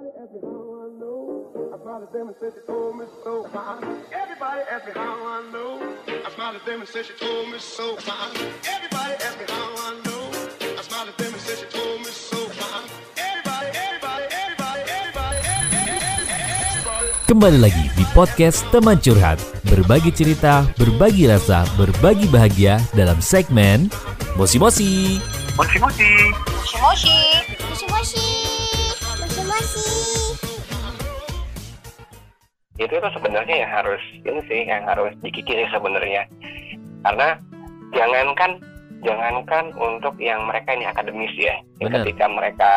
ask 0.00 0.32
me 0.32 0.40
how 0.40 0.64
I 0.80 0.88
know. 0.96 1.20
I 1.72 1.76
smiled 1.76 2.04
at 2.08 2.12
them 2.12 2.26
and 2.32 2.36
said 2.40 2.52
she 2.56 2.62
told 2.64 2.96
me 2.96 3.04
so. 3.20 3.44
Everybody 4.08 4.60
asked 4.72 4.86
me 4.88 4.92
how 4.96 5.16
I 5.28 5.38
know. 5.52 5.76
I 6.08 6.28
smiled 6.32 6.56
at 6.56 6.64
them 6.64 6.80
and 6.80 6.88
said 6.88 7.04
she 7.04 7.14
told 7.20 7.52
me 7.52 7.58
so. 7.60 8.00
Everybody 8.64 9.14
asked 9.20 9.36
me 9.36 9.46
how 9.48 9.68
I 9.76 9.90
know. 10.00 10.24
I 10.64 10.82
smiled 10.88 11.08
at 11.12 11.16
them 11.20 11.32
and 11.36 11.42
said 11.44 11.58
she 11.60 11.68
told 11.68 12.00
me 12.00 12.10
so. 12.16 12.40
Everybody, 13.20 13.68
everybody, 13.76 14.24
everybody, 14.32 14.80
everybody, 14.88 15.38
everybody, 15.44 16.44
everybody. 16.48 17.08
Kembali 17.28 17.58
lagi 17.60 17.84
di 17.92 18.04
podcast 18.16 18.64
Teman 18.72 18.98
Curhat 19.04 19.38
Berbagi 19.68 20.10
cerita, 20.16 20.64
berbagi 20.80 21.28
rasa, 21.28 21.68
berbagi 21.76 22.24
bahagia 22.32 22.80
dalam 22.96 23.20
segmen 23.20 23.92
Mosi 24.34 24.56
Mosi 24.56 25.20
Moshi 25.60 25.76
moshi. 25.76 26.08
Moshi 26.56 26.76
moshi. 26.80 27.16
Moshi 27.68 27.86
moshi. 27.92 28.39
Itu 32.80 32.96
tuh 32.96 33.12
sebenarnya 33.12 33.56
yang 33.66 33.70
harus 33.70 34.00
ini 34.24 34.40
sih 34.48 34.60
yang 34.64 34.88
harus 34.88 35.12
dikikiri 35.20 35.68
sebenarnya. 35.68 36.24
Karena 37.04 37.36
jangankan 37.92 38.56
jangankan 39.04 39.64
untuk 39.76 40.16
yang 40.16 40.48
mereka 40.48 40.72
ini 40.72 40.88
akademis 40.88 41.32
ya. 41.36 41.60
Benar. 41.76 42.00
Ketika 42.00 42.24
mereka 42.32 42.72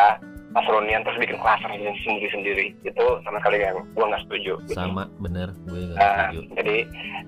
pas 0.54 0.62
reunian 0.70 1.02
terus 1.02 1.18
bikin 1.18 1.40
kelas 1.40 1.58
sendiri-sendiri 2.06 2.70
itu 2.86 3.04
sama 3.26 3.42
sekali 3.42 3.64
yang 3.64 3.80
gua 3.96 4.12
nggak 4.12 4.22
setuju. 4.28 4.54
gitu. 4.70 4.78
Sama 4.78 5.10
bener 5.18 5.50
gue 5.66 5.80
gak 5.90 5.98
Nah, 5.98 6.30
setuju 6.30 6.40
jadi 6.54 6.76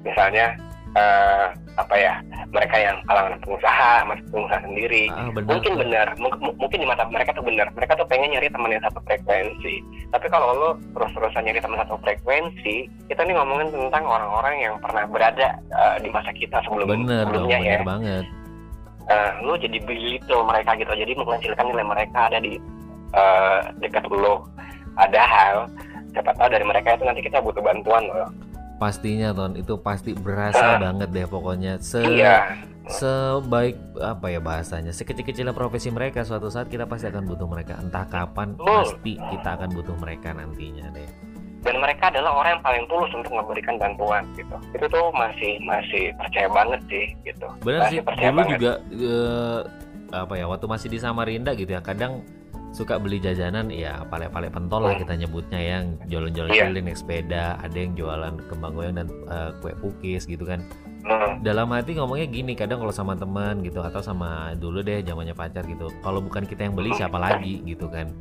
misalnya 0.07 0.47
eh, 0.97 1.47
apa 1.77 1.93
ya 1.93 2.15
mereka 2.49 2.77
yang 2.81 2.97
kalangan 3.05 3.37
pengusaha 3.45 3.93
masih 4.09 4.25
pengusaha 4.33 4.61
sendiri. 4.65 5.05
Ah, 5.13 5.29
bener 5.29 5.45
mungkin 5.53 5.73
tuh. 5.77 5.81
benar 5.85 6.07
mung- 6.17 6.57
mungkin 6.57 6.79
di 6.81 6.89
mata 6.89 7.05
mereka 7.05 7.37
tuh 7.37 7.45
benar. 7.45 7.69
Mereka 7.77 7.93
tuh 8.01 8.09
pengen 8.09 8.33
nyari 8.33 8.49
teman 8.49 8.73
yang 8.73 8.81
satu 8.81 8.99
frekuensi. 9.05 9.75
Tapi 10.09 10.27
kalau 10.33 10.49
lo 10.57 10.71
terus-terusan 10.97 11.45
nyari 11.45 11.61
teman 11.61 11.79
satu 11.85 12.01
frekuensi 12.01 12.77
kita 13.13 13.21
nih 13.23 13.37
ngomongin 13.37 13.69
tentang 13.69 14.05
orang-orang 14.09 14.55
yang 14.59 14.75
pernah 14.81 15.05
berada 15.05 15.49
eh, 15.61 15.97
di 16.01 16.09
masa 16.09 16.33
kita 16.33 16.65
sebelum 16.65 16.89
Bener 16.89 17.29
dong, 17.29 17.45
sebelumnya 17.45 17.59
ya. 17.61 17.65
bener 17.77 17.85
banget. 17.85 18.25
Eh, 19.07 19.31
lo 19.45 19.55
jadi 19.55 19.79
belittle 19.85 20.43
mereka 20.43 20.71
gitu. 20.75 20.91
Jadi 20.91 21.13
mengecilkan 21.15 21.67
nilai 21.69 21.85
mereka 21.85 22.19
ada 22.33 22.39
di 22.41 22.57
eh, 23.13 23.59
dekat 23.79 24.09
lo. 24.09 24.49
Padahal 24.97 25.69
siapa 26.17 26.33
tahu 26.33 26.49
dari 26.49 26.65
mereka 26.65 26.97
itu 26.97 27.05
nanti 27.05 27.21
kita 27.21 27.45
butuh 27.45 27.61
bantuan 27.61 28.09
loh 28.09 28.33
Pastinya 28.77 29.33
Ton, 29.33 29.57
itu 29.57 29.75
pasti 29.81 30.13
berasa 30.13 30.77
Ah. 30.77 30.79
banget 30.79 31.09
deh 31.13 31.25
pokoknya. 31.25 31.81
Se 31.81 32.01
iya. 32.05 32.53
Sebaik 32.87 33.75
apa 33.99 34.31
ya 34.31 34.39
bahasanya 34.39 34.95
Sekecil-kecilnya 34.95 35.51
profesi 35.51 35.91
mereka 35.91 36.23
Suatu 36.23 36.47
saat 36.47 36.71
kita 36.71 36.87
pasti 36.87 37.11
akan 37.11 37.27
butuh 37.27 37.49
mereka. 37.51 37.75
Entah 37.83 38.07
kapan 38.07 38.55
Betul. 38.55 38.95
pasti 38.95 39.13
kita 39.19 39.49
akan 39.59 39.69
butuh 39.75 39.97
mereka 39.99 40.31
nantinya 40.31 40.87
deh. 40.95 41.09
Dan 41.67 41.83
mereka 41.83 42.15
adalah 42.15 42.31
orang 42.31 42.51
yang 42.55 42.63
paling 42.63 42.85
tulus 42.87 43.11
untuk 43.11 43.33
memberikan 43.35 43.75
bantuan 43.75 44.23
gitu. 44.39 44.55
Itu 44.71 44.87
tuh 44.87 45.11
masih 45.19 45.59
masih 45.67 46.15
percaya 46.15 46.47
banget 46.47 46.81
sih 46.87 47.05
gitu. 47.27 47.47
Masih 47.67 47.83
sih, 47.91 47.99
percaya 48.07 48.31
dulu 48.31 48.39
banget. 48.39 48.55
juga 48.55 48.73
eh, 48.95 49.61
apa 50.15 50.35
ya 50.39 50.47
waktu 50.47 50.67
masih 50.71 50.89
di 50.95 50.99
Samarinda 51.03 51.51
gitu 51.59 51.75
ya, 51.75 51.83
kadang 51.83 52.23
suka 52.77 53.01
beli 53.01 53.17
jajanan 53.17 53.73
ya 53.73 54.05
pale-pale 54.05 54.53
pentol 54.53 54.85
lah 54.85 54.93
Hmm. 54.93 55.01
kita 55.01 55.15
nyebutnya 55.17 55.57
yang 55.59 55.85
jualan-jualan 56.05 56.53
Iya. 56.53 56.63
keliling 56.63 56.87
naik 56.87 57.01
sepeda, 57.01 57.57
ada 57.57 57.73
yang 57.75 57.97
jualan 57.97 58.37
kembang 58.47 58.73
goyang 58.75 58.95
dan 58.95 59.09
eh, 59.09 59.51
kue 59.59 59.73
pukis 59.75 60.29
gitu 60.29 60.45
kan. 60.45 60.61
Hmm, 61.01 61.41
Dalam 61.41 61.71
hati 61.71 61.95
ngomongnya 61.95 62.27
gini, 62.27 62.53
kadang 62.53 62.77
kalau 62.77 62.91
sama 62.91 63.15
teman 63.15 63.63
gitu 63.63 63.79
atau 63.79 64.03
sama 64.03 64.53
dulu 64.53 64.83
deh 64.83 65.01
zamannya 65.01 65.33
pacar 65.33 65.65
gitu. 65.65 65.89
Kalau 65.97 66.21
bukan 66.21 66.43
kita 66.43 66.67
yang 66.67 66.75
beli 66.75 66.93
siapa 66.93 67.17
lagi 67.17 67.65
gitu 67.65 67.89
kan. 67.89 68.13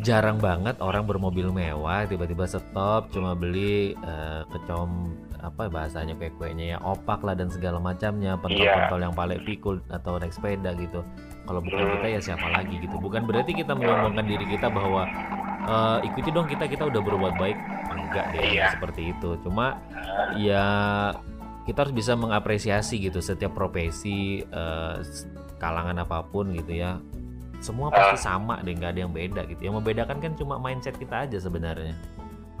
Jarang 0.00 0.36
banget 0.36 0.74
orang 0.78 1.06
bermobil 1.06 1.48
mewah 1.48 2.02
tiba-tiba 2.04 2.44
stop 2.44 3.08
cuma 3.08 3.32
beli 3.32 3.94
eh, 3.94 4.42
kecom 4.50 5.14
apa 5.38 5.66
bahasanya 5.66 6.14
kue-kuenya 6.14 6.66
ya 6.68 6.78
opak 6.78 7.22
lah 7.22 7.34
dan 7.34 7.46
segala 7.46 7.78
macamnya 7.78 8.34
pentol-pentol 8.36 9.00
yang 9.00 9.10
paling 9.12 9.42
pikul 9.42 9.78
atau 9.88 10.14
naik 10.14 10.30
sepeda 10.30 10.70
gitu 10.76 11.02
kalau 11.42 11.60
bukan 11.60 11.84
kita 11.98 12.06
ya 12.08 12.20
siapa 12.22 12.46
lagi 12.48 12.78
gitu. 12.78 12.96
Bukan 12.96 13.24
berarti 13.24 13.52
kita 13.52 13.72
menyombongkan 13.72 14.24
diri 14.24 14.46
kita 14.46 14.68
bahwa 14.68 15.06
eh, 15.62 15.98
ikuti 16.06 16.28
dong 16.28 16.46
kita 16.46 16.66
kita 16.66 16.86
udah 16.86 17.00
berbuat 17.00 17.34
baik. 17.36 17.58
Enggak 17.88 18.24
deh 18.30 18.42
Iya. 18.52 18.72
seperti 18.72 19.10
itu. 19.10 19.36
Cuma 19.40 19.78
ya 20.34 20.66
kita 21.62 21.86
harus 21.86 21.94
bisa 21.94 22.12
mengapresiasi 22.12 22.98
gitu 22.98 23.18
setiap 23.18 23.52
profesi 23.52 24.42
eh, 24.42 24.94
s- 24.98 25.26
kalangan 25.56 25.98
apa 25.98 26.22
pun 26.22 26.50
gitu 26.52 26.74
ya. 26.74 26.98
Semua 27.58 27.88
pasti 27.88 28.18
sama 28.20 28.58
deh 28.58 28.74
nggak 28.74 28.90
ada 28.90 29.00
yang 29.00 29.12
beda 29.12 29.46
gitu. 29.46 29.60
Yang 29.62 29.74
membedakan 29.78 30.18
kan 30.18 30.32
cuma 30.34 30.58
mindset 30.58 30.94
kita 30.94 31.24
aja 31.24 31.38
sebenarnya. 31.38 31.94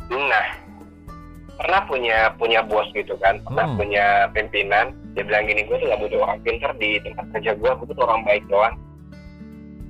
Nah 0.08 0.46
pernah 1.54 1.80
punya 1.82 2.18
punya 2.34 2.60
bos 2.60 2.88
gitu 2.90 3.14
kan 3.16 3.38
pernah 3.42 3.64
Hmm. 3.64 3.76
punya 3.76 4.04
pimpinan 4.30 4.86
dia 5.12 5.22
bilang 5.22 5.44
gini 5.44 5.62
gue 5.62 5.76
tuh 5.76 5.86
gak 5.86 6.00
butuh 6.00 6.18
orang 6.20 6.38
pinter 6.40 6.70
di 6.76 6.96
tempat 6.98 7.26
kerja 7.30 7.50
gue 7.54 7.70
gue 7.70 7.86
butuh 7.86 8.04
orang 8.04 8.22
baik 8.22 8.44
doang 8.46 8.74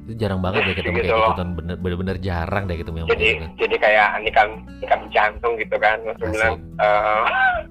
itu 0.03 0.19
jarang 0.19 0.41
banget 0.41 0.61
deh 0.65 0.75
ketemu 0.75 0.99
Gitu 0.99 1.07
kayak 1.07 1.23
gitu 1.23 1.39
Ton. 1.39 1.51
bener 1.55 1.77
bener 1.97 2.17
jarang 2.19 2.63
deh 2.67 2.75
ketemu 2.75 2.97
yang 2.99 3.09
jadi 3.09 3.29
kan. 3.33 3.49
jadi 3.57 3.77
kayak 3.79 4.09
nikam 4.21 4.49
nikam 4.79 5.01
jantung 5.09 5.55
gitu 5.55 5.77
kan 5.77 5.97
Asik. 6.03 6.27
bilang 6.29 6.55
eh, 6.77 7.23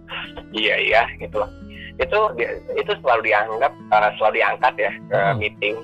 iya 0.63 0.75
iya 0.79 1.01
gitu 1.17 1.35
loh 1.37 1.49
itu 1.97 2.19
itu 2.73 2.91
selalu 2.97 3.21
dianggap 3.27 3.71
eh, 3.75 4.11
selalu 4.15 4.33
diangkat 4.33 4.73
ya 4.79 4.91
ke 5.05 5.17
Hmm. 5.19 5.35
meeting 5.37 5.75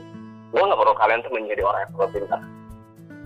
gue 0.48 0.64
nggak 0.64 0.80
perlu 0.80 0.96
kalian 0.96 1.20
tuh 1.20 1.32
menjadi 1.32 1.62
orang 1.62 1.80
yang 1.80 1.92
terlalu 1.92 2.12
pintar 2.16 2.42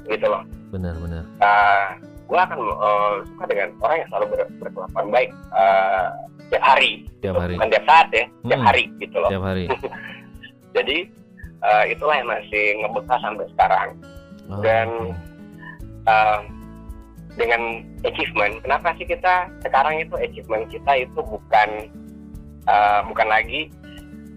gitu 0.10 0.26
loh 0.26 0.42
bener 0.68 0.94
bener 0.98 1.24
uh, 1.40 1.88
gue 2.32 2.40
akan 2.40 2.60
uh, 2.80 3.14
suka 3.28 3.44
dengan 3.46 3.70
orang 3.80 3.98
yang 3.98 4.08
selalu 4.08 4.26
ber- 4.32 4.52
berkelakuan 4.58 5.08
baik 5.12 5.30
uh, 5.52 6.08
tiap 6.48 6.64
hari 6.64 6.92
tiap 7.20 7.36
hari 7.36 7.54
bukan 7.56 7.70
tiap 7.70 7.86
saat 7.86 8.08
ya 8.10 8.26
tiap 8.42 8.56
Hmm. 8.58 8.68
hari 8.68 8.84
gitu 8.98 9.18
loh 9.20 9.30
tiap 9.30 9.44
hari 9.44 9.66
jadi 10.76 10.98
uh, 11.60 11.84
itulah 11.86 12.16
yang 12.16 12.30
masih 12.30 12.64
ngebekas 12.80 13.20
sampai 13.20 13.46
sekarang 13.52 13.90
Oh, 14.48 14.60
Dan-. 14.60 15.16
Uh, 16.04 16.44
dengan 17.32 17.62
achievement 18.04 18.60
kenapa 18.60 18.92
sih 18.94 19.08
kita 19.08 19.48
sekarang 19.62 20.02
itu 20.02 20.12
achievement 20.18 20.68
kita 20.68 20.92
itu 21.00 21.16
bukan 21.16 21.88
uh, 22.66 23.00
bukan 23.06 23.28
lagi 23.28 23.72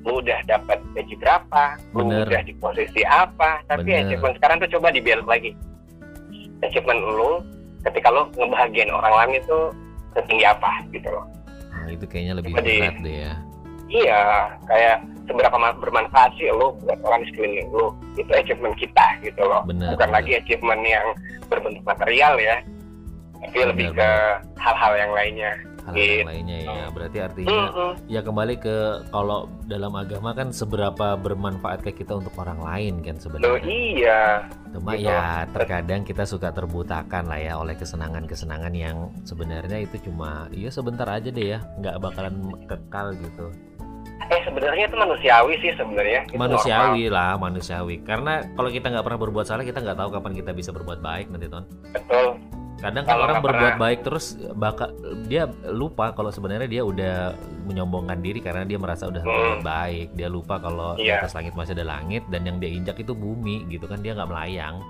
lu 0.05 0.21
udah 0.21 0.37
dapat 0.45 0.79
gaji 0.93 1.17
berapa, 1.17 1.81
lu 1.91 2.05
Bener. 2.05 2.29
udah 2.29 2.43
di 2.45 2.53
posisi 2.55 3.01
apa, 3.03 3.65
tapi 3.65 3.89
Bener. 3.89 4.05
achievement 4.05 4.37
sekarang 4.37 4.57
tuh 4.61 4.71
coba 4.77 4.93
dibel 4.93 5.17
lagi. 5.25 5.57
Achievement 6.61 7.01
lu 7.01 7.41
ketika 7.85 8.09
lu 8.09 8.27
ngebahagiain 8.35 8.89
orang 8.89 9.15
lain 9.15 9.33
itu 9.41 9.59
setinggi 10.13 10.45
apa 10.45 10.71
gitu 10.91 11.09
loh. 11.09 11.27
Nah, 11.75 11.91
itu 11.91 12.05
kayaknya 12.07 12.35
lebih 12.41 12.53
Coba 12.53 12.63
di- 12.65 12.81
berat 12.81 12.99
deh 13.01 13.17
ya 13.23 13.35
Iya, 13.85 14.21
kayak 14.65 14.97
seberapa 15.29 15.55
ma- 15.55 15.77
bermanfaat 15.77 16.33
sih 16.35 16.49
lu 16.51 16.73
buat 16.83 16.99
orang 17.05 17.21
di 17.21 17.29
sekeliling 17.31 17.69
lu. 17.69 17.93
Itu 18.17 18.33
achievement 18.33 18.75
kita 18.75 19.07
gitu 19.21 19.45
loh. 19.45 19.61
Bener, 19.69 19.93
Bukan 19.95 20.09
bener. 20.09 20.17
lagi 20.19 20.33
achievement 20.35 20.83
yang 20.83 21.07
berbentuk 21.47 21.85
material 21.85 22.35
ya. 22.41 22.57
Tapi 23.39 23.55
Bener, 23.55 23.69
lebih 23.71 23.89
ke 23.93 24.09
hal-hal 24.57 24.93
yang 24.97 25.13
lainnya. 25.13 25.53
Hal 25.85 25.95
yang 25.95 26.29
lainnya 26.29 26.59
ya 26.65 26.85
berarti 26.89 27.19
artinya 27.21 27.61
Mm-mm. 27.69 27.93
ya 28.09 28.21
kembali 28.25 28.55
ke 28.57 28.77
kalau 29.13 29.53
dalam 29.69 29.93
agama 29.93 30.33
kan 30.33 30.49
seberapa 30.49 31.15
bermanfaat 31.21 31.85
ke 31.85 31.93
kita 31.93 32.17
untuk 32.17 32.33
orang 32.41 32.61
lain 32.65 33.05
kan 33.05 33.17
Loh, 33.21 33.23
sebenarnya 33.23 33.69
iya. 33.69 34.23
cuma 34.73 34.97
gitu. 34.97 35.13
ya 35.13 35.45
terkadang 35.53 36.01
kita 36.09 36.25
suka 36.25 36.49
terbutakan 36.57 37.29
lah 37.29 37.41
ya 37.41 37.53
oleh 37.61 37.77
kesenangan-kesenangan 37.77 38.73
yang 38.73 39.13
sebenarnya 39.29 39.85
itu 39.85 40.09
cuma 40.09 40.49
iya 40.57 40.73
sebentar 40.73 41.07
aja 41.07 41.29
deh 41.29 41.47
ya 41.57 41.59
nggak 41.79 42.01
bakalan 42.01 42.35
kekal 42.65 43.13
gitu 43.21 43.53
Eh 44.33 44.41
sebenarnya 44.41 44.89
itu 44.89 44.97
manusiawi 44.97 45.55
sih 45.61 45.73
sebenarnya. 45.77 46.25
Itu 46.25 46.39
normal. 46.39 46.57
manusiawi 46.57 47.05
lah 47.13 47.37
manusiawi 47.37 47.97
karena 48.09 48.41
kalau 48.57 48.71
kita 48.73 48.89
nggak 48.89 49.05
pernah 49.05 49.21
berbuat 49.21 49.45
salah 49.45 49.65
kita 49.67 49.85
nggak 49.85 49.99
tahu 50.01 50.09
kapan 50.17 50.33
kita 50.33 50.51
bisa 50.57 50.71
berbuat 50.73 51.05
baik 51.05 51.29
nanti 51.29 51.47
ton 51.51 51.69
Betul. 51.93 52.41
Kadang 52.77 53.03
kan 53.03 53.13
Kalau 53.13 53.25
orang 53.25 53.39
berbuat 53.41 53.55
pernah. 53.71 53.83
baik 53.83 54.01
terus 54.03 54.27
bakal 54.53 54.89
dia 55.25 55.43
lupa 55.65 56.11
kalau 56.11 56.29
sebenarnya 56.29 56.67
dia 56.67 56.83
udah 56.83 57.33
menyombongkan 57.65 58.19
diri 58.19 58.39
karena 58.39 58.63
dia 58.63 58.77
merasa 58.77 59.07
udah 59.07 59.19
Hmm. 59.19 59.31
berbuat 59.31 59.63
baik 59.63 60.09
dia 60.13 60.29
lupa 60.29 60.59
kalau 60.59 60.95
di 60.95 61.07
Iya. 61.07 61.19
atas 61.19 61.33
langit 61.33 61.55
masih 61.55 61.73
ada 61.73 61.87
langit 61.89 62.23
dan 62.29 62.43
yang 62.43 62.59
dia 62.59 62.69
injak 62.69 62.97
itu 62.97 63.13
bumi 63.13 63.65
gitu 63.69 63.85
kan 63.85 63.99
dia 63.99 64.13
nggak 64.13 64.27
melayang 64.27 64.83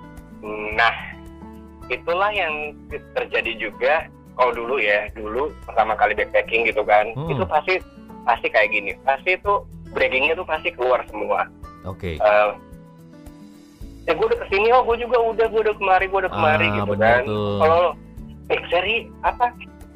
Nah, 0.75 0.93
itulah 1.87 2.29
yang 2.29 2.75
terjadi 3.11 3.51
juga 3.59 3.93
kalau 4.33 4.51
dulu 4.53 4.75
ya, 4.77 5.07
dulu 5.11 5.47
pertama 5.63 5.95
kali 5.95 6.11
backpacking 6.13 6.67
gitu 6.67 6.83
kan, 6.83 7.07
Hmm. 7.13 7.31
itu 7.31 7.41
pasti 7.43 7.73
pasti 8.21 8.47
kayak 8.47 8.69
gini, 8.69 8.91
pasti 9.01 9.33
itu 9.33 9.53
braggingnya 9.89 10.35
tuh 10.35 10.43
pasti 10.43 10.69
keluar 10.69 11.01
semua. 11.05 11.47
oke 11.83 12.17
Eh, 12.17 12.49
ya 14.05 14.13
gue 14.13 14.25
udah 14.25 14.39
ke 14.39 14.47
sini, 14.47 14.67
oh 14.69 14.81
gue 14.83 14.97
juga 14.97 15.17
udah, 15.19 15.45
gue 15.45 15.61
udah 15.61 15.75
kemari, 15.75 16.05
gue 16.05 16.19
udah 16.21 16.31
kemari 16.31 16.67
Ah, 16.67 16.75
gitu 16.77 16.93
kan. 16.95 17.21
Kalau 17.57 17.81
eh 18.45 18.61
seri 18.69 18.95
apa? 19.21 19.49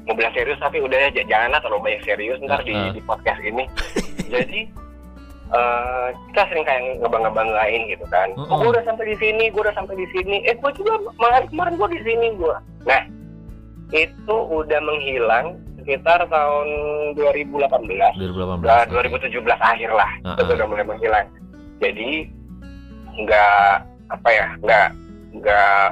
Mau 0.03 0.17
bilang 0.17 0.33
serius 0.33 0.57
tapi 0.57 0.81
udah 0.81 0.97
ya, 1.07 1.21
janganlah 1.21 1.61
terlalu 1.61 1.81
banyak 1.85 2.01
serius 2.03 2.37
ntar 2.41 2.65
di, 2.65 2.73
Ah, 2.73 2.89
ah. 2.89 2.91
di 2.91 3.01
podcast 3.03 3.41
ini. 3.41 3.63
Jadi 4.27 4.59
eh, 5.49 6.07
kita 6.29 6.41
sering 6.49 6.65
kayak 6.65 6.81
ngebangga-banggain 6.99 7.81
gitu 7.87 8.05
kan. 8.09 8.29
Mm-mm. 8.33 8.49
Oh, 8.49 8.57
gue 8.59 8.69
udah 8.73 8.83
sampai 8.83 9.05
di 9.09 9.17
sini, 9.17 9.49
gue 9.49 9.61
udah 9.61 9.73
sampai 9.73 9.95
di 9.95 10.07
sini. 10.09 10.41
Eh, 10.45 10.53
gue 10.53 10.71
juga 10.73 10.97
kemarin 11.13 11.45
kemarin 11.47 11.73
gue 11.77 11.89
di 11.93 12.01
sini 12.01 12.27
gue. 12.33 12.55
Nah, 12.85 13.01
itu 13.89 14.35
udah 14.49 14.79
menghilang 14.81 15.45
sekitar 15.79 16.21
tahun 16.25 16.67
2018. 17.17 17.57
2018 18.17 18.61
Nah, 18.61 18.85
oke. 18.85 18.93
2017 18.93 19.41
akhir 19.59 19.89
lah 19.89 20.11
Ah, 20.21 20.37
itu 20.37 20.51
ah. 20.53 20.57
udah 20.57 20.67
mulai 20.67 20.85
menghilang 20.85 21.25
jadi 21.79 22.29
nggak 23.15 23.71
apa 24.09 24.29
ya 24.29 24.45
nggak 24.59 24.87
nggak 25.37 25.83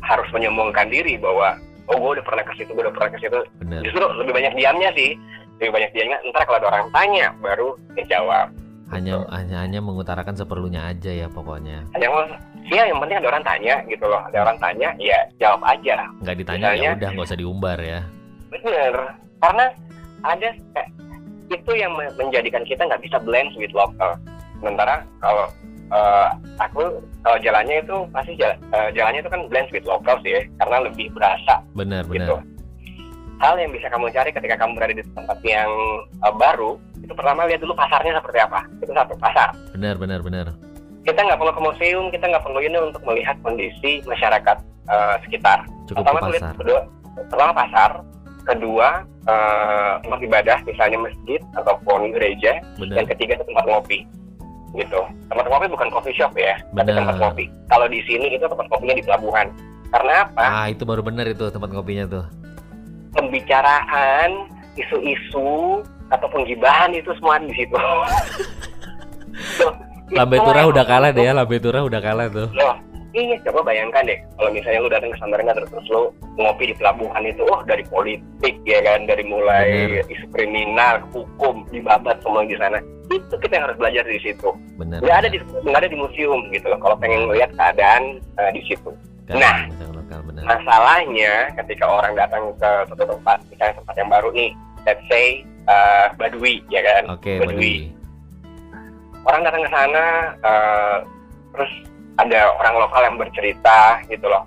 harus 0.00 0.28
menyombongkan 0.30 0.88
diri 0.88 1.18
bahwa 1.18 1.58
oh 1.86 1.96
gue 1.96 2.10
udah 2.18 2.24
pernah 2.24 2.44
ke 2.46 2.52
situ 2.54 2.70
gue 2.70 2.82
udah 2.82 2.94
pernah 2.94 3.10
ke 3.12 3.18
situ. 3.20 3.38
Bener. 3.58 3.80
Justru 3.84 4.04
lebih 4.16 4.32
banyak 4.32 4.54
diamnya 4.54 4.90
sih 4.94 5.18
lebih 5.60 5.72
banyak 5.74 5.90
diamnya 5.92 6.18
ntar 6.30 6.42
kalau 6.44 6.58
ada 6.58 6.68
orang 6.70 6.86
tanya 6.90 7.26
baru 7.38 7.68
dia 7.92 8.06
jawab 8.08 8.48
hanya 8.90 9.22
hanya 9.30 9.56
hanya 9.62 9.78
mengutarakan 9.78 10.34
seperlunya 10.34 10.82
aja 10.84 11.10
ya 11.14 11.26
pokoknya. 11.30 11.86
Yang 11.94 12.10
ya 12.70 12.90
yang 12.90 12.98
penting 12.98 13.22
ada 13.22 13.28
orang 13.30 13.44
tanya 13.44 13.74
gitu 13.86 14.02
loh. 14.02 14.18
Ada 14.26 14.38
orang 14.42 14.58
tanya 14.58 14.88
ya 14.98 15.18
jawab 15.38 15.62
aja. 15.62 16.10
Nggak 16.18 16.36
ditanya 16.38 16.68
ya 16.74 16.90
udah 16.96 17.08
nggak 17.14 17.28
usah 17.28 17.38
diumbar 17.38 17.78
ya. 17.78 18.00
Bener 18.50 18.94
karena 19.38 19.64
ada 20.20 20.48
kayak- 20.74 20.90
itu 21.50 21.72
yang 21.74 21.90
me- 21.94 22.14
menjadikan 22.14 22.62
kita 22.62 22.82
nggak 22.82 23.02
bisa 23.02 23.18
blend 23.18 23.50
with 23.54 23.70
local. 23.70 24.14
Sementara 24.58 25.02
kalau 25.18 25.46
eh, 25.90 26.28
aku 26.62 27.02
kalau 27.20 27.38
jalannya 27.42 27.82
itu 27.84 27.96
pasti 28.14 28.32
jala- 28.38 28.60
eh, 28.72 28.88
jalannya 28.96 29.20
itu 29.20 29.30
kan 29.30 29.40
blend 29.50 29.68
with 29.74 29.86
local 29.86 30.16
sih 30.24 30.32
ya, 30.38 30.42
karena 30.62 30.76
lebih 30.88 31.06
berasa. 31.12 31.54
Bener 31.74 32.06
gitu. 32.08 32.38
bener 32.38 32.58
hal 33.40 33.56
yang 33.56 33.72
bisa 33.72 33.88
kamu 33.88 34.12
cari 34.12 34.30
ketika 34.36 34.52
kamu 34.60 34.76
berada 34.76 34.92
di 34.92 35.04
tempat 35.16 35.38
yang 35.42 35.70
eh, 36.20 36.34
baru 36.36 36.76
itu 37.00 37.12
pertama 37.16 37.48
lihat 37.48 37.60
dulu 37.64 37.72
pasarnya 37.72 38.20
seperti 38.20 38.38
apa. 38.44 38.60
Itu 38.84 38.92
satu 38.92 39.16
pasar. 39.16 39.50
Bener 39.72 39.96
bener 39.96 40.20
bener 40.20 40.48
kita 41.00 41.16
nggak 41.24 41.40
perlu 41.40 41.52
ke 41.56 41.62
museum 41.64 42.04
kita 42.12 42.24
nggak 42.28 42.44
perlu 42.44 42.60
ini 42.60 42.76
untuk 42.76 43.02
melihat 43.08 43.36
kondisi 43.40 44.04
masyarakat 44.04 44.56
eh, 44.88 45.16
sekitar. 45.24 45.64
Cukup 45.88 46.04
ke 46.04 46.12
pertama 46.12 46.28
lihat 46.28 46.44
pasar. 46.44 46.56
kedua 46.60 46.80
pertama 47.28 47.52
pasar 47.56 47.90
kedua 48.44 48.88
eh, 49.28 49.92
tempat 50.04 50.20
ibadah 50.20 50.58
misalnya 50.68 50.98
masjid 51.00 51.40
ataupun 51.56 52.12
gereja 52.12 52.60
bener 52.76 52.94
yang 53.02 53.06
ketiga 53.08 53.40
itu 53.40 53.44
tempat 53.48 53.64
ngopi 53.68 53.98
gitu. 54.76 55.00
Tempat 55.30 55.46
ngopi 55.50 55.66
bukan 55.70 55.88
coffee 55.90 56.16
shop 56.16 56.32
ya 56.38 56.54
tapi 56.74 56.90
Benar. 56.90 57.02
tempat 57.02 57.16
ngopi 57.18 57.44
kalau 57.70 57.86
di 57.90 58.00
sini 58.06 58.34
itu 58.34 58.44
tempat 58.46 58.66
kopinya 58.70 58.94
di 58.98 59.04
pelabuhan. 59.04 59.46
Karena 59.90 60.14
apa? 60.22 60.42
Ah 60.46 60.66
itu 60.70 60.82
baru 60.86 61.02
bener 61.02 61.26
itu 61.34 61.50
tempat 61.50 61.70
kopinya 61.74 62.04
tuh. 62.06 62.24
Pembicaraan 63.10 64.46
isu-isu 64.78 65.82
ataupun 66.14 66.46
gibahan 66.46 66.94
itu 66.94 67.10
semua 67.18 67.42
di 67.42 67.54
situ. 67.54 67.74
Loh, 69.60 69.72
Lambe 70.10 70.36
Turah 70.42 70.64
udah 70.66 70.84
kalah 70.84 71.10
deh 71.14 71.24
ya 71.26 71.32
Lambe 71.34 71.56
Turah 71.58 71.82
udah 71.86 72.00
kalah 72.02 72.26
tuh. 72.30 72.46
Loh, 72.54 72.74
iya 73.14 73.38
coba 73.46 73.66
bayangkan 73.66 74.06
deh 74.06 74.18
kalau 74.38 74.50
misalnya 74.50 74.78
lu 74.82 74.90
datang 74.90 75.10
ke 75.14 75.18
Samarinda 75.18 75.54
terus, 75.54 75.70
terus 75.70 75.86
lu 75.90 76.02
ngopi 76.38 76.70
di 76.70 76.74
pelabuhan 76.78 77.22
itu, 77.26 77.42
oh 77.46 77.60
dari 77.66 77.84
politik 77.86 78.54
ya 78.66 78.80
kan, 78.82 79.06
dari 79.06 79.24
mulai 79.26 79.66
Bener. 79.90 80.06
isu 80.10 80.26
kriminal, 80.34 81.02
hukum, 81.14 81.66
dibabat 81.70 82.18
semua 82.22 82.42
di 82.46 82.58
sana. 82.58 82.78
Itu 83.10 83.34
kita 83.42 83.52
yang 83.58 83.64
harus 83.66 83.78
belajar 83.78 84.04
di 84.06 84.20
situ. 84.22 84.48
bener 84.78 85.02
Nggak 85.02 85.16
ada 85.26 85.28
di 85.28 85.38
nggak 85.66 85.80
ada 85.82 85.90
di 85.90 85.98
museum 85.98 86.40
gitu 86.54 86.66
loh. 86.70 86.78
Kalau 86.78 86.96
pengen 86.98 87.26
melihat 87.26 87.50
keadaan 87.58 88.22
eh, 88.38 88.50
di 88.54 88.62
situ. 88.70 88.90
Nah. 89.30 89.70
lokal, 89.94 90.26
bener 90.26 90.42
Masalahnya 90.42 91.54
ketika 91.54 91.86
orang 91.86 92.18
datang 92.18 92.50
ke 92.58 92.70
suatu 92.90 93.04
tempat, 93.06 93.38
misalnya 93.46 93.78
tempat 93.78 93.94
yang 93.94 94.10
baru 94.10 94.28
nih, 94.34 94.50
let's 94.86 95.02
say 95.06 95.46
eh, 95.70 96.06
Badui 96.18 96.62
ya 96.66 96.82
kan, 96.82 97.14
oke 97.14 97.30
Badui. 97.38 97.46
Badui 97.46 97.74
orang 99.26 99.42
datang 99.44 99.62
ke 99.62 99.70
sana 99.70 100.04
eh, 100.40 100.96
terus 101.54 101.72
ada 102.18 102.40
orang 102.58 102.74
lokal 102.78 103.02
yang 103.06 103.16
bercerita 103.18 104.00
gitu 104.08 104.28
loh 104.28 104.44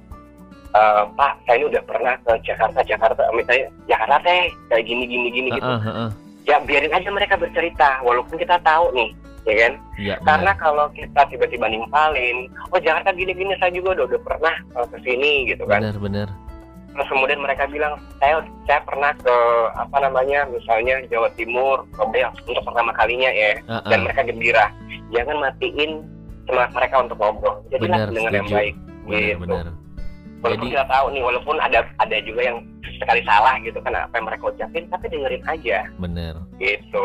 Eh, 0.73 1.03
Pak 1.13 1.37
saya 1.45 1.61
ini 1.61 1.69
udah 1.69 1.85
pernah 1.85 2.17
ke 2.25 2.33
Jakarta 2.41 2.81
Jakarta 2.81 3.21
misalnya 3.37 3.69
Jakarta 3.85 4.17
teh 4.25 4.49
kayak 4.73 4.81
gini 4.89 5.05
gini 5.05 5.29
gini 5.29 5.49
gitu 5.53 5.61
Heeh, 5.69 5.81
heeh. 5.85 6.09
Ya 6.43 6.59
biarin 6.63 6.93
aja 6.93 7.09
mereka 7.09 7.35
bercerita 7.39 7.99
walaupun 8.03 8.35
kita 8.35 8.59
tahu 8.61 8.91
nih 8.95 9.09
ya 9.43 9.55
kan? 9.59 9.73
Iya, 9.99 10.15
karena 10.23 10.51
bener. 10.55 10.63
kalau 10.63 10.85
kita 10.95 11.21
tiba-tiba 11.27 11.65
nimpalin 11.67 12.47
oh 12.71 12.79
Jakarta 12.79 13.11
gini 13.11 13.35
gini 13.35 13.53
saya 13.59 13.71
juga 13.75 13.99
udah, 13.99 14.05
udah 14.11 14.21
pernah 14.23 14.55
ke 14.87 14.97
sini 15.03 15.51
gitu 15.51 15.63
kan? 15.67 15.83
Bener 15.83 15.99
bener 15.99 16.29
terus 16.93 17.09
kemudian 17.09 17.41
mereka 17.41 17.65
bilang 17.73 17.97
saya 18.21 18.45
saya 18.69 18.77
pernah 18.85 19.09
ke 19.17 19.35
apa 19.73 19.97
namanya 19.97 20.45
misalnya 20.45 21.01
Jawa 21.09 21.25
Timur 21.33 21.89
Surabaya 21.97 22.29
untuk 22.45 22.61
pertama 22.61 22.93
kalinya 22.93 23.33
ya. 23.33 23.57
Heeh. 23.65 23.89
dan 23.89 23.99
mereka 24.05 24.21
gembira. 24.21 24.65
Jangan 25.09 25.41
matiin 25.41 26.05
semangat 26.45 26.71
mereka 26.77 26.95
untuk 27.01 27.17
ngobrol. 27.17 27.55
Jadilah 27.73 27.97
Benar, 27.97 28.07
pendengar 28.13 28.33
yang 28.37 28.49
baik. 28.49 28.75
Bener 29.03 29.25
gitu. 29.25 29.41
bener 29.41 29.82
walaupun 30.43 30.67
Jadi- 30.67 30.75
kita 30.75 30.85
tahu 30.85 31.05
nih 31.09 31.23
walaupun 31.23 31.55
ada 31.57 31.79
ada 31.97 32.17
juga 32.21 32.41
yang 32.43 32.57
sekali 32.99 33.21
salah 33.23 33.55
gitu 33.59 33.79
kan 33.79 33.95
apa 33.95 34.13
yang 34.13 34.27
mereka 34.27 34.43
ucapin 34.45 34.83
tapi 34.85 35.05
dengerin 35.07 35.43
aja 35.43 35.77
bener 35.97 36.35
gitu 36.57 37.03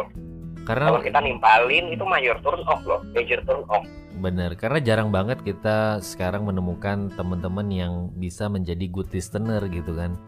karena 0.62 0.90
kalau 0.90 1.00
kita 1.00 1.18
nimpalin 1.18 1.84
itu 1.88 2.04
major 2.04 2.36
turn 2.42 2.60
off 2.66 2.82
loh 2.84 3.00
major 3.14 3.40
turn 3.42 3.62
off 3.70 3.86
Bener, 4.18 4.58
karena 4.58 4.82
jarang 4.82 5.14
banget 5.14 5.46
kita 5.46 6.02
sekarang 6.02 6.42
menemukan 6.42 7.06
teman-teman 7.14 7.70
yang 7.70 7.92
bisa 8.12 8.50
menjadi 8.50 8.90
good 8.90 9.06
listener 9.14 9.62
gitu 9.70 9.94
kan. 9.94 10.18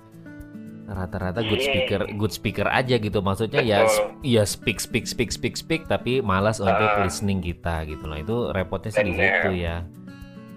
Rata-rata 0.87 1.43
good 1.43 1.59
Iya. 1.59 1.67
speaker, 1.67 2.01
good 2.15 2.31
speaker 2.31 2.67
aja 2.67 2.99
gitu. 2.99 3.19
Maksudnya 3.19 3.59
ya, 3.63 3.83
sp- 3.87 4.15
ya 4.23 4.43
speak, 4.43 4.79
speak, 4.79 5.11
speak, 5.11 5.31
speak, 5.31 5.55
speak, 5.55 5.83
tapi 5.87 6.19
malas 6.19 6.59
untuk 6.59 6.71
Ah. 6.87 7.03
listening 7.03 7.43
kita 7.43 7.83
gitu 7.85 8.07
loh. 8.07 8.15
Itu 8.15 8.37
repotnya 8.51 8.91
sih 8.91 9.03
di 9.03 9.11
situ 9.11 9.51
ya. 9.59 9.83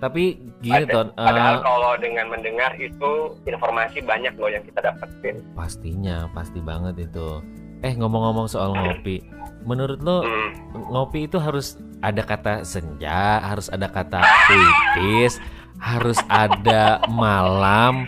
Tapi 0.03 0.35
gini 0.59 0.83
Ada- 0.83 0.91
ton, 0.91 1.07
eh, 1.15 1.23
padahal 1.23 1.55
kalau 1.63 1.91
dengan 1.95 2.27
mendengar 2.27 2.75
itu 2.75 3.39
informasi 3.47 4.03
banyak 4.03 4.35
loh 4.35 4.51
yang 4.51 4.59
kita 4.67 4.83
dapetin 4.83 5.39
pastinya, 5.55 6.27
pasti 6.35 6.59
banget 6.59 7.07
itu. 7.07 7.39
Eh 7.79 7.95
ngomong-ngomong 7.95 8.51
soal 8.51 8.75
ngopi, 8.75 9.23
menurut 9.63 10.03
lo 10.03 10.27
Hmm. 10.27 10.51
ngopi 10.91 11.31
itu 11.31 11.39
harus 11.39 11.79
ada 12.03 12.19
kata 12.19 12.67
senja, 12.67 13.39
harus 13.39 13.71
ada 13.71 13.88
kata 13.88 14.19
puitis, 14.19 15.39
harus 15.79 16.19
ada 16.27 17.00
malam. 17.07 18.03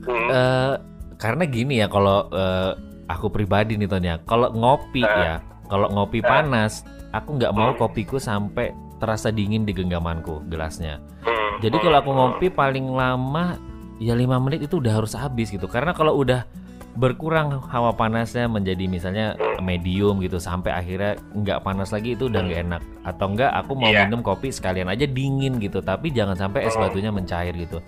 Hmm. 0.00 0.28
Eh, 0.32 0.74
karena 1.20 1.44
gini 1.44 1.84
ya, 1.84 1.92
kalau 1.92 2.32
eh, 2.32 2.72
aku 3.12 3.28
pribadi 3.28 3.76
nih 3.76 3.88
Ton 3.92 4.00
ya, 4.00 4.16
kalau 4.24 4.48
ngopi 4.56 5.04
Eh. 5.04 5.16
ya, 5.20 5.44
kalau 5.68 5.92
ngopi 5.92 6.20
Eh. 6.20 6.24
panas, 6.24 6.80
aku 7.12 7.36
nggak 7.36 7.52
mau 7.52 7.76
Hmm. 7.76 7.78
kopiku 7.78 8.16
sampai 8.16 8.72
terasa 9.00 9.32
dingin 9.32 9.64
di 9.64 9.72
genggamanku 9.72 10.44
gelasnya. 10.52 11.00
Hmm. 11.24 11.58
Jadi 11.64 11.76
kalau 11.80 11.96
aku 11.98 12.10
ngopi 12.12 12.46
paling 12.52 12.92
lama 12.92 13.56
ya 13.96 14.12
lima 14.12 14.36
menit 14.36 14.68
itu 14.68 14.78
udah 14.78 15.00
harus 15.00 15.16
habis 15.16 15.48
gitu. 15.48 15.64
Karena 15.66 15.96
kalau 15.96 16.20
udah 16.20 16.44
berkurang 16.90 17.54
hawa 17.70 17.94
panasnya 17.94 18.50
menjadi 18.50 18.90
misalnya 18.90 19.38
medium 19.62 20.18
gitu 20.20 20.42
sampai 20.42 20.74
akhirnya 20.74 21.14
nggak 21.32 21.62
panas 21.62 21.94
lagi 21.94 22.18
itu 22.18 22.26
udah 22.28 22.40
nggak 22.44 22.60
enak. 22.66 22.82
Atau 23.06 23.26
enggak 23.32 23.52
aku 23.56 23.72
mau 23.78 23.88
Iya. 23.88 24.06
minum 24.10 24.20
kopi 24.20 24.50
sekalian 24.52 24.90
aja 24.90 25.06
dingin 25.06 25.56
gitu. 25.62 25.80
Tapi 25.80 26.10
jangan 26.12 26.36
sampai 26.36 26.66
es 26.66 26.74
Hmm. 26.76 26.88
batunya 26.88 27.10
mencair 27.14 27.54
gitu. 27.56 27.78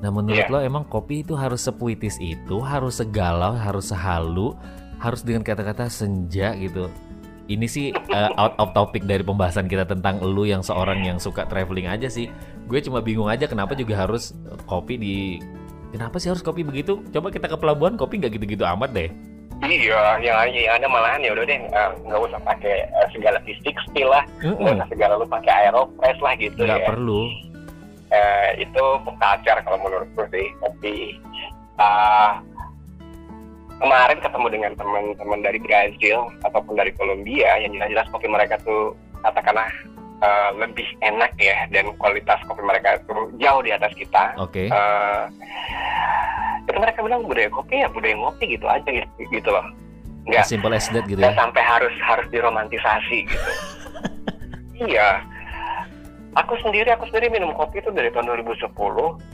Nah 0.00 0.08
menurut 0.08 0.48
Iya. 0.48 0.52
lo 0.52 0.58
emang 0.64 0.84
kopi 0.88 1.22
itu 1.22 1.36
harus 1.36 1.60
sepuitis 1.60 2.16
itu, 2.18 2.56
harus 2.64 2.98
segalau, 2.98 3.52
harus 3.52 3.92
sehalu, 3.92 4.56
harus 4.98 5.20
dengan 5.20 5.44
kata-kata 5.44 5.92
senja 5.92 6.56
gitu. 6.56 6.88
Ini 7.50 7.66
sih 7.66 7.90
uh, 7.90 8.30
out 8.38 8.54
of 8.62 8.70
topic 8.78 9.02
dari 9.10 9.26
pembahasan 9.26 9.66
kita 9.66 9.82
tentang 9.82 10.22
lu 10.22 10.46
yang 10.46 10.62
seorang 10.62 11.02
yang 11.02 11.18
suka 11.18 11.50
traveling 11.50 11.90
aja 11.90 12.06
sih. 12.06 12.30
Gue 12.70 12.78
cuma 12.78 13.02
bingung 13.02 13.26
aja 13.26 13.50
kenapa 13.50 13.74
juga 13.74 13.98
harus 13.98 14.30
kopi 14.70 14.94
di 14.94 15.16
Kenapa 15.90 16.22
sih 16.22 16.30
harus 16.30 16.38
kopi 16.38 16.62
begitu? 16.62 17.02
Coba 17.10 17.34
kita 17.34 17.50
ke 17.50 17.58
pelabuhan 17.58 17.98
kopi 17.98 18.22
nggak 18.22 18.38
gitu-gitu 18.38 18.62
amat 18.62 18.94
deh. 18.94 19.10
Iya, 19.60 20.22
yang 20.22 20.38
yang 20.54 20.78
ada 20.78 20.86
malahan 20.86 21.20
ya 21.20 21.34
udah 21.34 21.44
deh 21.44 21.58
eh, 21.66 21.90
nggak 22.06 22.20
usah 22.30 22.40
pakai 22.46 22.86
eh, 22.86 23.08
segala 23.12 23.42
fisik 23.42 23.74
still 23.90 24.08
lah, 24.08 24.24
nggak 24.40 24.56
Mm-mm, 24.56 24.78
usah 24.78 24.88
segala 24.88 25.12
lu 25.20 25.26
pakai 25.26 25.52
aeropress 25.66 26.18
lah 26.22 26.32
gitu 26.38 26.62
Nggak 26.64 26.80
ya. 26.80 26.88
perlu. 26.88 27.20
Eh, 28.10 28.48
itu 28.62 28.84
culture 29.04 29.60
kalau 29.66 29.78
menurutku 29.82 30.22
sih. 30.30 30.46
Tapi 30.62 30.94
ah, 31.76 32.38
kemarin 33.80 34.18
ketemu 34.20 34.46
dengan 34.52 34.72
teman-teman 34.76 35.40
dari 35.40 35.58
Brazil 35.58 36.28
ataupun 36.44 36.76
dari 36.76 36.92
Kolombia 36.94 37.56
yang 37.58 37.72
jelas-jelas 37.72 38.06
kopi 38.12 38.28
mereka 38.28 38.60
tuh 38.60 38.92
katakanlah 39.24 39.68
eh, 40.20 40.50
lebih 40.60 40.86
enak 41.00 41.32
ya 41.40 41.64
dan 41.72 41.88
kualitas 41.96 42.38
kopi 42.44 42.60
mereka 42.60 43.00
tuh 43.08 43.32
jauh 43.40 43.64
di 43.64 43.72
atas 43.72 43.92
kita. 43.96 44.36
Oke. 44.36 44.68
Eh, 44.68 45.22
itu 46.68 46.78
mereka 46.78 47.00
bilang 47.02 47.24
budaya 47.24 47.50
kopi 47.50 47.82
ya 47.82 47.88
budaya 47.90 48.14
ngopi 48.14 48.44
gitu 48.54 48.66
aja 48.68 48.88
gitu, 48.88 49.08
gitu 49.32 49.48
loh. 49.48 49.66
Nggak 50.28 50.44
Simple 50.44 50.76
as 50.76 50.86
that 50.92 51.08
gitu 51.08 51.18
ya. 51.18 51.32
sampai 51.32 51.62
harus 51.64 51.94
harus 52.04 52.28
diromantisasi 52.28 53.26
gitu. 53.26 53.50
iya. 54.92 55.24
Aku 56.38 56.54
sendiri 56.62 56.86
aku 56.94 57.10
sendiri 57.10 57.26
minum 57.26 57.50
kopi 57.58 57.82
itu 57.82 57.90
dari 57.90 58.06
tahun 58.14 58.30
2010 58.46 58.70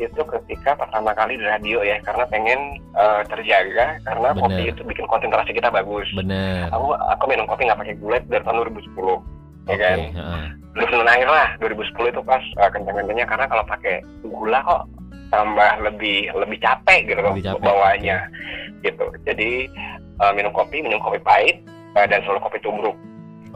itu 0.00 0.22
ketika 0.24 0.80
pertama 0.80 1.12
kali 1.12 1.36
di 1.36 1.44
radio 1.44 1.84
ya 1.84 2.00
karena 2.00 2.24
pengen 2.32 2.80
eh, 2.96 3.22
terjaga 3.28 4.00
karena 4.00 4.28
kopi 4.32 4.62
Bener. 4.64 4.72
itu 4.72 4.80
bikin 4.80 5.04
konsentrasi 5.04 5.52
kita 5.52 5.68
bagus. 5.68 6.08
Bener. 6.16 6.72
Aku 6.72 6.96
aku 6.96 7.24
minum 7.28 7.44
kopi 7.44 7.68
nggak 7.68 7.80
pakai 7.84 7.96
gula 8.00 8.16
dari 8.24 8.40
tahun 8.40 8.64
2010. 8.72 9.20
ya 9.66 9.74
Oke, 9.74 9.82
kan 9.82 9.98
heeh. 9.98 10.44
lulusan 10.78 11.10
akhir 11.10 11.26
lah 11.28 11.48
2010 11.58 12.14
itu 12.14 12.22
pas 12.22 12.42
uh, 12.62 12.70
kencang-kencangnya 12.70 13.26
karena 13.26 13.46
kalau 13.50 13.64
pakai 13.66 13.98
gula 14.22 14.62
kok 14.62 14.82
tambah 15.34 15.72
lebih 15.82 16.30
lebih 16.38 16.58
capek 16.62 17.10
gitu 17.10 17.18
Lebih 17.18 17.50
capek, 17.50 17.66
bawahnya 17.66 18.30
gitu 18.86 19.10
jadi 19.26 19.66
uh, 20.22 20.30
minum 20.38 20.54
kopi 20.54 20.86
minum 20.86 21.02
kopi 21.02 21.18
pahit 21.18 21.58
uh, 21.98 22.06
dan 22.06 22.22
selalu 22.22 22.46
kopi 22.46 22.62
tubruk 22.62 22.94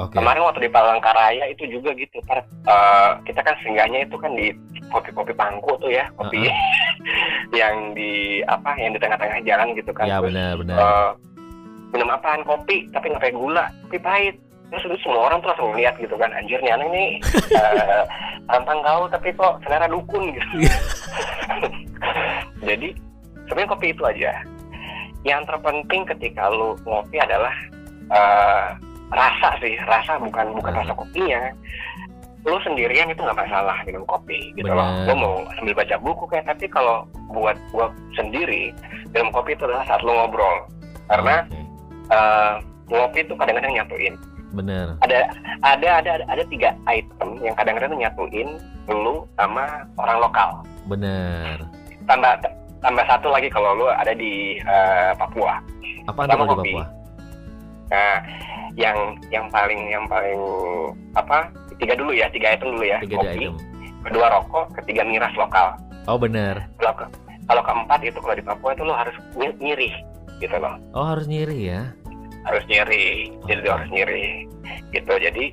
Oke. 0.01 0.17
kemarin 0.17 0.43
waktu 0.49 0.61
di 0.65 0.71
Palangkaraya 0.73 1.45
itu 1.53 1.69
juga 1.69 1.93
gitu 1.93 2.17
Tar, 2.25 2.41
uh, 2.65 3.21
kita 3.29 3.45
kan 3.45 3.53
singgahnya 3.61 4.09
itu 4.09 4.17
kan 4.17 4.33
di 4.33 4.49
kopi-kopi 4.89 5.37
pangku 5.37 5.77
tuh 5.77 5.93
ya 5.93 6.09
kopi 6.17 6.49
yang 7.61 7.93
di 7.93 8.41
apa 8.49 8.73
yang 8.81 8.97
di 8.97 9.01
tengah-tengah 9.01 9.45
jalan 9.45 9.69
gitu 9.77 9.93
kan. 9.93 10.09
Ya 10.09 10.17
Terus, 10.19 10.33
benar 10.33 10.53
benar. 10.57 10.77
uh, 10.81 11.11
minum 11.93 12.09
apaan? 12.09 12.41
Kopi 12.49 12.89
tapi 12.97 13.13
nggak 13.13 13.21
pakai 13.21 13.37
gula 13.37 13.65
kopi 13.87 13.99
pahit. 14.01 14.37
Terus 14.71 14.87
itu 14.87 14.97
semua 15.03 15.27
orang 15.29 15.43
tuh 15.43 15.51
langsung 15.51 15.75
lihat 15.75 15.99
gitu 15.99 16.15
kan 16.15 16.31
anjir 16.33 16.59
nih 16.65 16.73
aneh 16.73 16.89
nih. 16.89 17.11
Uh, 18.51 18.83
kau 18.83 19.07
tapi 19.07 19.31
kok 19.31 19.63
selera 19.63 19.87
dukun 19.87 20.35
gitu. 20.35 20.67
Jadi 22.67 22.91
sebenarnya 23.47 23.71
kopi 23.71 23.95
itu 23.95 24.03
aja. 24.03 24.43
Yang 25.23 25.55
terpenting 25.55 26.03
ketika 26.03 26.51
lu 26.51 26.75
ngopi 26.83 27.23
adalah 27.23 27.55
uh, 28.11 28.75
rasa 29.11 29.59
sih 29.59 29.75
rasa 29.85 30.19
bukan 30.19 30.55
bukan 30.55 30.73
Rasa. 30.75 30.93
kopinya 30.95 31.43
lu 32.41 32.57
sendirian 32.65 33.13
itu 33.13 33.21
nggak 33.21 33.37
masalah 33.37 33.77
minum 33.85 34.01
kopi 34.09 34.57
gitu 34.57 34.73
loh 34.73 34.81
Benar. 34.81 35.05
lu 35.05 35.15
mau 35.21 35.35
sambil 35.61 35.75
baca 35.77 35.97
buku 36.01 36.25
kayak 36.25 36.49
tapi 36.49 36.65
kalau 36.67 37.05
buat 37.29 37.53
gua 37.69 37.93
sendiri 38.17 38.73
minum 39.13 39.29
kopi 39.29 39.53
itu 39.53 39.69
adalah 39.69 39.85
saat 39.85 40.01
lu 40.01 40.15
ngobrol 40.15 40.65
karena 41.13 41.45
Oke. 41.45 41.61
eh, 42.09 42.55
ngopi 42.89 43.19
itu 43.21 43.35
kadang-kadang 43.37 43.73
nyatuin 43.77 44.15
benar. 44.51 44.97
ada 45.05 45.31
ada 45.63 45.89
ada 46.01 46.11
ada, 46.17 46.25
ada 46.33 46.43
tiga 46.49 46.73
item 46.89 47.39
yang 47.45 47.53
kadang-kadang 47.55 47.93
nyatuin 47.95 48.49
lu 48.89 49.29
sama 49.37 49.85
orang 50.01 50.19
lokal 50.19 50.51
Benar. 50.89 51.61
tambah 52.09 52.41
tambah 52.81 53.05
satu 53.05 53.29
lagi 53.29 53.53
kalau 53.53 53.77
lu 53.77 53.87
ada 53.93 54.17
di 54.17 54.57
eh, 54.57 55.13
Papua 55.15 55.61
Sama 56.09 56.25
kalau 56.25 56.47
di 56.49 56.55
kopi. 56.57 56.73
Papua? 56.73 56.85
nah 57.91 58.17
yang 58.75 58.99
yang 59.29 59.47
paling 59.49 59.81
yang 59.89 60.05
paling 60.07 60.41
apa 61.13 61.51
tiga 61.77 61.95
dulu 61.95 62.11
ya 62.11 62.29
tiga 62.29 62.55
item 62.55 62.75
dulu 62.75 62.85
ya 62.85 62.99
Tiga 63.01 63.17
kopi 63.19 63.45
item. 63.45 63.55
kedua 64.03 64.27
rokok 64.31 64.67
ketiga 64.79 65.03
miras 65.03 65.33
lokal 65.35 65.75
Oh 66.09 66.17
benar. 66.17 66.65
kalau 66.77 66.95
ke, 66.97 67.05
kalau 67.45 67.63
keempat 67.63 68.01
itu 68.03 68.19
kalau 68.19 68.35
di 68.35 68.43
Papua 68.43 68.71
itu 68.73 68.83
lu 68.83 68.93
harus 68.93 69.13
ny- 69.35 69.59
nyiri 69.59 69.91
gitu 70.39 70.57
loh 70.57 70.75
Oh 70.93 71.07
harus 71.07 71.25
nyiri 71.25 71.59
ya. 71.69 71.83
harus 72.43 72.65
nyeri 72.67 73.29
jadi 73.45 73.61
Oke. 73.61 73.71
harus 73.71 73.89
nyeri 73.91 74.29
gitu 74.91 75.13
jadi 75.13 75.45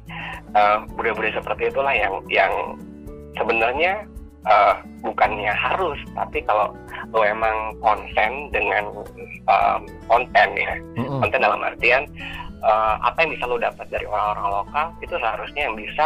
eh, 0.53 0.77
budaya-budaya 0.93 1.33
seperti 1.36 1.63
itulah 1.67 1.91
yang 1.91 2.13
yang 2.27 2.53
sebenarnya 3.36 4.07
eh, 4.45 4.74
bukannya 5.01 5.51
harus 5.51 6.00
tapi 6.13 6.39
kalau 6.41 6.71
lo 7.12 7.24
emang 7.24 7.55
konsen 7.79 8.31
dengan 8.50 8.83
em, 9.45 9.79
konten 10.07 10.50
ya 10.55 10.75
Mm-mm. 10.95 11.19
konten 11.21 11.39
dalam 11.39 11.59
artian 11.62 12.03
eh, 12.62 12.96
apa 13.02 13.18
yang 13.26 13.32
bisa 13.38 13.44
lo 13.46 13.58
dapat 13.58 13.86
dari 13.90 14.06
orang-orang 14.06 14.48
lokal 14.62 14.86
itu 15.02 15.14
seharusnya 15.18 15.62
yang 15.70 15.76
bisa 15.78 16.06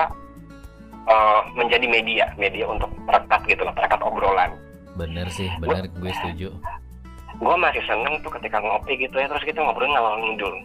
eh, 1.07 1.41
menjadi 1.55 1.85
media 1.87 2.25
media 2.35 2.65
untuk 2.67 2.89
perekat 3.07 3.41
gitu 3.47 3.61
loh 3.63 3.73
perekat 3.75 4.01
obrolan 4.03 4.51
Bener 4.91 5.23
sih, 5.31 5.47
bener 5.63 5.87
gue 5.87 6.11
setuju. 6.11 6.51
gue 7.41 7.55
masih 7.57 7.81
seneng 7.87 8.19
tuh 8.21 8.29
ketika 8.37 8.59
ngopi 8.59 8.99
gitu 8.99 9.15
ya 9.17 9.25
terus 9.31 9.41
kita 9.47 9.63
ngobrol 9.63 9.87
ngalor 9.87 10.19
ngidul 10.19 10.55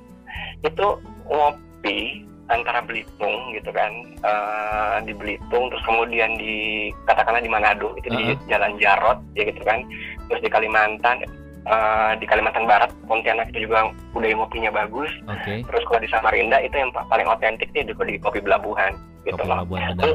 itu 0.66 0.87
ngopi 1.31 2.26
antara 2.47 2.78
Belitung 2.83 3.55
gitu 3.55 3.71
kan 3.75 3.90
eh, 4.23 4.97
di 5.07 5.14
Belitung 5.14 5.71
terus 5.71 5.83
kemudian 5.87 6.37
di 6.38 6.90
katakanlah 7.07 7.43
di 7.43 7.50
Manado 7.50 7.95
itu 7.99 8.11
di 8.12 8.35
Uh-uh. 8.35 8.47
Jalan 8.50 8.76
Jarot 8.83 9.19
ya 9.35 9.47
gitu 9.47 9.62
kan 9.62 9.83
terus 10.28 10.43
di 10.43 10.50
Kalimantan 10.50 11.23
eh, 11.66 12.12
di 12.16 12.26
Kalimantan 12.26 12.64
Barat 12.64 12.90
Pontianak 13.11 13.50
itu 13.50 13.66
juga 13.66 13.90
budaya 14.14 14.35
ngopinya 14.38 14.70
bagus. 14.70 15.11
Oke. 15.26 15.66
terus 15.66 15.82
kalau 15.87 16.00
di 16.00 16.08
Samarinda 16.08 16.58
itu 16.62 16.75
yang 16.78 16.90
pa- 16.94 17.06
paling 17.11 17.26
otentik 17.26 17.68
nih 17.75 17.85
di, 17.85 17.92
di 17.92 18.16
kopi 18.23 18.38
Belabuhan 18.40 18.94
gitu 19.26 19.35
Kopi 19.37 19.50
loh. 19.50 19.58
Labuan 19.66 19.90
lu, 19.99 20.12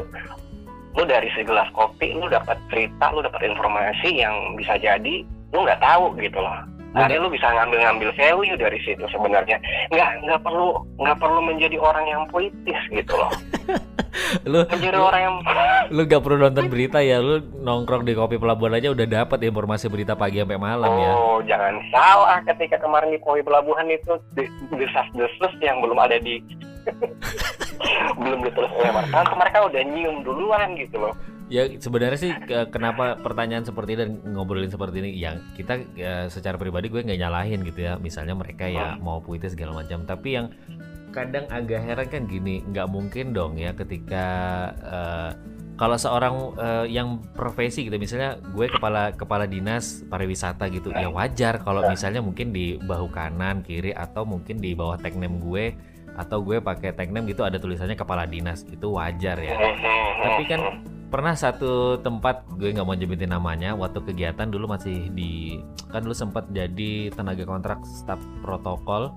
lu 0.96 1.04
dari 1.08 1.28
segelas 1.36 1.68
kopi 1.76 2.16
lu 2.16 2.28
dapat 2.28 2.56
cerita 2.72 3.12
lu 3.12 3.24
dapat 3.24 3.44
informasi 3.44 4.24
yang 4.24 4.36
bisa 4.56 4.76
jadi 4.80 5.24
lu 5.52 5.64
nggak 5.64 5.80
tahu 5.84 6.16
gitu 6.20 6.40
loh 6.40 6.56
Hari 6.92 7.16
lu 7.24 7.32
bisa 7.32 7.48
ngambil-ngambil 7.48 8.12
value 8.20 8.58
dari 8.60 8.80
situ 8.84 9.04
sebenarnya. 9.08 9.58
Nggak 9.92 10.10
nggak 10.28 10.42
perlu 10.44 10.76
nggak 11.00 11.18
perlu 11.24 11.40
menjadi 11.40 11.78
orang 11.80 12.06
yang 12.08 12.24
politis 12.28 12.80
gitu 12.92 13.14
loh. 13.16 13.32
Lu 14.44 14.68
menjadi 14.68 15.00
orang 15.00 15.22
yang 15.24 15.36
lu 15.96 16.04
gak 16.04 16.20
perlu 16.20 16.44
nonton 16.44 16.68
berita 16.68 17.00
ya, 17.00 17.24
lu 17.24 17.40
nongkrong 17.64 18.04
di 18.04 18.12
kopi 18.12 18.36
pelabuhan 18.36 18.76
aja 18.76 18.92
udah 18.92 19.08
dapat 19.08 19.40
informasi 19.48 19.88
berita 19.88 20.20
pagi 20.20 20.44
sampai 20.44 20.60
malam 20.60 20.92
ya. 21.00 21.12
oh 21.16 21.40
jangan 21.48 21.80
salah 21.96 22.40
ketika 22.44 22.76
kemarin 22.80 23.16
di 23.16 23.20
Koi 23.24 23.40
Pelabuhan 23.40 23.88
itu 23.88 24.20
de- 24.36 24.52
desas-desus 24.76 25.54
yang 25.64 25.80
belum 25.80 25.96
ada 25.96 26.20
di 26.20 26.44
belum 28.22 28.40
ditulis 28.44 28.72
oleh 28.72 28.92
wartawan 28.92 29.36
mereka 29.40 29.58
udah 29.68 29.82
nyium 29.84 30.18
duluan 30.28 30.76
gitu 30.76 30.96
loh 31.00 31.14
Ya 31.52 31.68
sebenarnya 31.68 32.16
sih 32.16 32.32
ke- 32.48 32.72
kenapa 32.72 33.20
pertanyaan 33.20 33.68
seperti 33.68 34.00
ini 34.00 34.00
dan 34.08 34.12
ngobrolin 34.32 34.72
seperti 34.72 35.04
ini 35.04 35.20
yang 35.20 35.44
kita 35.60 35.84
eh, 36.00 36.26
secara 36.32 36.56
pribadi 36.56 36.88
gue 36.88 37.04
nggak 37.04 37.20
nyalahin 37.20 37.60
gitu 37.68 37.84
ya. 37.84 38.00
Misalnya 38.00 38.40
mereka 38.40 38.72
ya 38.72 38.96
mau 38.96 39.20
puitis 39.20 39.52
segala 39.52 39.76
macam, 39.76 40.08
tapi 40.08 40.40
yang 40.40 40.48
kadang 41.12 41.44
agak 41.52 41.84
heran 41.84 42.08
kan 42.08 42.24
gini, 42.24 42.64
nggak 42.72 42.88
mungkin 42.88 43.36
dong 43.36 43.60
ya 43.60 43.76
ketika 43.76 44.26
eh, 44.80 45.32
kalau 45.76 46.00
seorang 46.00 46.36
eh, 46.56 46.86
yang 46.88 47.20
profesi 47.36 47.84
gitu 47.84 48.00
misalnya 48.00 48.40
gue 48.40 48.72
kepala 48.72 49.12
kepala 49.12 49.44
dinas 49.44 50.08
pariwisata 50.08 50.72
gitu 50.72 50.96
ya 50.96 51.12
wajar 51.12 51.60
kalau 51.60 51.84
misalnya 51.84 52.24
mungkin 52.24 52.56
di 52.56 52.80
bahu 52.80 53.12
kanan 53.12 53.60
kiri 53.60 53.92
atau 53.92 54.24
mungkin 54.24 54.62
di 54.64 54.72
bawah 54.72 54.96
tag 54.96 55.20
name 55.20 55.42
gue 55.44 55.76
atau 56.16 56.44
gue 56.44 56.62
pakai 56.64 56.96
tag 56.96 57.10
name 57.12 57.28
gitu 57.28 57.44
ada 57.44 57.60
tulisannya 57.60 57.98
kepala 58.00 58.24
dinas 58.24 58.64
itu 58.68 58.88
wajar 58.94 59.36
ya. 59.42 59.58
Tapi 60.22 60.44
kan 60.48 60.62
pernah 61.12 61.36
satu 61.36 62.00
tempat 62.00 62.48
gue 62.56 62.72
nggak 62.72 62.88
mau 62.88 62.96
nyebutin 62.96 63.36
namanya 63.36 63.76
waktu 63.76 64.00
kegiatan 64.00 64.48
dulu 64.48 64.72
masih 64.72 65.12
di 65.12 65.60
kan 65.92 66.08
dulu 66.08 66.16
sempat 66.16 66.48
jadi 66.56 67.12
tenaga 67.12 67.44
kontrak 67.44 67.84
staf 67.84 68.18
protokol. 68.40 69.12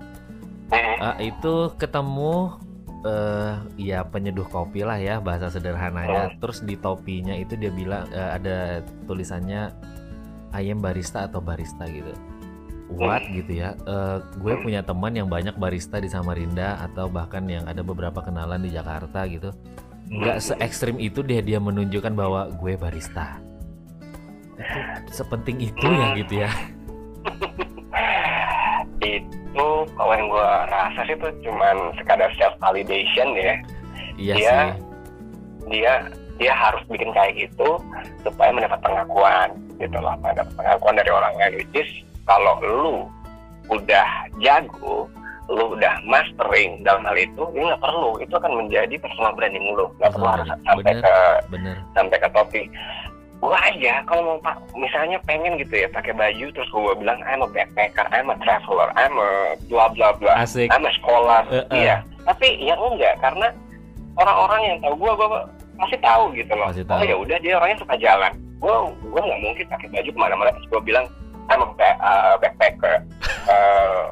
Ah, 0.99 1.15
itu 1.23 1.71
ketemu 1.79 2.59
eh 3.05 3.53
ya 3.79 4.03
penyeduh 4.03 4.43
kopi 4.51 4.83
lah 4.83 4.99
ya 4.99 5.23
bahasa 5.23 5.47
sederhananya. 5.47 6.35
Terus 6.43 6.67
di 6.67 6.75
topinya 6.75 7.31
itu 7.31 7.55
dia 7.55 7.71
bilang 7.71 8.11
eh, 8.11 8.29
ada 8.35 8.83
tulisannya 9.07 9.71
I 10.51 10.67
am 10.67 10.83
barista 10.83 11.31
atau 11.31 11.39
barista 11.39 11.87
gitu. 11.87 12.11
What? 12.91 13.23
Gitu 13.31 13.63
ya. 13.63 13.71
Eh, 13.87 14.17
gue 14.43 14.53
punya 14.59 14.83
teman 14.83 15.15
yang 15.15 15.31
banyak 15.31 15.55
barista 15.55 16.03
di 16.03 16.11
Samarinda 16.11 16.75
atau 16.91 17.07
bahkan 17.07 17.47
yang 17.47 17.63
ada 17.71 17.79
beberapa 17.87 18.19
kenalan 18.19 18.59
di 18.59 18.75
Jakarta 18.75 19.23
gitu 19.31 19.55
nggak 20.05 20.37
se 20.37 20.53
ekstrim 20.61 21.01
itu 21.01 21.25
dia 21.25 21.41
dia 21.41 21.57
menunjukkan 21.57 22.13
bahwa 22.13 22.49
gue 22.53 22.73
barista. 22.77 23.41
Itu 25.01 25.11
sepenting 25.11 25.59
itu 25.59 25.85
ya 25.85 26.07
gitu 26.15 26.33
ya. 26.45 26.51
Itu 29.01 29.67
kalau 29.95 30.13
yang 30.15 30.27
gue 30.29 30.49
rasa 30.71 30.99
sih 31.05 31.15
itu 31.15 31.27
cuman 31.45 31.75
sekadar 31.99 32.29
self 32.35 32.55
validation 32.59 33.27
ya. 33.35 33.53
Iya 34.15 34.35
Iya. 34.35 34.57
sih. 34.75 34.83
dia 35.65 35.93
dia 36.37 36.53
harus 36.53 36.85
bikin 36.85 37.09
kayak 37.09 37.33
gitu 37.49 37.81
supaya 38.21 38.53
mendapat 38.53 38.77
pengakuan 38.85 39.49
gitu 39.81 39.97
loh. 39.97 40.13
Mendapat 40.21 40.53
pengakuan 40.53 40.93
dari 40.93 41.09
orang 41.09 41.33
lain 41.41 41.53
which 41.57 41.73
is 41.73 41.89
kalau 42.29 42.61
lu 42.61 43.09
udah 43.73 44.05
jago 44.37 45.09
lu 45.45 45.77
udah 45.77 46.01
mastering 46.09 46.81
dalam 46.81 47.05
hal 47.05 47.17
itu 47.17 47.43
ini 47.53 47.69
nggak 47.69 47.83
perlu. 47.83 48.17
Itu 48.17 48.33
akan 48.37 48.53
menjadi 48.65 48.95
personal 48.97 49.33
branding 49.37 49.65
lu. 49.77 49.85
Nggak 50.01 50.11
perlu 50.17 50.25
Personal 50.25 50.33
harus 50.33 50.47
sampai 50.65 50.83
Bener. 50.83 51.03
ke 51.03 51.15
bener. 51.53 51.75
sampai 51.93 52.17
ke 52.17 52.29
topi. 52.33 52.63
Gua 53.43 53.59
aja 53.61 53.93
kalau 54.09 54.21
mau 54.25 54.37
pak 54.41 54.57
misalnya 54.73 55.21
pengen 55.27 55.53
gitu 55.61 55.85
ya 55.85 55.87
pakai 55.93 56.17
baju 56.17 56.45
terus 56.49 56.69
gua 56.73 56.97
bilang 56.97 57.21
I'm 57.29 57.45
a 57.45 57.49
backpacker 57.51 58.07
I'm 58.09 58.33
a 58.33 58.35
traveler 58.41 58.89
I'm 58.97 59.13
a 59.21 59.53
bla 59.69 59.85
bla 59.93 60.17
bla 60.17 60.33
asik. 60.41 60.73
I'm 60.73 60.87
a 60.87 60.91
scholar. 60.97 61.45
Eh, 61.53 61.61
eh. 61.61 61.65
iya. 61.85 61.95
Tapi 62.25 62.57
ya 62.65 62.73
enggak 62.73 63.21
karena 63.21 63.53
orang-orang 64.17 64.61
yang 64.65 64.77
tahu 64.81 64.95
gua 64.97 65.13
gua 65.13 65.29
pasti 65.77 65.97
tahu 66.01 66.33
gitu 66.33 66.53
loh. 66.57 66.73
Pasti 66.73 66.81
oh 66.81 66.89
tahu. 66.89 67.05
ya 67.05 67.15
udah 67.21 67.37
dia 67.37 67.53
orangnya 67.61 67.77
suka 67.85 67.95
jalan. 68.01 68.33
Gua 68.57 68.89
gua 69.13 69.21
nggak 69.21 69.41
mungkin 69.45 69.65
pakai 69.69 69.87
baju 69.93 70.09
ke 70.09 70.19
mana-mana. 70.19 70.49
Terus 70.57 70.69
gua 70.73 70.81
bilang 70.81 71.05
I'm 71.45 71.61
a 71.61 71.69
uh, 71.69 72.33
backpacker. 72.41 72.97
Eh, 73.45 74.05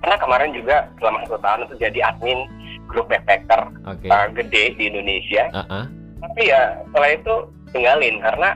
karena 0.00 0.16
kemarin 0.16 0.50
juga 0.52 0.76
selama 0.96 1.18
satu 1.24 1.38
tahun 1.38 1.60
itu 1.64 1.74
jadi 1.78 1.98
admin 2.08 2.38
grup 2.86 3.06
backpacker 3.06 3.68
oke 3.84 4.06
uh, 4.06 4.26
gede 4.32 4.74
di 4.74 4.84
Indonesia 4.88 5.44
Ah, 5.52 5.66
ah. 5.70 5.84
tapi 6.20 6.42
ya 6.46 6.60
setelah 6.84 7.10
itu 7.12 7.34
tinggalin 7.70 8.16
karena 8.18 8.50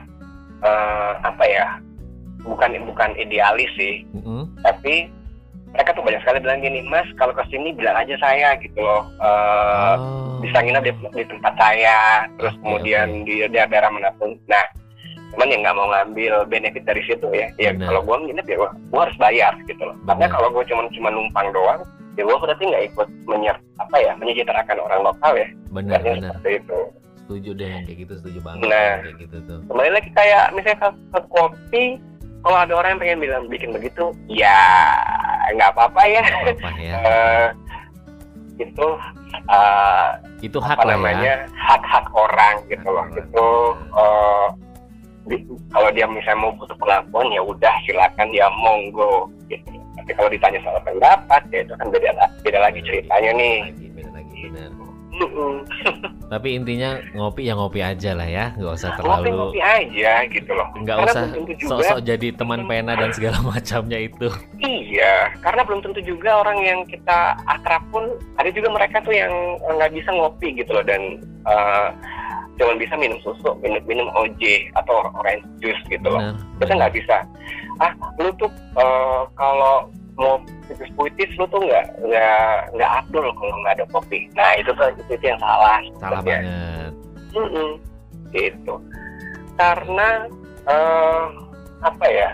eh, 0.59 1.11
apa 1.21 1.43
ya 1.43 1.67
bukan 2.41 2.69
bukan 2.85 3.09
idealis 3.15 3.71
sih 3.73 4.03
Mm-mm. 4.11 4.45
tapi 4.61 5.07
mereka 5.71 5.91
tuh 5.91 6.03
banyak 6.03 6.21
sekali 6.21 6.39
bilang 6.39 6.59
gini 6.59 6.79
mas 6.83 7.07
kalau 7.15 7.31
ke 7.31 7.43
sini 7.47 7.71
bilang 7.71 7.95
aja 7.95 8.15
saya 8.17 8.55
gitu 8.59 8.79
loh 8.79 9.03
Eh, 9.17 9.93
Oh. 9.95 10.43
bisa 10.43 10.59
nginep 10.59 10.83
di, 10.83 10.91
di 11.15 11.23
tempat 11.25 11.53
saya 11.55 12.27
terus 12.35 12.53
Oke, 12.55 12.61
kemudian 12.61 13.23
di 13.23 13.39
daerah 13.47 13.87
mana 13.87 14.11
pun 14.15 14.35
nah 14.45 14.65
cuman 15.31 15.47
yang 15.47 15.61
nggak 15.61 15.75
mau 15.75 15.87
ngambil 15.87 16.33
benefit 16.45 16.83
dari 16.83 17.01
situ 17.03 17.27
ya 17.29 17.47
ya 17.57 17.71
kalau 17.75 18.01
gua 18.01 18.17
nginep 18.19 18.45
ya 18.45 18.55
gua, 18.57 18.69
gua 18.89 19.01
harus 19.05 19.17
bayar 19.17 19.53
gitu 19.63 19.81
loh 19.81 19.95
karena 20.05 20.25
kalau 20.27 20.47
gua 20.49 20.63
cuma 20.63 20.81
cuma 20.89 21.09
numpang 21.09 21.47
doang 21.51 21.81
ya 22.13 22.23
gua 22.23 22.37
berarti 22.37 22.63
nggak 22.63 22.83
ikut 22.89 23.07
menyer 23.25 23.55
apa 23.75 23.95
ya 23.97 24.11
menyejahterakan 24.15 24.77
orang 24.79 25.01
lokal 25.03 25.33
ya 25.33 25.47
Benar, 25.69 25.99
benar. 25.99 26.31
seperti 26.33 26.51
itu 26.61 26.79
Setuju 27.17 27.57
deh 27.57 27.65
yang 27.67 27.83
kayak 27.83 27.99
gitu, 27.99 28.13
setuju 28.21 28.39
banget 28.39 28.69
Nah. 28.69 28.93
kayak 29.01 29.17
gitu 29.17 29.37
tuh. 29.43 29.59
kembali 29.65 29.89
lagi 29.91 30.09
kayak 30.13 30.43
misalnya 30.53 30.77
ke, 31.09 31.19
kopi 31.25 31.83
kalau 32.39 32.57
ada 32.61 32.73
orang 32.77 32.89
yang 32.93 33.01
pengen 33.01 33.19
bilang 33.19 33.43
bikin 33.49 33.69
begitu 33.73 34.03
ya 34.29 34.61
nggak 35.51 35.73
apa-apa 35.73 36.01
ya 36.05 36.21
Gak 36.21 36.53
apa-apa 36.53 36.69
ya. 36.77 36.93
Eh, 37.01 37.47
itu 38.61 38.87
eh, 39.49 40.09
Itu 40.39 40.57
hak 40.61 40.77
apa 40.77 40.85
ya. 40.85 40.91
namanya 40.93 41.33
hak-hak 41.51 42.05
orang 42.13 42.55
gitu 42.69 42.87
loh 42.87 43.03
Hak 43.03 43.17
itu 43.19 43.47
eh, 43.91 44.47
kalau 45.73 45.89
dia 45.91 46.05
misalnya 46.05 46.45
mau 46.45 46.53
butuh 46.55 46.77
pengakuan 46.77 47.27
ya 47.33 47.41
udah 47.41 47.73
silakan 47.85 48.27
dia 48.29 48.47
monggo 48.61 49.29
gitu 49.49 49.73
tapi 49.97 50.11
kalau 50.13 50.29
ditanya 50.29 50.59
soal 50.61 50.77
pendapat 50.85 51.41
ya 51.49 51.59
itu 51.65 51.73
kan 51.73 51.87
beda 51.89 52.09
beda 52.45 52.59
lagi 52.61 52.79
ceritanya 52.85 53.31
nih 53.33 53.55
Lagi, 53.65 53.87
beda 53.89 54.11
lagi, 54.13 54.39
benar. 54.53 54.71
Mm-mm. 55.15 55.63
Tapi 56.27 56.59
intinya 56.59 56.99
ngopi 57.15 57.47
ya 57.47 57.55
ngopi 57.55 57.79
aja 57.79 58.11
lah 58.11 58.27
ya, 58.27 58.51
nggak 58.59 58.73
usah 58.75 58.91
ngopi 58.91 58.99
terlalu 58.99 59.27
ngopi 59.31 59.61
aja 59.63 60.11
gitu 60.27 60.51
loh 60.51 60.67
nggak 60.75 60.95
Karena 60.99 61.11
usah 61.15 61.23
sok-sok 61.71 61.99
jadi 62.03 62.27
teman 62.35 62.67
pena 62.67 62.99
dan 62.99 63.15
segala 63.15 63.39
macamnya 63.55 63.95
itu. 63.95 64.27
iya 64.59 65.31
karena 65.39 65.63
belum 65.63 65.79
tentu 65.87 66.03
juga 66.03 66.43
orang 66.43 66.59
yang 66.67 66.79
kita 66.83 67.39
akrab 67.47 67.79
pun 67.95 68.11
ada 68.35 68.51
juga 68.51 68.75
mereka 68.75 68.99
tuh 69.07 69.15
yang 69.15 69.31
nggak 69.63 69.95
bisa 69.95 70.09
ngopi 70.11 70.51
gitu 70.51 70.75
loh 70.75 70.83
dan 70.83 71.23
eh, 71.47 71.87
cuma 72.55 72.73
bisa 72.75 72.95
minum 72.95 73.19
susu 73.19 73.51
minum 73.59 73.81
minum 73.83 74.07
OJ 74.15 74.71
atau 74.75 75.11
orange 75.13 75.43
juice 75.59 75.79
gitu 75.87 76.07
loh 76.07 76.21
Benar. 76.23 76.57
kita 76.63 76.73
nggak 76.79 76.93
bisa 76.95 77.17
ah 77.79 77.91
lu 78.15 78.31
tuh 78.39 78.47
eh, 78.79 79.21
kalau 79.35 79.91
mau 80.15 80.39
puitis 80.63 80.89
puitis 80.95 81.31
lu 81.35 81.43
tuh 81.51 81.59
nggak 81.59 81.85
nggak 81.99 82.47
nggak 82.73 82.91
abdul 83.03 83.27
kalau 83.35 83.55
nggak 83.59 83.75
ada 83.75 83.85
kopi 83.91 84.31
nah 84.31 84.55
itu 84.55 84.71
tuh 84.71 84.87
itu, 84.95 85.01
itu 85.19 85.25
yang 85.27 85.39
salah 85.43 85.79
Salah 85.99 86.19
sebenarnya. 86.23 86.39
banget. 86.55 86.93
Mm-mm. 87.35 87.69
gitu 88.31 88.75
karena 89.55 90.09
eh, 90.65 91.23
apa 91.83 92.05
ya 92.07 92.29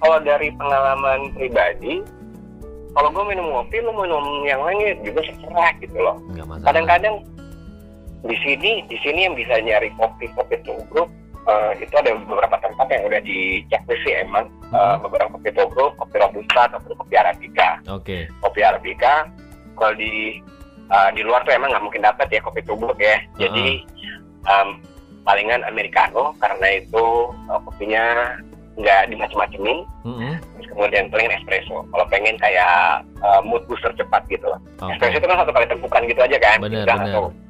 kalau 0.00 0.18
dari 0.24 0.48
pengalaman 0.56 1.28
pribadi 1.36 2.00
kalau 2.96 3.12
gue 3.12 3.24
minum 3.28 3.52
kopi 3.52 3.76
lu 3.78 3.92
minum 3.92 4.24
yang 4.42 4.64
lain 4.64 4.78
ya 4.80 4.92
juga 5.04 5.20
terserah 5.22 5.70
gitu 5.78 5.98
loh 6.00 6.16
kadang-kadang 6.64 7.20
di 8.20 8.36
sini 8.38 8.82
di 8.84 8.96
sini 8.98 9.20
yang 9.22 9.34
bisa 9.34 9.54
nyari 9.58 9.90
kopi 9.94 10.26
kopi 10.32 10.58
tubruk 10.60 11.06
eh, 11.44 11.72
itu 11.78 11.94
ada 11.94 12.12
beberapa 12.18 12.56
tempat 12.58 12.86
yang 12.88 13.02
udah 13.04 13.20
di 13.20 13.38
checklist 13.66 14.02
sih 14.02 14.16
emang 14.16 14.46
Eh, 14.68 14.76
Hmm. 14.76 15.00
beberapa 15.00 15.32
kopi 15.32 15.48
tubruk 15.50 15.96
kopi 15.96 16.16
robusta 16.18 16.68
atau 16.68 16.92
kopi 16.92 17.16
arabica 17.16 17.80
Oke. 17.88 18.28
kopi 18.38 18.60
arabica 18.60 19.24
kalau 19.74 19.94
di 19.94 20.36
eh, 20.86 21.08
di 21.12 21.22
luar 21.22 21.40
tuh 21.42 21.52
emang 21.52 21.70
nggak 21.70 21.80
mungkin 21.82 22.02
dapat 22.02 22.28
ya 22.28 22.40
kopi 22.40 22.60
tubruk 22.62 22.96
ya 22.96 23.16
jadi 23.34 23.80
em, 24.44 24.68
palingan 25.22 25.64
americano 25.64 26.36
karena 26.36 26.68
itu 26.76 27.04
eh, 27.48 27.60
kopinya 27.62 28.04
nggak 28.76 29.08
dimacem-macemin 29.08 29.78
Mm-mm. 30.04 30.36
terus 30.36 30.66
kemudian 30.68 31.08
paling 31.08 31.32
espresso 31.32 31.80
kalau 31.88 32.04
pengen 32.06 32.36
kayak 32.36 33.00
eh, 33.18 33.40
mood 33.42 33.64
booster 33.64 33.90
cepat 33.94 34.20
gitu 34.28 34.52
Oke. 34.78 34.92
espresso 34.92 35.16
itu 35.16 35.26
kan 35.26 35.40
satu 35.40 35.50
kali 35.50 35.64
tepukan 35.64 36.02
gitu 36.04 36.20
aja 36.20 36.36
kan 36.36 36.60
benar. 36.60 36.84
langsung 36.86 37.32
pu- 37.32 37.47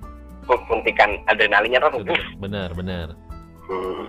suntikan 0.70 1.20
adrenalinnya 1.28 1.84
tuh 1.84 2.00
Benar, 2.40 2.72
benar. 2.72 3.12
Hmm. 3.68 4.08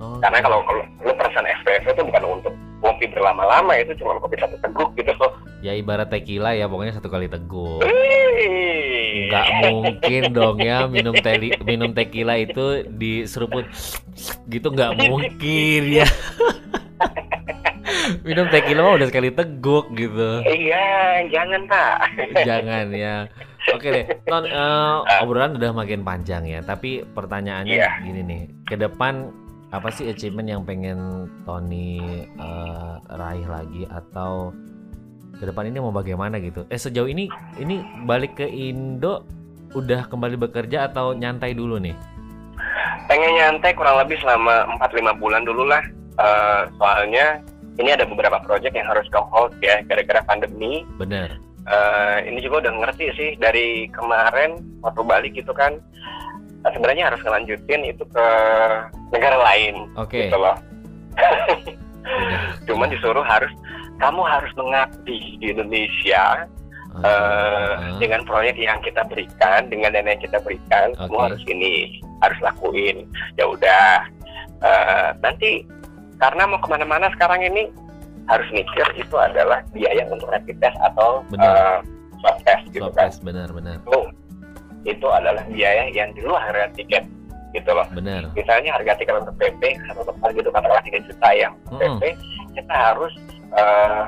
Oh, 0.00 0.16
karena 0.24 0.40
kalau 0.40 0.64
kalau 0.64 0.80
lu 1.04 1.12
pesan 1.12 1.44
espresso 1.44 1.92
itu 1.92 2.02
bukan 2.08 2.24
untuk 2.40 2.54
kopi 2.80 3.04
berlama-lama 3.12 3.76
itu 3.76 3.92
cuma 4.00 4.16
kopi 4.16 4.40
satu 4.40 4.56
teguk 4.64 4.96
gitu 4.96 5.12
ya 5.60 5.76
ibarat 5.76 6.08
tequila 6.08 6.56
ya 6.56 6.64
pokoknya 6.64 6.96
satu 6.96 7.12
kali 7.12 7.28
teguh. 7.28 7.84
Wih. 7.84 9.28
Nggak 9.28 9.46
mungkin 9.68 10.22
dong 10.32 10.58
ya 10.64 10.88
minum 10.88 11.12
teli, 11.20 11.52
minum 11.60 11.92
tequila 11.92 12.40
itu 12.40 12.88
diseruput 12.88 13.68
gitu 14.48 14.72
nggak 14.72 14.96
mungkin 15.04 15.82
ya. 16.00 16.08
minum 18.26 18.48
tequila 18.48 18.80
mah 18.88 18.96
udah 18.96 19.08
sekali 19.12 19.28
teguk 19.30 19.92
gitu. 19.92 20.40
iya 20.48 21.20
jangan 21.28 21.68
pak 21.68 21.96
Jangan 22.48 22.86
ya. 22.96 23.28
Oke 23.76 23.88
deh, 23.92 24.04
Ton, 24.24 24.44
eh, 24.48 24.96
obrolan 25.20 25.56
udah 25.60 25.70
makin 25.76 26.00
panjang 26.00 26.48
ya. 26.48 26.60
Tapi 26.64 27.04
pertanyaannya 27.04 27.76
Iya. 27.76 27.90
gini 28.00 28.20
nih, 28.24 28.42
ke 28.64 28.76
depan 28.80 29.28
apa 29.70 29.86
sih 29.92 30.10
achievement 30.10 30.48
yang 30.48 30.62
pengen 30.64 31.30
Tony 31.44 32.00
eh, 32.24 32.94
raih 33.10 33.46
lagi 33.46 33.84
atau 33.86 34.50
ke 35.36 35.44
depan 35.46 35.68
ini 35.68 35.78
mau 35.78 35.92
bagaimana 35.92 36.40
gitu? 36.40 36.64
Eh 36.72 36.80
sejauh 36.80 37.06
ini 37.06 37.28
ini 37.56 37.84
balik 38.04 38.40
ke 38.40 38.46
Indo 38.48 39.24
udah 39.76 40.08
kembali 40.10 40.40
bekerja 40.40 40.90
atau 40.90 41.12
nyantai 41.14 41.54
dulu 41.54 41.78
nih? 41.78 41.94
pengen 43.10 43.34
nyantai 43.34 43.74
kurang 43.74 43.98
lebih 43.98 44.14
selama 44.22 44.70
4-5 44.78 45.18
bulan 45.18 45.42
dulu 45.42 45.66
lah 45.66 45.82
Eh, 46.20 46.62
soalnya 46.76 47.40
ini 47.80 47.96
ada 47.96 48.04
beberapa 48.04 48.36
project 48.44 48.76
yang 48.76 48.84
harus 48.84 49.08
ke 49.08 49.16
hold 49.32 49.56
ya 49.64 49.80
gara-gara 49.88 50.20
pandemi 50.28 50.84
Bener. 51.00 51.40
Eh, 51.70 52.18
ini 52.26 52.42
juga 52.42 52.66
udah 52.66 52.72
ngerti 52.82 53.06
sih 53.14 53.30
dari 53.38 53.86
kemarin 53.94 54.58
waktu 54.82 55.06
balik 55.06 55.32
gitu 55.38 55.54
kan 55.54 55.78
eh, 56.66 56.70
sebenarnya 56.74 57.14
harus 57.14 57.22
ngelanjutin 57.22 57.86
itu 57.86 58.02
ke 58.10 58.26
negara 59.14 59.38
lain 59.38 59.86
Oke. 59.94 60.26
gitu 60.26 60.34
loh 60.34 60.58
cuman 62.66 62.90
disuruh 62.90 63.22
harus 63.22 63.54
kamu 64.02 64.22
harus 64.26 64.50
mengabdi 64.58 65.38
di 65.38 65.46
Indonesia 65.54 66.46
Ah, 67.06 67.94
dengan 68.02 68.26
proyek 68.26 68.58
yang 68.58 68.82
kita 68.82 69.06
berikan 69.06 69.70
dengan 69.70 69.94
dana 69.94 70.10
yang 70.10 70.18
kita 70.26 70.42
berikan 70.42 70.90
kamu 70.98 71.14
Oke. 71.14 71.22
harus 71.22 71.42
ini 71.46 72.02
harus 72.18 72.38
lakuin 72.42 73.06
ya 73.38 73.46
udah 73.46 74.10
Eh, 74.60 75.08
nanti 75.24 75.64
karena 76.20 76.44
mau 76.44 76.60
ke 76.60 76.68
mana-mana 76.68 77.08
sekarang 77.16 77.40
ini 77.48 77.72
harus 78.30 78.48
mikir 78.54 78.86
itu 78.94 79.16
adalah 79.18 79.58
biaya 79.70 80.06
untuk 80.06 80.30
rapid 80.30 80.56
test 80.58 80.78
atau 80.80 81.26
Benar. 81.28 81.50
eh, 81.50 81.78
swab 82.22 82.36
test 82.46 82.64
gitu 82.70 82.86
swab 82.86 82.94
kan 82.94 83.10
test 83.10 83.18
benar-benar. 83.26 83.76
itu 83.82 83.98
itu 84.86 85.06
adalah 85.10 85.42
biaya 85.44 85.90
yang 85.90 86.14
di 86.14 86.22
luar 86.22 86.40
harga 86.46 86.70
tiket 86.72 87.04
gitu 87.50 87.70
loh 87.74 87.84
Benar. 87.90 88.30
misalnya 88.32 88.70
harga 88.72 88.94
tiket 88.96 89.14
untuk 89.18 89.34
PP 89.36 89.62
satu 89.84 90.06
tempat 90.06 90.28
gitu 90.32 90.48
katakanlah 90.48 90.84
3 90.86 91.08
juta 91.10 91.28
yang 91.34 91.52
Mm-mm. 91.68 91.98
PP 91.98 92.02
kita 92.54 92.74
harus 92.74 93.12
eh, 93.58 94.04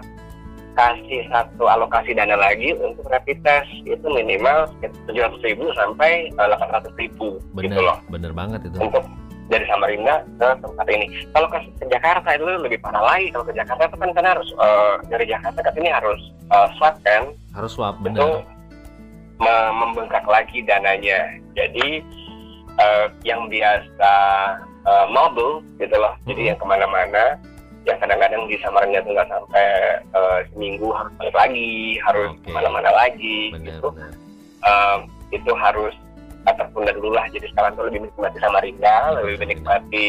kasih 0.72 1.28
satu 1.28 1.68
alokasi 1.68 2.16
dana 2.16 2.32
lagi 2.32 2.72
untuk 2.72 3.04
rapid 3.04 3.44
test 3.44 3.68
itu 3.84 4.06
minimal 4.08 4.64
tujuh 5.04 5.20
ratus 5.20 5.42
ribu 5.44 5.68
sampai 5.76 6.32
delapan 6.32 6.68
ratus 6.72 6.92
ribu 6.96 7.36
gitu 7.60 7.76
loh 7.76 8.00
Bener, 8.08 8.30
bener 8.30 8.32
banget 8.32 8.60
itu. 8.64 8.78
untuk 8.80 9.04
dari 9.52 9.64
Samarinda 9.68 10.24
ke 10.40 10.48
tempat 10.64 10.86
ini. 10.88 11.06
Kalau 11.36 11.48
ke, 11.52 11.58
ke 11.76 11.84
Jakarta 11.92 12.28
itu 12.32 12.44
lebih 12.48 12.80
parah 12.80 13.04
lagi. 13.04 13.28
Kalau 13.28 13.44
ke 13.44 13.52
Jakarta 13.52 13.82
itu 13.84 13.96
kan 14.00 14.10
kan 14.16 14.24
harus 14.24 14.48
eh, 14.56 14.94
dari 15.12 15.24
Jakarta 15.28 15.60
ke 15.60 15.70
sini 15.76 15.88
harus 15.92 16.20
eh, 16.48 16.68
swab 16.80 16.96
kan, 17.04 17.22
Harus 17.52 17.72
swab 17.76 18.00
itu 18.00 18.08
bener. 18.08 18.40
me- 19.36 19.72
membengkak 19.76 20.24
lagi 20.24 20.64
dananya. 20.64 21.20
Jadi 21.52 22.00
eh, 22.80 23.06
yang 23.22 23.44
biasa 23.52 24.12
eh, 24.88 25.06
mobile 25.12 25.60
gitu 25.76 25.94
loh, 25.94 26.16
Mhm. 26.24 26.26
jadi 26.32 26.40
yang 26.48 26.58
ke 26.58 26.66
mana-mana, 26.66 27.24
yang 27.84 27.98
kadang-kadang 28.00 28.46
di 28.46 28.56
Samarinda 28.64 29.04
itu 29.04 29.10
nggak 29.12 29.28
sampai 29.28 29.66
eh, 30.00 30.38
seminggu 30.50 30.88
harus 30.90 31.12
balik 31.20 31.36
lagi, 31.36 31.72
harus 32.00 32.30
ke 32.40 32.48
mana-mana 32.48 32.90
lagi 32.96 33.52
Bener, 33.52 33.76
gitu. 33.76 33.92
bener. 33.92 34.12
Em, 34.62 34.98
itu 35.34 35.52
harus 35.58 35.90
tertunda 36.50 36.90
dulu 36.92 37.14
lah. 37.14 37.26
Jadi 37.30 37.46
sekarang 37.54 37.78
tuh 37.78 37.86
lebih 37.86 38.06
menikmati 38.06 38.38
Samarinda, 38.42 38.96
lebih 39.22 39.36
menikmati 39.38 40.08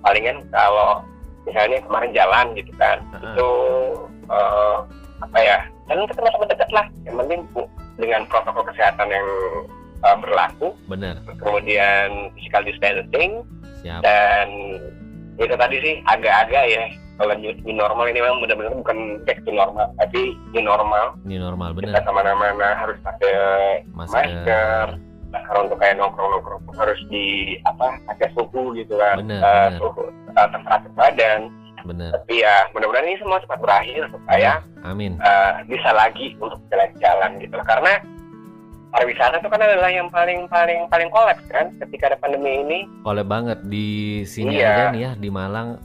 palingan 0.00 0.38
kalau 0.54 1.02
misalnya 1.44 1.82
kemarin 1.84 2.10
jalan 2.14 2.46
gitu 2.54 2.72
kan, 2.78 2.98
Heeh. 3.12 3.34
itu 3.34 3.50
eh, 4.30 4.76
apa 5.20 5.38
ya? 5.42 5.58
Jalan 5.90 6.06
kita 6.08 6.20
sama 6.30 6.46
dekat 6.48 6.70
lah. 6.72 6.86
Yang 7.04 7.16
penting 7.20 7.40
bu- 7.52 7.72
dengan 7.94 8.22
protokol 8.30 8.64
kesehatan 8.70 9.08
yang 9.10 9.26
eh, 10.04 10.16
berlaku, 10.22 10.68
Bener. 10.86 11.18
kemudian 11.42 12.30
physical 12.38 12.62
distancing 12.64 13.42
Siap. 13.82 14.00
dan 14.00 14.48
itu 15.34 15.54
tadi 15.58 15.76
sih 15.82 15.94
agak-agak 16.06 16.64
ya. 16.70 16.84
Kalau 17.14 17.30
new, 17.38 17.54
new 17.62 17.78
normal 17.78 18.10
ini 18.10 18.18
memang 18.18 18.42
benar-benar 18.42 18.74
bukan 18.74 19.22
back 19.22 19.38
to 19.46 19.54
normal, 19.54 19.86
tapi 20.02 20.34
new 20.50 20.58
normal. 20.58 21.14
Ini 21.22 21.38
normal 21.38 21.70
Kita 21.78 21.94
bener. 21.94 22.02
ke 22.02 22.10
mana-mana 22.10 22.68
harus 22.74 22.98
pakai 23.06 23.34
Masker. 23.94 24.18
masker. 24.18 24.86
Nah, 25.34 25.42
kalau 25.44 25.66
untuk 25.66 25.82
kayak 25.82 25.98
nongkrong-nongkrong 25.98 26.62
pun 26.62 26.74
harus 26.78 27.00
di 27.10 27.26
apa 27.66 27.98
pakai 28.06 28.30
suhu 28.32 28.70
gitu 28.72 28.94
kan, 28.94 29.18
Bener, 29.18 29.42
Eh, 29.42 29.50
bener. 29.66 29.78
suhu 29.82 30.02
eh, 30.30 30.48
temperatur 30.48 30.92
badan. 30.94 31.40
bener. 31.84 32.10
Tapi 32.14 32.40
ya 32.40 32.64
mudah-mudahan 32.72 33.04
ini 33.04 33.18
semua 33.18 33.42
cepat 33.42 33.58
berakhir 33.60 34.08
supaya 34.08 34.62
Amin. 34.80 35.18
eh, 35.20 35.52
bisa 35.66 35.90
lagi 35.90 36.32
untuk 36.38 36.56
jalan-jalan 36.70 37.36
gitu 37.36 37.54
loh. 37.54 37.66
Karena 37.66 37.92
pariwisata 38.88 39.36
itu 39.36 39.48
kan 39.50 39.60
adalah 39.60 39.90
yang 39.90 40.08
paling 40.08 40.46
paling 40.46 40.86
paling 40.86 41.10
kolaps 41.10 41.44
kan 41.50 41.74
ketika 41.82 42.08
ada 42.08 42.16
pandemi 42.16 42.62
ini. 42.62 42.78
Oleh 43.02 43.20
banget 43.20 43.60
di 43.66 44.22
sini 44.24 44.56
Iya. 44.56 44.70
aja 44.70 44.84
nih 44.94 45.02
ya 45.02 45.10
di 45.12 45.28
Malang 45.28 45.76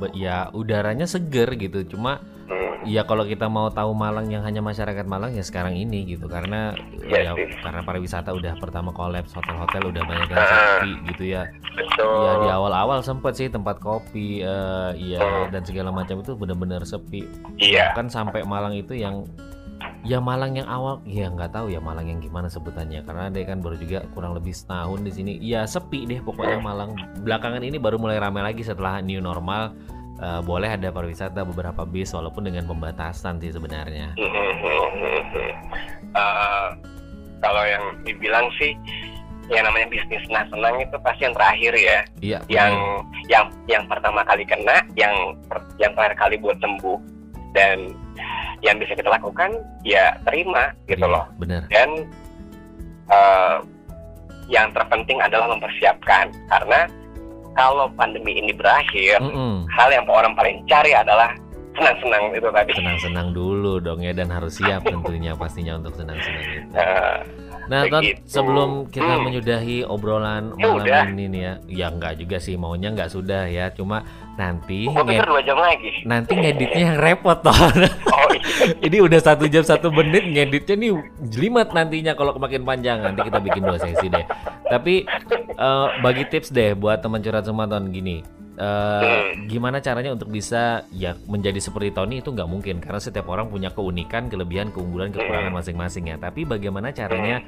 be- 0.00 0.14
ya 0.14 0.48
udaranya 0.50 1.04
seger 1.04 1.52
gitu. 1.54 1.84
Cuma 1.86 2.18
Hmm. 2.52 2.84
ya 2.84 3.02
kalau 3.02 3.24
kita 3.24 3.48
mau 3.48 3.72
tahu 3.72 3.96
Malang 3.96 4.28
yang 4.28 4.44
hanya 4.44 4.60
masyarakat 4.60 5.08
Malang 5.08 5.32
ya 5.32 5.40
sekarang 5.40 5.72
ini 5.72 6.04
gitu 6.04 6.28
karena 6.28 6.76
Iya 7.00 7.32
ya 7.32 7.32
karena 7.60 7.80
pariwisata 7.80 8.30
udah 8.30 8.60
pertama 8.60 8.92
kolaps, 8.92 9.32
hotel-hotel 9.32 9.88
udah 9.88 10.02
banyak 10.04 10.28
yang 10.28 10.38
Ah. 10.38 10.48
sepi 10.78 10.90
gitu 11.08 11.24
ya. 11.30 11.42
Betul. 11.72 12.22
Ya 12.22 12.32
di 12.38 12.48
awal-awal 12.50 13.00
sempet 13.00 13.32
sih 13.34 13.48
tempat 13.48 13.78
kopi 13.78 14.40
eh 14.40 14.90
ya 14.98 15.18
Hmm. 15.18 15.48
dan 15.50 15.62
segala 15.64 15.88
macam 15.90 16.20
itu 16.20 16.36
benar-benar 16.36 16.84
sepi. 16.84 17.24
Iya. 17.56 17.96
Kan 17.96 18.06
sampai 18.06 18.44
Malang 18.44 18.74
itu 18.74 18.92
yang 18.92 19.24
ya 20.02 20.18
Malang 20.18 20.54
yang 20.54 20.66
awal 20.66 20.98
ya 21.02 21.26
nggak 21.26 21.54
tahu 21.54 21.70
ya 21.70 21.78
Malang 21.78 22.06
yang 22.06 22.18
gimana 22.18 22.46
sebutannya 22.46 23.02
karena 23.02 23.30
dia 23.30 23.46
kan 23.46 23.62
baru 23.62 23.78
juga 23.78 24.02
kurang 24.12 24.34
lebih 24.34 24.50
setahun 24.50 24.98
di 25.00 25.10
sini 25.10 25.32
ya 25.38 25.62
sepi 25.62 26.06
deh 26.06 26.18
pokoknya 26.18 26.58
Malang 26.58 26.94
belakangan 27.22 27.62
ini 27.62 27.78
baru 27.78 27.98
mulai 27.98 28.18
ramai 28.18 28.42
lagi 28.42 28.62
setelah 28.62 28.98
new 28.98 29.18
normal 29.18 29.70
Eh, 30.22 30.40
boleh 30.46 30.70
ada 30.70 30.94
pariwisata 30.94 31.42
beberapa 31.42 31.82
bis 31.82 32.14
walaupun 32.14 32.46
dengan 32.46 32.62
pembatasan 32.70 33.42
sih 33.42 33.50
sebenarnya. 33.50 34.14
Eh, 36.12 36.68
kalau 37.40 37.64
yang 37.64 37.80
dibilang 38.04 38.44
sih 38.60 38.76
yang 39.48 39.64
namanya 39.64 39.88
bisnis 39.88 40.20
nah 40.28 40.44
senang 40.52 40.76
itu 40.76 40.92
pasti 41.00 41.24
yang 41.24 41.32
terakhir 41.32 41.72
ya. 41.72 41.98
Iya 42.20 42.38
yang 42.52 42.72
bener. 42.76 43.24
yang 43.32 43.44
yang 43.64 43.84
pertama 43.88 44.20
kali 44.20 44.44
kena 44.44 44.84
yang 44.92 45.32
yang 45.80 45.96
terakhir 45.96 46.20
kali 46.20 46.36
buat 46.36 46.60
sembuh 46.60 47.00
dan 47.56 47.96
yang 48.60 48.76
bisa 48.76 48.92
kita 48.92 49.08
lakukan 49.08 49.56
ya 49.88 50.20
terima 50.28 50.76
gitu 50.84 51.00
Iya, 51.00 51.14
loh. 51.16 51.24
bener 51.40 51.64
dan 51.72 51.88
eh, 53.08 53.56
yang 54.52 54.68
terpenting 54.76 55.16
adalah 55.16 55.48
mempersiapkan 55.48 56.28
karena 56.52 56.84
kalau 57.56 57.88
pandemi 57.96 58.38
ini 58.38 58.52
berakhir 58.52 59.20
Mm-mm. 59.20 59.68
hal 59.72 59.88
yang 59.92 60.06
orang 60.08 60.32
paling 60.36 60.60
cari 60.68 60.92
adalah 60.96 61.32
senang-senang 61.72 62.36
itu 62.36 62.48
tadi 62.52 62.70
senang-senang 62.76 63.28
dulu 63.32 63.80
dong 63.80 64.04
ya 64.04 64.12
dan 64.12 64.28
harus 64.28 64.60
siap 64.60 64.84
tentunya 64.92 65.32
pastinya 65.32 65.80
untuk 65.80 65.96
senang-senang 65.96 66.44
itu 66.44 66.68
Eh, 66.76 67.16
Nah, 67.62 67.86
Ton, 67.86 68.02
Begitu. 68.02 68.20
sebelum 68.24 68.70
kita 68.86 69.06
Hmm. 69.12 69.22
menyudahi 69.22 69.84
obrolan 69.84 70.50
Ya 70.54 70.66
malam 70.66 70.82
udah. 70.82 71.02
ini 71.08 71.24
nih 71.26 71.40
ya, 71.40 71.52
ya 71.64 71.86
enggak 71.88 72.14
juga 72.16 72.36
sih 72.36 72.54
maunya 72.54 72.88
enggak 72.88 73.08
sudah 73.08 73.46
ya, 73.46 73.70
cuma 73.70 74.02
nanti 74.32 74.88
nged- 74.88 75.22
dua 75.22 75.40
jam 75.40 75.54
lagi 75.54 75.92
nanti 76.02 76.32
ngeditnya 76.32 76.82
yang 76.88 76.98
repot 76.98 77.38
Ton. 77.38 77.52
oh 78.10 78.30
iya 78.32 78.74
ini 78.80 78.98
udah 78.98 79.20
satu 79.20 79.44
jam 79.46 79.62
satu 79.62 79.88
menit 79.88 80.24
ngeditnya 80.24 80.74
nih 80.74 80.90
jelimet 81.24 81.70
nantinya 81.70 82.12
kalau 82.12 82.34
makin 82.34 82.62
panjang 82.62 82.98
nanti 82.98 83.20
kita 83.22 83.38
bikin 83.38 83.62
dua 83.62 83.76
sesi 83.76 84.06
deh. 84.06 84.24
Tapi 84.64 85.04
eh, 85.52 85.86
bagi 85.98 86.24
tips 86.26 86.50
deh 86.50 86.72
buat 86.72 86.98
teman 86.98 87.20
curhat 87.20 87.44
semua 87.44 87.64
Ton 87.64 87.86
gini. 87.88 88.41
Eh, 88.58 89.32
gimana 89.48 89.80
caranya 89.80 90.12
untuk 90.12 90.28
bisa 90.28 90.84
ya 90.92 91.16
menjadi 91.24 91.56
seperti 91.56 91.94
Tony 91.94 92.20
itu 92.20 92.32
nggak 92.32 92.48
mungkin 92.50 92.76
karena 92.84 93.00
setiap 93.00 93.28
orang 93.32 93.48
punya 93.48 93.72
keunikan, 93.72 94.28
kelebihan, 94.28 94.68
keunggulan, 94.74 95.12
kekurangan 95.12 95.52
masing-masing 95.52 96.12
ya. 96.12 96.16
Tapi 96.20 96.44
bagaimana 96.44 96.92
caranya 96.92 97.40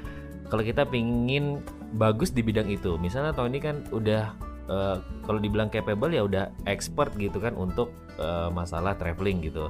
kalau 0.48 0.62
kita 0.64 0.88
pingin 0.88 1.60
bagus 1.96 2.32
di 2.32 2.40
bidang 2.40 2.68
itu, 2.70 2.96
misalnya 2.96 3.36
Tony 3.36 3.60
kan 3.60 3.84
udah 3.92 4.32
eh, 4.70 4.96
kalau 5.28 5.38
dibilang 5.40 5.68
capable 5.68 6.12
ya 6.12 6.24
udah 6.24 6.48
expert 6.64 7.12
gitu 7.20 7.36
kan 7.36 7.52
untuk 7.56 7.92
eh, 8.16 8.48
masalah 8.52 8.96
traveling 8.96 9.44
gitu. 9.44 9.68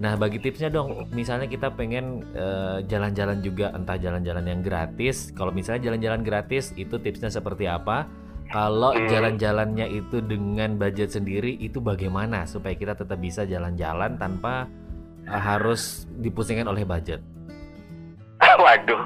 Nah, 0.00 0.16
bagi 0.16 0.40
tipsnya 0.40 0.72
dong, 0.72 1.12
misalnya 1.12 1.44
kita 1.44 1.76
pengen 1.76 2.24
jalan-jalan 2.88 3.44
juga, 3.44 3.68
entah 3.76 4.00
jalan-jalan 4.00 4.48
yang 4.48 4.64
gratis. 4.64 5.28
Kalau 5.36 5.52
misalnya 5.52 5.92
jalan-jalan 5.92 6.24
gratis, 6.24 6.72
itu 6.72 6.96
tipsnya 6.96 7.28
seperti 7.28 7.68
apa? 7.68 8.08
Kalau 8.50 8.90
Hmm. 8.90 9.06
jalan-jalannya 9.06 9.86
itu 9.86 10.18
dengan 10.18 10.74
budget 10.74 11.14
sendiri, 11.14 11.54
itu 11.56 11.78
bagaimana 11.78 12.42
supaya 12.44 12.74
kita 12.74 12.92
tetap 12.92 13.16
bisa 13.16 13.46
jalan-jalan 13.46 14.18
tanpa 14.18 14.66
eh, 15.22 15.38
harus 15.38 16.10
dipusingkan 16.12 16.66
oleh 16.66 16.82
budget? 16.82 17.22
waduh 18.58 18.98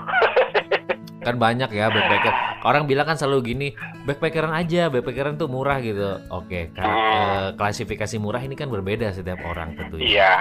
Kan 1.21 1.37
banyak 1.37 1.69
ya 1.69 1.89
backpacker. 1.89 2.33
Orang 2.63 2.85
bilang 2.85 3.05
kan 3.05 3.17
selalu 3.17 3.41
gini, 3.47 3.69
backpackeran 4.05 4.53
aja, 4.53 4.89
backpackeran 4.89 5.37
tuh 5.37 5.49
murah 5.49 5.81
gitu. 5.81 6.21
Oke, 6.29 6.69
kan, 6.71 6.85
eh, 6.85 7.49
klasifikasi 7.55 8.17
murah 8.17 8.41
ini 8.41 8.53
kan 8.53 8.69
berbeda 8.69 9.09
setiap 9.11 9.41
orang 9.43 9.73
tentunya. 9.75 10.05
iya 10.05 10.35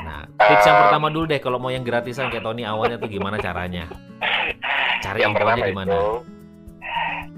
Nah, 0.00 0.24
tips 0.38 0.64
yang 0.64 0.76
Um, 0.76 0.82
pertama 0.86 1.06
dulu 1.08 1.24
deh 1.24 1.36
kalau 1.38 1.56
mau 1.56 1.68
yang 1.68 1.84
gratisan 1.84 2.28
kayak 2.28 2.40
Tony 2.40 2.64
awalnya 2.64 2.96
tuh 2.96 3.08
gimana 3.08 3.36
caranya? 3.36 3.84
Cari 5.04 5.20
yang 5.20 5.32
pertama 5.32 5.60
di 5.60 5.72
mana? 5.72 5.88
itu 5.88 6.04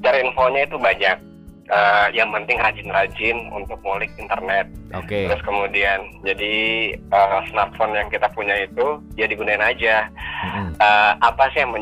cari 0.03 0.19
infonya 0.27 0.67
itu 0.67 0.77
banyak 0.77 1.17
Eh, 1.73 2.07
yang 2.13 2.29
penting 2.35 2.61
rajin-rajin 2.61 3.49
untuk 3.49 3.81
ngulik 3.81 4.13
internet 4.21 4.69
Oke. 4.93 5.25
terus 5.25 5.41
kemudian 5.41 6.05
jadi 6.21 6.55
eh, 7.01 7.41
smartphone 7.49 7.97
yang 7.97 8.13
kita 8.13 8.29
punya 8.37 8.67
itu 8.67 9.01
ya 9.17 9.25
digunain 9.25 9.63
aja 9.63 10.11
Mm-mm. 10.45 10.77
Eh, 10.77 11.13
apa 11.23 11.49
sih 11.55 11.65
yang 11.65 11.73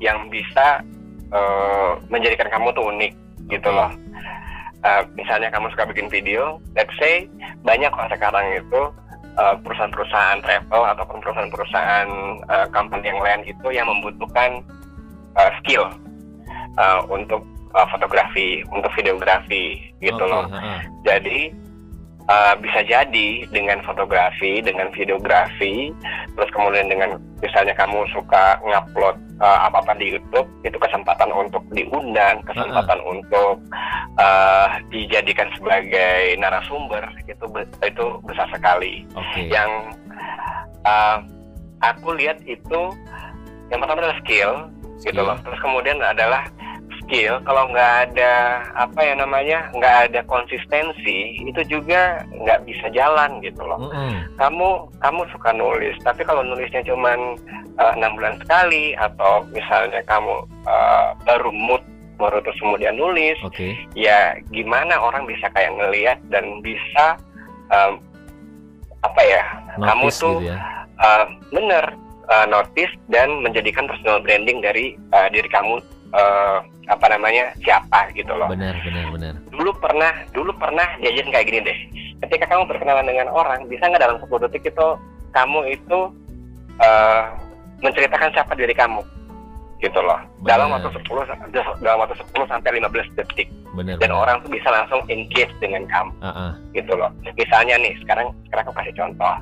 yang 0.00 0.18
bisa 0.32 0.80
eh, 1.28 1.90
menjadikan 2.08 2.46
kamu 2.46 2.72
tuh 2.72 2.88
unik 2.88 3.12
gitu 3.52 3.68
Oke. 3.68 3.76
loh 3.76 3.92
Eh, 4.84 5.02
misalnya 5.16 5.48
kamu 5.48 5.72
suka 5.76 5.88
bikin 5.92 6.08
video 6.08 6.60
let's 6.72 6.92
say 6.96 7.28
banyak 7.68 7.92
kok 7.92 8.12
sekarang 8.16 8.48
itu 8.54 8.80
perusahaan-perusahaan 9.34 10.40
travel 10.46 10.82
ataupun 10.94 11.18
perusahaan-perusahaan 11.20 12.08
eh, 12.48 12.66
company 12.72 13.12
yang 13.12 13.20
lain 13.20 13.42
itu 13.44 13.68
yang 13.74 13.90
membutuhkan 13.92 14.64
eh, 15.36 15.52
skill 15.60 15.90
eh, 16.78 17.00
untuk 17.12 17.44
eh, 17.74 17.86
fotografi 17.90 18.62
untuk 18.70 18.90
videografi 18.94 19.94
gitu 19.98 20.22
Oke, 20.24 20.32
loh 20.32 20.44
ha-ha. 20.48 20.82
jadi 21.02 21.52
uh, 22.28 22.54
bisa 22.60 22.80
jadi 22.84 23.44
dengan 23.52 23.80
fotografi, 23.84 24.60
dengan 24.64 24.88
videografi, 24.92 25.92
terus 26.36 26.50
kemudian 26.52 26.88
dengan 26.88 27.20
misalnya 27.40 27.76
kamu 27.76 28.08
suka 28.12 28.60
ngupload 28.64 29.16
uh, 29.40 29.68
apa-apa 29.68 29.96
di 30.00 30.16
YouTube, 30.16 30.48
itu 30.64 30.76
kesempatan 30.80 31.30
untuk 31.32 31.60
diundang, 31.72 32.40
kesempatan 32.48 33.00
untuk 33.04 33.60
uh, 34.20 34.68
dijadikan 34.88 35.48
sebagai 35.56 36.36
narasumber 36.40 37.04
itu 37.28 37.44
itu 37.84 38.06
besar 38.24 38.48
sekali. 38.52 39.04
Oke. 39.12 39.48
Yang 39.52 39.70
uh, 40.88 41.18
aku 41.84 42.16
lihat 42.16 42.40
itu 42.48 42.92
yang 43.72 43.80
pertama 43.80 44.04
adalah 44.04 44.18
skill, 44.24 44.52
gitu 45.02 45.20
Skill. 45.20 45.26
loh. 45.28 45.36
Terus 45.42 45.60
kemudian 45.60 45.98
adalah 46.00 46.46
skill. 47.04 47.38
Kalau 47.44 47.68
nggak 47.70 47.92
ada 48.10 48.32
apa 48.74 49.00
ya 49.04 49.14
namanya, 49.14 49.58
nggak 49.76 49.96
ada 50.10 50.20
konsistensi, 50.26 51.38
itu 51.44 51.60
juga 51.68 52.24
nggak 52.32 52.64
bisa 52.64 52.88
jalan 52.90 53.38
gitu 53.44 53.60
loh. 53.62 53.78
Mm-mm. 53.78 54.24
Kamu 54.40 54.90
kamu 54.98 55.22
suka 55.30 55.52
nulis, 55.52 55.94
tapi 56.02 56.24
kalau 56.24 56.42
nulisnya 56.42 56.82
cuman 56.82 57.36
eh, 57.78 57.92
enam 57.94 58.16
bulan 58.16 58.40
sekali 58.40 58.96
atau 58.96 59.44
misalnya 59.52 60.00
kamu 60.08 60.44
eh, 60.66 61.08
baru 61.28 61.50
mood 61.52 61.82
baru 62.14 62.38
terus 62.46 62.58
kemudian 62.62 62.94
nulis, 62.94 63.34
Oke. 63.42 63.74
ya 63.98 64.38
gimana 64.54 64.94
orang 65.02 65.26
bisa 65.26 65.50
kayak 65.50 65.74
ngelihat 65.74 66.18
dan 66.30 66.62
bisa 66.62 67.18
em, 67.74 67.98
apa 69.02 69.20
ya? 69.26 69.42
kamu 69.74 70.06
Notice 70.06 70.22
tuh 70.22 70.36
gitu 70.38 70.54
ya. 70.54 70.58
uh, 71.02 71.26
bener 71.50 71.84
uh, 72.30 72.46
notice 72.46 72.94
dan 73.10 73.42
menjadikan 73.42 73.90
personal 73.90 74.22
branding 74.22 74.62
dari 74.62 74.94
uh, 75.10 75.26
diri 75.34 75.50
kamu 75.50 75.82
uh, 76.14 76.56
apa 76.86 77.06
namanya 77.08 77.50
siapa 77.58 78.08
gitu 78.12 78.30
loh. 78.30 78.46
Benar, 78.46 78.76
benar, 78.80 79.04
benar. 79.10 79.34
Dulu 79.50 79.70
pernah 79.76 80.12
dulu 80.30 80.54
pernah 80.54 80.86
jajan 80.98 81.28
kayak 81.28 81.46
gini 81.46 81.60
deh. 81.60 81.78
Ketika 82.22 82.46
kamu 82.46 82.64
berkenalan 82.66 83.04
dengan 83.04 83.28
orang, 83.28 83.66
bisa 83.66 83.84
nggak 83.84 84.00
dalam 84.00 84.16
10 84.18 84.44
detik 84.46 84.64
itu 84.64 84.88
kamu 85.30 85.60
itu 85.68 85.98
uh, 86.78 87.24
menceritakan 87.80 88.32
siapa 88.32 88.54
diri 88.54 88.72
kamu 88.72 89.02
gitu 89.78 90.00
loh. 90.00 90.16
Dalam 90.40 90.72
Benar. 90.72 90.88
waktu 90.88 91.02
10 91.02 91.28
sa- 91.28 91.40
dalam 91.78 91.98
waktu 92.00 92.16
10 92.16 92.48
sampai 92.48 92.70
15 92.74 93.04
detik 93.14 93.48
Benar. 93.74 94.00
dan 94.00 94.08
benar. 94.08 94.22
orang 94.22 94.36
tuh 94.40 94.50
bisa 94.50 94.68
langsung 94.70 95.00
engage 95.06 95.52
dengan 95.58 95.84
kamu 95.84 96.12
Ah, 96.22 96.28
ah. 96.30 96.52
gitu 96.72 96.92
loh. 96.94 97.10
Misalnya 97.34 97.76
nih, 97.76 97.92
sekarang 98.00 98.32
sekarang 98.48 98.64
aku 98.64 98.74
kasih 98.74 98.94
contoh. 98.94 99.34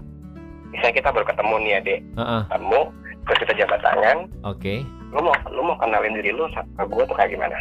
Misalnya 0.73 0.95
kita 0.97 1.09
baru 1.13 1.27
ketemu 1.29 1.55
nih 1.61 1.71
ya, 1.71 1.81
Dek. 1.85 2.01
Ah, 2.17 2.23
ah. 2.23 2.43
Ketemu, 2.49 2.81
terus 3.25 3.39
kita 3.47 3.53
jabat 3.65 3.81
tangan, 3.81 4.19
Oke. 4.43 4.83
lu 5.13 5.21
mau 5.21 5.35
lu 5.49 5.61
mau 5.63 5.77
kenalin 5.77 6.17
diri 6.17 6.31
lu 6.31 6.47
sama 6.51 6.83
gue 6.85 7.03
tuh 7.05 7.17
kayak 7.17 7.31
gimana? 7.33 7.57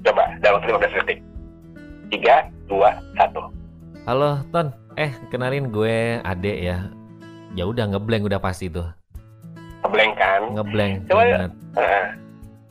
Coba 0.00 0.24
dalam 0.40 0.60
waktu 0.60 0.72
15 0.72 0.98
detik. 1.04 1.18
Tiga, 2.08 2.36
dua, 2.66 2.90
satu. 3.14 3.52
Halo, 4.08 4.40
Ton. 4.50 4.72
Eh, 4.96 5.12
kenalin 5.28 5.68
gue 5.68 6.18
Ade 6.24 6.54
ya. 6.64 6.88
Ya 7.52 7.64
udah 7.66 7.86
ngeblank 7.86 8.24
udah 8.24 8.40
pasti 8.40 8.66
tuh. 8.66 8.88
Ngeblank 9.82 10.12
kan? 10.16 10.42
Ngeblank. 10.56 10.94
Coba 11.06 11.22
ya. 11.22 11.34
banget. 11.36 11.52
Heeh. 11.76 12.06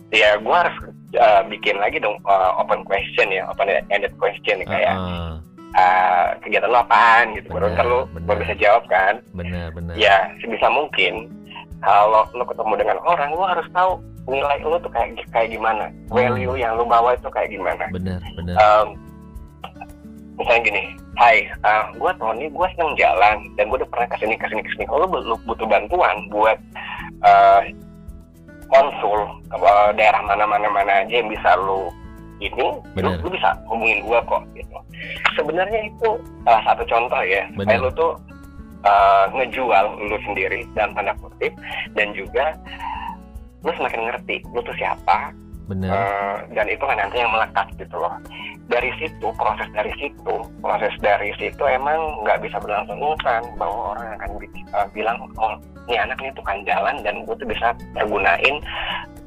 ya 0.09 0.29
gue 0.41 0.55
harus 0.57 0.75
uh, 1.21 1.45
bikin 1.45 1.77
lagi 1.77 2.01
dong 2.01 2.17
uh, 2.25 2.57
open 2.57 2.81
question 2.81 3.29
ya, 3.29 3.45
open 3.45 3.69
ended 3.93 4.09
question 4.17 4.65
kayak 4.65 4.97
Ah, 4.97 5.37
ah. 5.77 5.77
eh, 5.77 6.27
kegiatan 6.41 6.65
lo 6.65 6.81
apaan 6.81 7.37
gitu 7.37 7.53
baru 7.53 7.69
Benar, 7.69 7.77
ntar 7.77 7.85
lo 7.85 7.99
baru 8.25 8.41
bisa 8.41 8.57
jawab 8.57 8.89
kan 8.89 9.21
benar 9.37 9.69
benar 9.69 9.93
ya 9.93 10.33
sebisa 10.41 10.65
mungkin 10.65 11.29
kalau 11.79 12.23
lo 12.29 12.43
ketemu 12.43 12.73
dengan 12.75 12.97
orang 13.01 13.29
lo 13.31 13.43
harus 13.43 13.67
tahu 13.71 13.91
nilai 14.25 14.59
lo 14.61 14.77
tuh 14.77 14.89
kayak 14.89 15.15
kayak 15.29 15.49
gimana 15.49 15.87
Hmm. 16.09 16.13
value 16.13 16.55
yang 16.55 16.75
lo 16.75 16.83
bawa 16.83 17.13
itu 17.13 17.29
kayak 17.29 17.49
gimana 17.49 17.83
benar 17.89 18.19
benar 18.35 18.55
Em, 18.55 18.87
misalnya 20.35 20.63
gini 20.63 20.83
Hai, 21.19 21.43
gue 21.99 22.11
Tony, 22.15 22.47
gue 22.47 22.67
seneng 22.71 22.95
jalan 22.95 23.43
dan 23.59 23.67
gue 23.67 23.75
udah 23.75 23.91
pernah 23.91 24.07
ke 24.07 24.23
sini 24.23 24.39
ke 24.39 24.47
sini 24.47 24.63
ke 24.63 24.71
sini. 24.71 24.87
Kalau 24.87 25.03
lo 25.03 25.07
bu- 25.11 25.41
butuh 25.43 25.67
bantuan 25.67 26.15
buat 26.31 26.55
eh, 27.27 27.75
konsul 28.71 29.19
ke 29.51 29.57
eh, 29.57 29.89
daerah 29.99 30.23
mana 30.23 30.47
mana 30.47 30.71
mana 30.71 31.03
aja 31.03 31.11
yang 31.11 31.27
bisa 31.27 31.59
lo 31.59 31.91
ini, 32.39 32.55
lu, 32.55 32.79
Bener. 32.95 33.19
lu 33.19 33.35
bisa 33.35 33.51
hubungin 33.67 33.99
gue 33.99 34.15
kok. 34.23 34.39
Gitu. 34.55 34.71
Sebenarnya 35.35 35.91
itu 35.91 36.09
salah 36.47 36.63
satu 36.63 36.87
contoh 36.87 37.19
ya, 37.19 37.43
supaya 37.51 37.67
Bener. 37.67 37.83
lo 37.83 37.89
tuh 37.91 38.11
eh, 38.85 39.25
ngejual 39.33 39.85
lo 40.07 40.17
sendiri 40.23 40.63
dalam 40.75 40.95
tanda 40.95 41.13
kutip 41.19 41.53
dan 41.95 42.11
juga 42.15 42.55
lo 43.63 43.71
semakin 43.75 44.07
ngerti 44.07 44.35
lo 44.55 44.63
tuh 44.63 44.75
siapa, 44.79 45.35
benar 45.67 45.91
Eh, 45.91 46.37
dan 46.55 46.65
itu 46.71 46.83
kan 46.83 46.97
nanti 46.97 47.19
yang 47.19 47.31
melekat 47.31 47.67
gitu 47.75 47.95
loh 47.99 48.15
dari 48.69 48.93
situ 49.01 49.27
proses 49.33 49.69
dari 49.73 49.91
situ 49.97 50.35
proses 50.61 50.93
dari 51.01 51.33
situ 51.41 51.63
emang 51.65 52.21
nggak 52.21 52.39
bisa 52.45 52.61
berlangsung 52.61 53.01
instan 53.01 53.41
bahwa 53.57 53.97
orang 53.97 54.07
akan 54.21 54.29
eh, 54.45 54.87
bilang 54.93 55.17
oh 55.41 55.57
ini 55.89 55.97
anak 55.97 56.21
ini 56.21 56.31
tukang 56.37 56.61
jalan 56.69 57.01
dan 57.01 57.25
gue 57.25 57.33
tuh 57.33 57.49
bisa 57.49 57.73
pergunain 57.97 58.55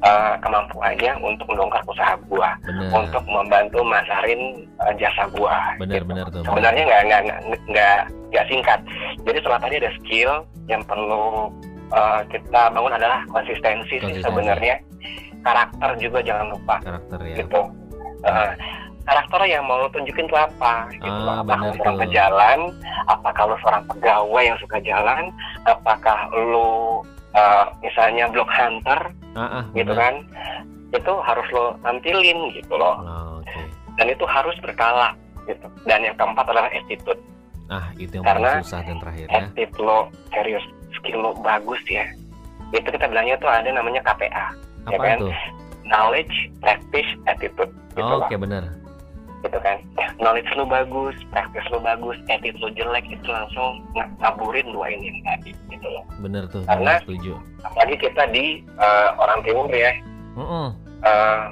eh, 0.03 0.33
kemampuannya 0.43 1.11
untuk 1.23 1.45
mendongkrak 1.51 1.83
usaha 1.87 2.15
gua 2.27 2.55
benar. 2.63 2.91
untuk 3.03 3.23
membantu 3.27 3.79
masarin 3.83 4.67
eh, 4.87 4.93
jasa 4.99 5.27
gua. 5.31 5.55
Benar 5.79 6.03
gitu. 6.03 6.07
benar 6.07 6.25
tuh 6.31 6.41
sebenarnya 6.43 6.83
nggak 6.87 7.01
nggak 7.07 7.21
nggak 7.71 7.99
nggak 8.31 8.45
singkat. 8.51 8.79
Jadi 9.23 9.37
setelah 9.39 9.59
tadi 9.63 9.75
ada 9.79 9.91
skill 10.03 10.31
yang 10.67 10.81
perlu 10.87 11.51
eh, 11.91 12.21
kita 12.31 12.61
bangun 12.71 12.93
adalah 12.95 13.19
konsistensi, 13.31 13.95
sih 13.95 13.99
Konsistensi. 13.99 14.27
sebenarnya. 14.27 14.75
Karakter 15.43 15.89
juga 15.99 16.19
jangan 16.23 16.55
lupa. 16.55 16.75
Karakter 16.79 17.19
ya. 17.27 17.35
Gitu. 17.43 17.61
Eh, 18.23 18.51
karakter 19.03 19.41
yang 19.45 19.63
mau 19.63 19.83
tunjukin 19.89 20.25
tuh 20.25 20.39
apa 20.39 20.87
gitu 20.91 21.03
Ah, 21.03 21.19
loh. 21.19 21.35
apakah 21.43 21.69
seorang 21.75 21.97
pejalan 21.99 22.59
apakah 23.05 23.43
lo 23.45 23.55
seorang 23.59 23.83
pegawai 23.85 24.43
yang 24.43 24.57
suka 24.57 24.77
jalan 24.79 25.23
apakah 25.63 26.19
lo 26.31 27.03
eh, 27.31 27.65
misalnya 27.81 28.29
blog 28.29 28.47
hunter 28.47 28.99
ah, 29.33 29.43
ah, 29.59 29.63
gitu 29.73 29.91
kan. 29.91 30.23
Itu 30.93 31.13
harus 31.19 31.47
lo 31.49 31.73
tampilin 31.81 32.53
gitu 32.53 32.77
loh. 32.77 33.01
Oh, 33.01 33.41
oke. 33.41 33.61
Dan 33.97 34.07
itu 34.07 34.23
harus 34.23 34.53
berkala 34.61 35.17
gitu. 35.43 35.65
Dan 35.83 36.05
yang 36.05 36.13
keempat 36.13 36.45
adalah 36.45 36.69
attitude. 36.69 37.17
Ah 37.67 37.89
itu 37.97 38.13
yang 38.13 38.23
Karena 38.23 38.61
paling 38.61 38.65
susah 38.65 38.81
dan 38.85 38.97
terakhir 39.01 39.25
ya. 39.25 39.33
attitude 39.41 39.73
lo 39.81 39.99
serius 40.29 40.61
skill 40.93 41.19
lo 41.19 41.31
bagus 41.41 41.81
ya. 41.89 42.05
Itu 42.69 42.87
kita 42.87 43.09
bilangnya 43.09 43.35
tuh 43.37 43.49
ada 43.49 43.67
namanya 43.67 44.05
KPA 44.05 44.53
apa 44.85 44.99
kan? 44.99 45.17
tuh? 45.17 45.33
Knowledge 45.83 46.35
practice 46.59 47.09
attitude 47.25 47.73
gitu 47.93 48.01
oh, 48.03 48.21
oke 48.21 48.35
benar 48.35 48.63
gitu 49.43 49.59
kan. 49.59 49.77
Knowledge 50.17 50.49
lu 50.55 50.63
bagus 50.63 51.15
practice 51.29 51.67
lu 51.69 51.79
bagus 51.79 52.15
attitude 52.27 52.59
lu 52.59 52.69
jelek 52.73 53.03
itu 53.05 53.27
langsung 53.27 53.83
ng- 53.93 54.11
ngaburin 54.17 54.67
dua 54.71 54.87
ini 54.89 55.19
tadi 55.21 55.51
gitu 55.69 55.87
loh. 55.87 56.03
Benar 56.19 56.47
tuh 56.47 56.63
Karena- 56.63 56.99
setuju. 57.03 57.35
apalagi 57.63 57.95
kita 57.99 58.23
di 58.31 58.45
eh, 58.63 59.09
orang 59.19 59.39
timur 59.43 59.67
ya. 59.69 59.91
Mm-mm. 60.33 60.67
eh, 61.03 61.43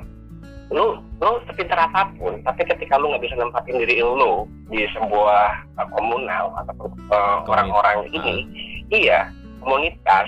lu 0.72 0.96
lu 1.20 1.32
sepintar 1.46 1.78
apa 1.78 2.08
pun 2.16 2.40
tapi 2.42 2.64
ketika 2.64 2.96
lu 2.96 3.12
nggak 3.12 3.28
bisa 3.28 3.36
nempatin 3.36 3.76
diri 3.78 4.00
lu 4.00 4.48
di 4.72 4.88
sebuah 4.96 5.52
eh, 5.78 5.88
komunal 5.92 6.50
atau 6.64 6.88
eh, 7.12 7.38
orang-orang 7.46 8.08
ini 8.10 8.48
iya 8.90 9.28
komunitas 9.60 10.26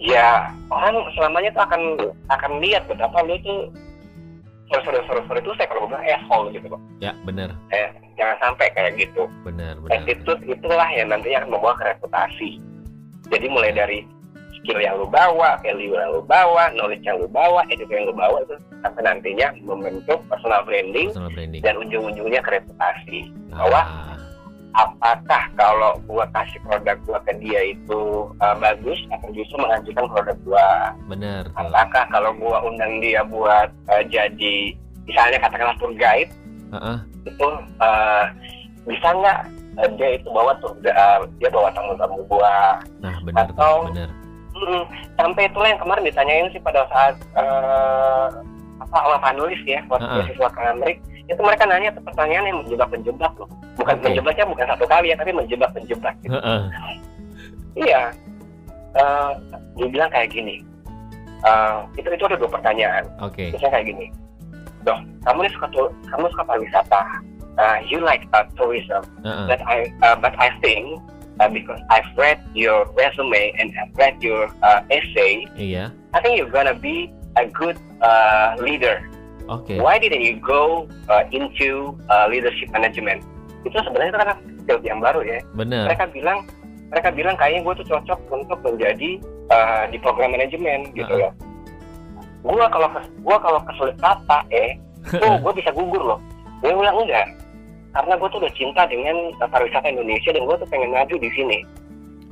ya 0.00 0.48
orang 0.72 1.04
selamanya 1.14 1.52
tuh 1.54 1.62
akan 1.68 1.82
akan 2.32 2.52
lihat 2.64 2.82
betapa 2.88 3.14
lu 3.22 3.36
tuh 3.44 3.68
sorry 4.82 5.38
itu 5.38 5.50
saya 5.54 5.66
kalau 5.70 5.86
gue 5.86 5.90
bilang 5.94 6.06
asshole 6.08 6.48
gitu 6.50 6.66
loh 6.72 6.80
ya 6.98 7.12
benar 7.22 7.54
eh, 7.70 7.88
jangan 8.14 8.36
sampai 8.40 8.66
kayak 8.74 8.94
gitu. 8.94 9.26
Benar 9.42 9.78
benar 9.82 10.02
attitude 10.02 10.42
itulah 10.46 10.88
yang 10.94 11.10
nantinya 11.10 11.42
akan 11.44 11.50
membawa 11.50 11.74
ke 11.78 11.84
reputasi. 11.94 12.50
Jadi 13.30 13.46
mulai 13.50 13.72
dari 13.74 13.98
skill 14.60 14.80
yang 14.80 14.96
lu 14.96 15.06
bawa, 15.10 15.58
value 15.60 15.92
yang 15.92 16.10
lu 16.14 16.22
bawa, 16.24 16.70
knowledge 16.72 17.04
yang 17.04 17.18
lu 17.18 17.28
bawa, 17.28 17.66
attitude 17.68 17.90
yang 17.90 18.06
lu 18.08 18.14
bawa 18.14 18.40
itu 18.46 18.54
sampai 18.86 19.02
nantinya 19.02 19.48
membentuk 19.64 20.20
personal 20.30 20.62
branding 20.62 21.10
personal 21.10 21.32
branding. 21.32 21.62
dan 21.64 21.74
ujung-ujungnya 21.80 22.40
ke 22.44 22.50
reputasi. 22.60 23.20
bahwa 23.50 23.80
Ah, 23.82 24.13
Apakah 24.74 25.42
kalau 25.54 25.94
gua 26.04 26.26
kasih 26.34 26.58
produk 26.66 26.98
gua 27.06 27.18
ke 27.22 27.32
dia 27.38 27.74
itu 27.74 28.26
uh, 28.42 28.56
bagus 28.58 28.98
atau 29.14 29.30
justru 29.30 29.54
mengajukan 29.58 30.06
produk 30.10 30.36
gua? 30.42 30.68
benar 31.06 31.46
tuh 31.46 31.54
Apakah 31.62 32.04
kalau 32.10 32.30
gua 32.34 32.58
undang 32.66 32.98
dia 32.98 33.22
buat 33.22 33.70
uh, 33.86 34.02
jadi 34.10 34.74
misalnya 35.06 35.38
katakanlah 35.38 35.76
tour 35.78 35.94
guide 35.94 36.32
ah. 36.74 36.98
itu 37.22 37.46
uh, 37.78 38.24
bisa 38.82 39.08
nggak 39.14 39.38
uh, 39.78 39.88
dia 39.94 40.18
itu 40.18 40.28
bawa 40.32 40.52
tuh 40.58 40.72
uh, 40.90 41.22
dia 41.38 41.48
bawa 41.52 41.68
tamu-tamu 41.70 42.24
gua 42.26 42.82
nah 42.98 43.14
benar 43.22 43.46
Atau- 43.46 43.88
benar 43.94 44.10
Mm, 44.54 44.86
sampai 45.18 45.50
itulah 45.50 45.66
yang 45.66 45.82
kemarin 45.82 46.06
ditanyain 46.06 46.46
sih 46.54 46.62
pada 46.62 46.86
saat 46.86 47.18
eh, 47.34 48.26
apa 48.78 48.96
sama 49.02 49.18
panelis 49.18 49.58
ya 49.66 49.82
waktu 49.90 50.06
Heeh. 50.06 50.30
beasiswa 50.30 50.46
ke 50.46 50.60
Amerika 50.62 51.02
itu 51.24 51.40
mereka 51.40 51.64
nanya 51.64 51.90
pertanyaan 51.94 52.44
yang 52.44 52.58
menjebak-menjebak 52.62 53.32
loh 53.36 53.48
bukan 53.74 53.96
Oke. 53.96 54.04
menjebaknya 54.06 54.44
bukan 54.44 54.66
satu 54.68 54.84
kali 54.84 55.06
ya 55.08 55.16
tapi 55.16 55.30
menjebak-menjebak 55.32 56.14
gitu. 56.20 56.34
Heeh. 56.36 56.62
iya 57.76 58.02
Eh, 58.94 59.32
dia 59.74 59.88
bilang 59.90 60.06
kayak 60.08 60.30
gini 60.30 60.62
Eh, 61.44 61.78
itu 61.98 62.08
itu 62.08 62.24
ada 62.24 62.38
dua 62.38 62.48
pertanyaan 62.48 63.04
oke 63.18 63.52
misalnya 63.52 63.74
kayak 63.74 63.86
gini 63.90 64.06
dok 64.80 64.96
kamu 65.22 65.38
ini 65.42 65.50
suka 65.52 65.66
tu- 65.68 65.92
kamu 66.08 66.24
suka 66.30 66.44
pariwisata 66.44 67.02
Uh, 67.54 67.78
you 67.86 68.02
like 68.02 68.26
uh, 68.34 68.42
tourism 68.58 68.98
Heeh. 69.22 69.46
but 69.46 69.62
I 69.62 69.86
uh, 70.02 70.18
but 70.18 70.34
I 70.34 70.50
think 70.58 70.98
uh, 71.38 71.46
because 71.46 71.78
I've 71.86 72.10
read 72.18 72.42
your 72.50 72.82
resume 72.98 73.54
and 73.54 73.70
I've 73.78 73.94
read 73.94 74.18
your 74.18 74.50
uh, 74.58 74.82
essay, 74.90 75.46
iya 75.54 75.94
I 76.10 76.18
think 76.18 76.34
you're 76.34 76.50
gonna 76.50 76.74
be 76.74 77.14
a 77.38 77.46
good 77.46 77.78
uh, 78.02 78.58
leader. 78.58 79.06
Oke 79.48 79.74
Why 79.80 80.00
didn't 80.00 80.24
you 80.24 80.40
go 80.40 80.88
uh, 81.08 81.24
into 81.30 81.94
uh, 82.08 82.26
leadership 82.28 82.70
management? 82.72 83.24
Itu 83.64 83.76
sebenarnya 83.80 84.10
itu 84.12 84.18
kan 84.20 84.38
skill 84.64 84.78
yang 84.84 85.00
baru 85.00 85.20
ya. 85.24 85.38
benar 85.56 85.88
Mereka 85.92 86.04
bilang 86.12 86.38
mereka 86.92 87.08
bilang 87.10 87.34
kayaknya 87.34 87.60
gue 87.66 87.74
tuh 87.82 87.86
cocok 87.96 88.18
untuk 88.30 88.58
menjadi 88.62 89.10
uh, 89.50 89.84
di 89.90 89.98
program 89.98 90.32
manajemen 90.32 90.92
gitu 90.94 91.10
loh. 91.10 91.32
Gua 92.44 92.68
kalau 92.68 92.88
gua 93.24 93.36
kalau 93.40 93.60
kesulit 93.64 93.96
kata 93.98 94.38
eh, 94.52 94.76
tuh 95.20 95.32
gue 95.40 95.52
bisa 95.56 95.72
gugur 95.72 96.00
loh. 96.00 96.20
Gue 96.60 96.72
bilang 96.72 96.96
enggak, 97.00 97.28
karena 97.94 98.14
gue 98.18 98.28
tuh 98.32 98.40
udah 98.42 98.52
cinta 98.58 98.82
dengan 98.90 99.16
uh, 99.38 99.48
pariwisata 99.48 99.86
Indonesia 99.86 100.30
dan 100.34 100.42
gue 100.44 100.56
tuh 100.58 100.68
pengen 100.68 100.90
maju 100.90 101.14
di 101.14 101.30
sini. 101.32 101.58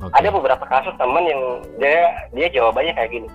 oke 0.03 0.13
Ada 0.19 0.29
beberapa 0.29 0.65
kasus 0.67 0.93
teman 0.99 1.23
yang 1.23 1.41
dia 1.79 2.11
dia 2.35 2.47
jawabannya 2.51 2.93
kayak 2.93 3.11
gini. 3.15 3.29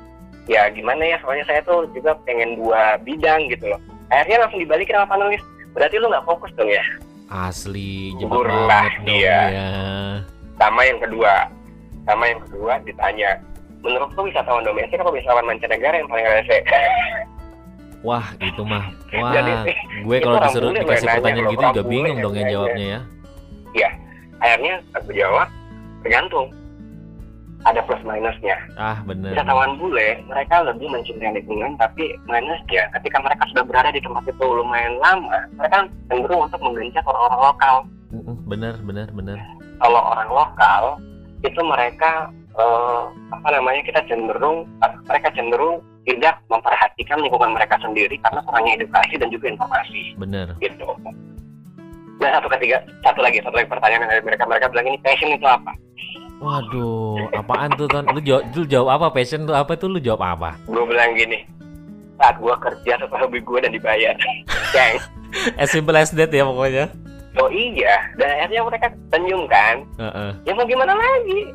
Ya 0.49 0.67
gimana 0.73 1.05
ya, 1.05 1.17
soalnya 1.21 1.45
saya 1.45 1.61
tuh 1.63 1.85
juga 1.93 2.17
pengen 2.25 2.57
dua 2.57 2.97
bidang 3.05 3.47
gitu 3.53 3.69
loh. 3.69 3.81
Akhirnya 4.09 4.49
langsung 4.49 4.61
dibalikin 4.65 4.97
sama 4.97 5.09
panelis. 5.13 5.45
Berarti 5.77 6.01
lu 6.01 6.09
nggak 6.09 6.25
fokus 6.25 6.51
dong 6.57 6.73
ya. 6.73 6.85
asli 7.29 8.17
Gugur 8.17 8.49
lah 8.49 8.89
dia. 9.05 9.53
ya 9.53 9.69
Sama 10.57 10.81
yang 10.89 10.97
kedua, 11.05 11.53
sama 12.09 12.25
yang 12.25 12.41
kedua 12.49 12.81
ditanya, 12.89 13.37
menurut 13.85 14.09
lu 14.17 14.33
wisatawan 14.33 14.65
domestik 14.65 14.97
apa 14.97 15.13
wisatawan 15.13 15.45
mancanegara 15.45 16.01
yang 16.01 16.09
paling 16.09 16.25
rese? 16.25 16.59
wah 18.07 18.25
itu 18.41 18.63
mah 18.63 18.95
wah 19.11 19.35
Jadi, 19.35 19.75
gue 20.07 20.17
kalau 20.23 20.39
disuruh 20.39 20.71
dikasih 20.71 21.19
pertanyaan 21.19 21.51
gitu 21.51 21.65
juga 21.67 21.83
bingung 21.83 22.19
dong 22.23 22.35
yang 22.39 22.47
jawabnya 22.47 22.87
ya 22.87 23.01
Akhirnya 24.39 24.75
aku 24.95 25.11
jawab, 25.15 25.49
tergantung. 26.07 26.47
Ada 27.67 27.83
plus 27.83 27.99
minusnya. 28.07 28.55
ah 28.79 29.03
bener 29.03 29.35
Wisatawan 29.35 29.83
bule, 29.83 30.23
mereka 30.31 30.63
lebih 30.63 30.87
mencintai 30.95 31.35
lingkungan, 31.35 31.75
tapi 31.75 32.15
minusnya 32.31 32.87
ketika 32.95 33.19
mereka 33.19 33.43
sudah 33.51 33.65
berada 33.67 33.91
di 33.91 33.99
tempat 33.99 34.23
itu 34.31 34.47
lumayan 34.47 34.95
lama, 35.03 35.43
mereka 35.59 35.91
cenderung 36.07 36.47
untuk 36.47 36.61
menggencet 36.63 37.03
orang-orang 37.03 37.41
lokal. 37.43 37.77
Mm-mm, 38.15 38.37
bener 38.47 38.75
bener 38.87 39.09
bener 39.11 39.39
Kalau 39.83 40.01
orang 40.01 40.31
lokal, 40.31 40.83
itu 41.43 41.61
mereka 41.67 42.31
eh, 42.59 43.03
apa 43.35 43.49
namanya 43.51 43.83
kita 43.87 44.01
cenderung 44.07 44.67
eh, 44.87 44.93
mereka 45.11 45.29
cenderung 45.35 45.83
tidak 46.09 46.41
memperhatikan 46.49 47.21
lingkungan 47.21 47.53
mereka 47.53 47.77
sendiri 47.85 48.17
karena 48.25 48.41
kurangnya 48.47 48.81
edukasi 48.81 49.15
dan 49.21 49.29
juga 49.29 49.47
informasi 49.53 50.17
bener 50.17 50.57
gitu. 50.63 50.89
Dan 52.19 52.35
satu 52.35 52.51
ketiga, 52.51 52.83
satu 53.07 53.23
lagi, 53.23 53.39
satu 53.39 53.55
lagi 53.55 53.71
pertanyaan 53.71 54.11
dari 54.11 54.23
mereka 54.27 54.43
mereka 54.43 54.67
bilang 54.67 54.91
ini 54.91 54.99
passion 55.07 55.31
itu 55.31 55.47
apa? 55.47 55.71
Waduh 56.39 57.29
apaan 57.35 57.71
tuh 57.75 57.87
ton? 57.91 58.05
Lu 58.11 58.21
jawab 58.23 58.43
lu 58.55 58.65
jawab 58.67 58.89
apa? 58.99 59.07
Passion 59.15 59.47
tuh 59.47 59.55
apa 59.55 59.75
tuh? 59.75 59.91
Lu 59.91 59.99
jawab 59.99 60.23
apa? 60.23 60.51
Gue 60.67 60.85
bilang 60.87 61.15
gini, 61.15 61.43
saat 62.19 62.39
gue 62.39 62.55
kerja 62.59 62.93
sesuai 63.03 63.21
hobi 63.27 63.39
gue 63.43 63.59
dan 63.63 63.73
dibayar. 63.75 64.15
Ceng, 64.75 65.01
as 65.57 65.69
simple 65.71 65.97
as 65.97 66.11
that 66.15 66.31
ya 66.31 66.47
pokoknya. 66.47 66.91
Oh 67.39 67.47
iya 67.53 68.03
dan 68.19 68.35
akhirnya 68.35 68.63
mereka 68.67 68.87
senyum 69.15 69.47
kan? 69.47 69.87
Heeh, 70.01 70.31
ya 70.43 70.53
mau 70.59 70.67
gimana 70.67 70.93
lagi? 70.97 71.55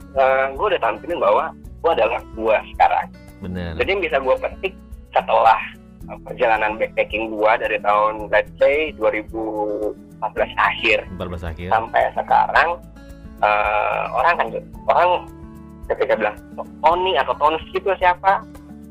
Gue 0.56 0.66
udah 0.72 0.80
tampilin 0.80 1.20
bahwa 1.20 1.52
gue 1.84 1.92
adalah 1.92 2.22
gue 2.36 2.58
sekarang. 2.76 3.08
Bener. 3.44 3.76
jadi 3.76 3.90
yang 3.92 4.04
bisa 4.08 4.18
gue 4.24 4.36
petik 4.40 4.74
setelah 5.12 5.60
uh, 6.08 6.16
perjalanan 6.24 6.80
backpacking 6.80 7.28
gue 7.28 7.52
dari 7.60 7.76
tahun 7.84 8.32
let's 8.32 8.48
say 8.56 8.96
2014 8.96 10.32
akhir. 10.56 11.04
14 11.20 11.52
akhir. 11.52 11.68
sampai 11.68 12.02
sekarang 12.16 12.70
eh, 13.42 14.02
orang 14.14 14.34
kan 14.38 14.48
orang 14.86 15.10
ketika 15.92 16.14
bilang 16.16 16.36
Tony 16.84 17.14
atau 17.20 17.34
Tons 17.40 17.64
itu 17.76 17.90
siapa? 18.00 18.44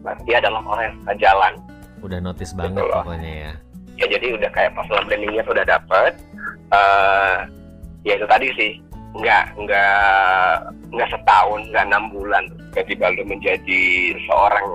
Nah, 0.02 0.14
dia 0.26 0.42
adalah 0.42 0.61
orang 0.66 0.85
yang 0.90 0.96
suka 1.02 1.14
jalan. 1.22 1.52
Udah 2.02 2.18
notice 2.18 2.52
banget 2.59 2.83
Betul 2.83 2.90
lah. 2.90 3.05
pokoknya 3.07 3.33
ya. 3.33 3.52
ya 4.02 4.07
jadi 4.18 4.26
udah 4.35 4.50
kayak 4.50 4.72
personal 4.74 5.02
brandingnya 5.07 5.44
sudah 5.46 5.64
dapet. 5.64 6.12
Eh 6.74 7.37
ya 8.02 8.12
itu 8.18 8.26
tadi 8.26 8.46
sih. 8.59 8.72
Nggak 9.12 9.44
nggak 9.61 10.52
nggak 10.90 11.09
setahun 11.12 11.61
nggak 11.68 11.85
enam 11.87 12.05
bulan 12.11 12.44
tiba-tiba 12.72 13.12
lu 13.14 13.22
menjadi 13.28 13.83
seorang 14.26 14.66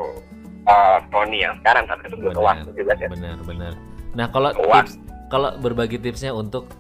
eh, 0.63 0.97
Tony 1.12 1.38
yang 1.43 1.53
sekarang. 1.62 1.84
Tapi 1.86 2.01
itu 2.08 2.15
butuh 2.23 2.43
waktu 2.43 2.69
juga 2.73 2.93
sih. 2.95 3.08
Benar, 3.12 3.38
benar. 3.43 3.73
Nah, 4.15 4.25
kalau 4.32 4.49
tips 4.56 4.95
kalau 5.27 5.60
berbagi 5.60 5.99
tipsnya 5.99 6.32
untuk 6.32 6.71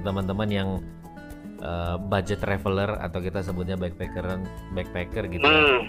teman-teman 0.00 0.48
yang 0.48 0.68
eh, 1.58 1.96
budget 2.00 2.38
traveler 2.38 2.98
atau 2.98 3.18
kita 3.18 3.40
sebutnya 3.40 3.74
backpackeran 3.74 4.42
backpacker 4.72 5.26
gitu. 5.28 5.42
ya. 5.42 5.50
hmm, 5.50 5.80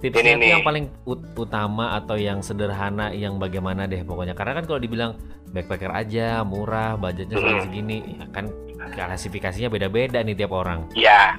Tipsnya 0.00 0.32
itu 0.34 0.46
yang 0.48 0.64
paling 0.64 0.88
ut- 1.04 1.28
utama 1.36 1.92
atau 1.94 2.16
yang 2.16 2.40
sederhana 2.40 3.12
yang 3.12 3.36
bagaimana 3.36 3.84
deh 3.84 4.00
pokoknya. 4.00 4.32
Karena 4.32 4.56
kan 4.56 4.64
kalau 4.64 4.80
dibilang 4.80 5.12
backpacker 5.50 5.92
aja 5.92 6.40
murah, 6.40 6.96
budgetnya 6.96 7.36
Hmm. 7.36 7.60
segini-segini, 7.60 7.98
ya 8.16 8.26
kan 8.32 8.48
klasifikasinya 8.90 9.68
beda-beda 9.68 10.18
nih 10.20 10.34
tiap 10.34 10.50
orang. 10.50 10.88
ya 10.96 11.36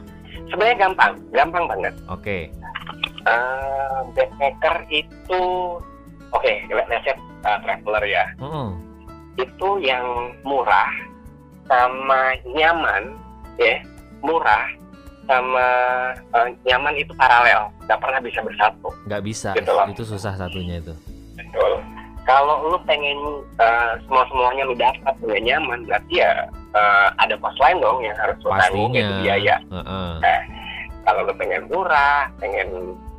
sebenarnya 0.48 0.78
gampang 0.80 1.12
gampang 1.32 1.66
banget 1.66 1.94
Oke. 2.08 2.38
Eh, 3.22 3.98
backpacker 4.14 4.76
itu 4.90 5.42
oke 6.28 6.52
let's 6.70 7.06
say 7.06 7.14
uh, 7.42 7.58
traveler 7.62 8.04
ya 8.04 8.26
Mm-mm. 8.38 8.76
itu 9.38 9.70
yang 9.80 10.04
murah 10.42 10.90
sama 11.66 12.34
nyaman 12.48 13.16
ya 13.58 13.76
murah 14.22 14.68
sama 15.26 15.68
eh, 16.14 16.48
nyaman 16.66 16.96
itu 16.96 17.12
paralel 17.16 17.72
nggak 17.86 18.00
pernah 18.00 18.20
bisa 18.20 18.40
bersatu 18.42 18.90
nggak 19.08 19.24
bisa, 19.24 19.50
Gitu 19.56 19.72
loh. 19.72 19.88
itu 19.88 20.04
susah 20.04 20.34
satunya 20.36 20.80
itu. 20.80 20.94
betul 21.36 21.74
kalau 22.22 22.70
lu 22.70 22.78
pengen 22.86 23.18
semua 24.06 24.24
semuanya 24.30 24.64
lu 24.64 24.76
dapat 24.78 25.14
dengan 25.20 25.42
nyaman 25.44 25.80
berarti 25.86 26.14
ya 26.20 26.32
eh, 26.74 27.08
ada 27.18 27.36
cost 27.38 27.58
lain 27.58 27.80
dong 27.80 28.00
yang 28.04 28.16
harus 28.16 28.38
lu 28.40 28.50
tanggung 28.54 28.92
yaitu 28.94 29.14
biaya 29.24 29.56
Heeh. 29.72 30.40
kalau 31.04 31.22
lu 31.26 31.34
pengen 31.36 31.66
murah 31.68 32.30
pengen 32.38 32.68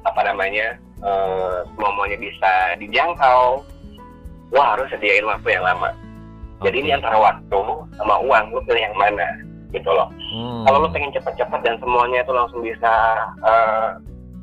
apa 0.05 0.21
namanya 0.23 0.67
eh, 1.03 1.57
semuanya 1.75 2.19
bisa 2.19 2.53
dijangkau 2.79 3.63
wah 4.53 4.67
harus 4.77 4.87
sediain 4.93 5.25
waktu 5.25 5.57
yang 5.57 5.65
lama 5.65 5.91
jadi 6.63 6.77
Oke. 6.79 6.83
ini 6.85 6.91
antara 6.95 7.17
waktu 7.19 7.59
sama 7.97 8.15
uang 8.23 8.45
lu 8.55 8.61
pilih 8.69 8.83
yang 8.85 8.95
mana 8.95 9.29
gitu 9.73 9.89
loh 9.89 10.09
Hmm. 10.33 10.65
kalau 10.65 10.79
lu 10.81 10.89
pengen 10.89 11.13
cepat-cepat 11.13 11.61
dan 11.61 11.77
semuanya 11.77 12.21
itu 12.21 12.33
langsung 12.33 12.61
bisa 12.61 12.93
eh, 13.43 13.89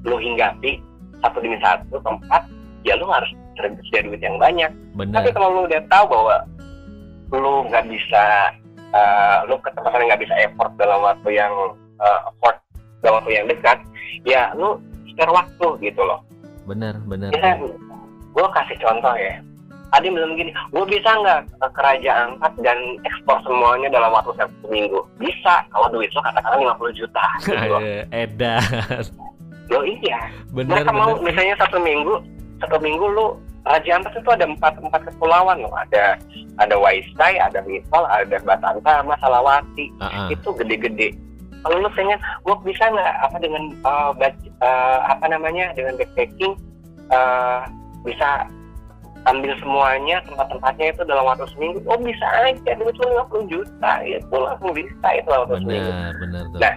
lu 0.04 0.16
hinggapi 0.16 0.78
satu 1.20 1.38
demi 1.40 1.58
satu 1.58 1.98
tempat 2.00 2.46
ya 2.82 2.94
lu 2.94 3.06
harus 3.06 3.30
sedia 3.56 4.02
duit 4.02 4.20
yang 4.20 4.38
banyak 4.38 4.70
benar. 4.94 5.20
tapi 5.20 5.30
kalau 5.32 5.50
lu 5.52 5.62
udah 5.66 5.82
tahu 5.88 6.06
bahwa 6.08 6.36
lu 7.32 7.54
nggak 7.68 7.86
bisa 7.86 8.24
eh, 8.90 9.38
lu 9.46 9.58
ke 9.60 9.70
tempat 9.72 9.94
yang 9.94 10.08
nggak 10.08 10.24
bisa 10.24 10.36
effort 10.40 10.72
dalam 10.76 11.00
waktu 11.00 11.30
yang 11.32 11.54
eh, 11.98 12.20
effort 12.28 12.58
dalam 13.00 13.16
waktu 13.18 13.32
yang 13.34 13.46
dekat 13.46 13.78
ya 14.24 14.54
lu 14.54 14.78
spare 15.08 15.32
waktu 15.32 15.68
gitu 15.82 16.02
loh 16.02 16.22
Benar, 16.64 17.02
benar. 17.04 17.34
ya 17.34 17.58
gue 18.30 18.48
kasih 18.54 18.78
contoh 18.78 19.16
ya 19.16 19.42
Adi 19.90 20.08
bilang 20.14 20.38
gini, 20.38 20.54
gue 20.54 20.86
bisa 20.86 21.10
nggak 21.18 21.50
ke 21.50 21.68
kerajaan 21.74 22.38
Ampat 22.38 22.54
dan 22.62 22.78
ekspor 23.02 23.42
semuanya 23.42 23.90
dalam 23.90 24.14
waktu 24.14 24.38
satu 24.38 24.54
minggu? 24.70 25.02
Bisa, 25.18 25.66
kalau 25.74 25.90
duit 25.90 26.14
lo 26.14 26.22
katakanlah 26.22 26.78
50 26.78 27.00
juta. 27.00 27.26
Gitu 27.50 27.78
Edan. 28.14 28.62
Lo 29.70 29.82
iya, 29.86 30.30
Benar, 30.54 30.86
mereka 30.86 30.92
mau 30.94 31.14
benar. 31.18 31.26
misalnya 31.26 31.56
satu 31.62 31.78
minggu, 31.82 32.14
satu 32.62 32.78
minggu 32.82 33.06
lu 33.06 33.38
Raja 33.70 34.02
Ampat 34.02 34.18
itu 34.18 34.30
ada 34.34 34.46
empat 34.50 34.74
empat 34.82 35.02
kepulauan 35.14 35.62
loh, 35.62 35.74
ada 35.78 36.18
ada 36.58 36.76
Waisai, 36.78 37.38
ada 37.38 37.62
Misol, 37.66 38.02
ada 38.08 38.38
Batanta, 38.42 39.02
sama 39.02 39.14
Salawati, 39.22 39.94
Ah, 40.02 40.26
ah. 40.26 40.28
itu 40.34 40.50
gede-gede. 40.58 41.14
Kalau 41.60 41.76
lu 41.84 41.90
pengen, 41.92 42.18
gue 42.48 42.56
bisa 42.66 42.88
nggak 42.88 43.14
apa 43.30 43.38
dengan 43.38 43.64
uh, 43.84 44.16
uh, 44.64 45.00
apa 45.12 45.26
namanya 45.28 45.76
dengan 45.76 46.00
backpacking 46.00 46.56
uh, 47.12 47.68
bisa 48.08 48.48
ambil 49.28 49.52
semuanya 49.60 50.24
tempat-tempatnya 50.24 50.96
itu 50.96 51.02
dalam 51.04 51.26
waktu 51.28 51.46
seminggu? 51.52 51.84
Oh 51.90 52.00
bisa 52.00 52.26
aja, 52.46 52.72
duit 52.80 52.96
lu 52.96 53.08
50 53.28 53.52
juta, 53.52 53.92
ya 54.08 54.18
gue 54.24 54.40
langsung 54.40 54.72
bisa 54.72 55.08
itu 55.12 55.28
dalam 55.28 55.44
waktu 55.48 55.58
seminggu. 55.66 55.92
Benar, 55.92 56.14
benar 56.24 56.44
tuh. 56.54 56.60
Nah, 56.62 56.76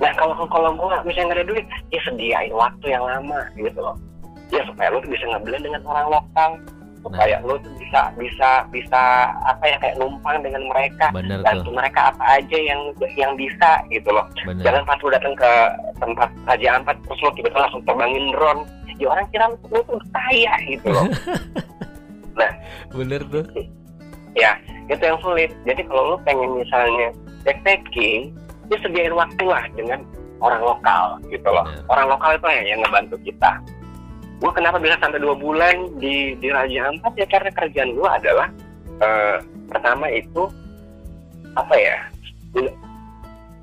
Nah 0.00 0.12
kalau 0.16 0.32
kalau 0.48 0.72
gue 0.72 0.86
nggak 0.88 1.04
bisa 1.12 1.28
ada 1.28 1.44
duit, 1.44 1.64
ya 1.92 2.00
sediain 2.08 2.52
waktu 2.56 2.86
yang 2.88 3.04
lama 3.04 3.44
gitu 3.52 3.76
loh. 3.84 3.96
Ya 4.48 4.64
supaya 4.64 4.88
lu 4.90 5.04
tuh 5.04 5.12
bisa 5.12 5.28
ngeblend 5.28 5.60
dengan 5.60 5.84
orang 5.84 6.08
lokal, 6.08 6.50
supaya 7.04 7.36
lu 7.44 7.60
tuh 7.60 7.72
bisa 7.76 8.08
bisa 8.16 8.64
bisa 8.72 9.02
apa 9.44 9.60
ya 9.68 9.76
kayak 9.76 10.00
numpang 10.00 10.40
dengan 10.40 10.64
mereka, 10.72 11.12
Benar 11.12 11.44
bantu 11.44 11.68
tuh. 11.68 11.76
mereka 11.76 12.00
apa 12.16 12.40
aja 12.40 12.58
yang 12.58 12.80
yang 13.12 13.32
bisa 13.36 13.84
gitu 13.92 14.08
loh. 14.08 14.24
Benar. 14.48 14.64
Jangan 14.64 14.82
pas 14.88 14.98
lu 15.04 15.08
datang 15.12 15.34
ke 15.36 15.52
tempat 16.00 16.28
Raja 16.48 16.68
Ampat 16.80 16.96
terus 17.04 17.20
lu 17.20 17.30
tiba-tiba 17.36 17.60
langsung 17.60 17.84
terbangin 17.84 18.24
drone, 18.32 18.62
ya 19.00 19.08
orang 19.08 19.26
kira 19.32 19.48
lu, 19.48 19.56
tuh 19.72 20.00
kaya 20.12 20.52
gitu 20.68 20.88
loh. 20.92 21.06
Benar 22.96 23.20
tuh. 23.28 23.44
ya 24.38 24.54
itu 24.86 25.02
yang 25.02 25.18
sulit. 25.24 25.50
Jadi 25.66 25.82
kalau 25.90 26.14
lu 26.14 26.16
pengen 26.22 26.60
misalnya 26.60 27.10
backpacking, 27.42 28.30
ya 28.70 28.76
sediain 28.84 29.14
waktu 29.16 29.44
lah 29.48 29.64
dengan 29.74 30.06
orang 30.38 30.62
lokal 30.62 31.18
gitu 31.28 31.48
loh. 31.48 31.66
Orang 31.88 32.06
lokal 32.12 32.36
itu 32.36 32.46
ya 32.46 32.62
yang 32.76 32.80
ngebantu 32.84 33.16
kita. 33.24 33.58
Gue 34.40 34.52
kenapa 34.56 34.80
bisa 34.80 34.96
sampai 35.02 35.20
dua 35.20 35.36
bulan 35.36 36.00
di 36.00 36.32
di 36.40 36.48
Raja 36.48 36.88
Ampat 36.88 37.12
ya 37.18 37.26
karena 37.28 37.50
kerjaan 37.52 37.92
gue 37.92 38.08
adalah 38.08 38.48
eh, 39.04 39.36
pertama 39.68 40.08
itu 40.08 40.48
apa 41.58 41.74
ya 41.76 41.98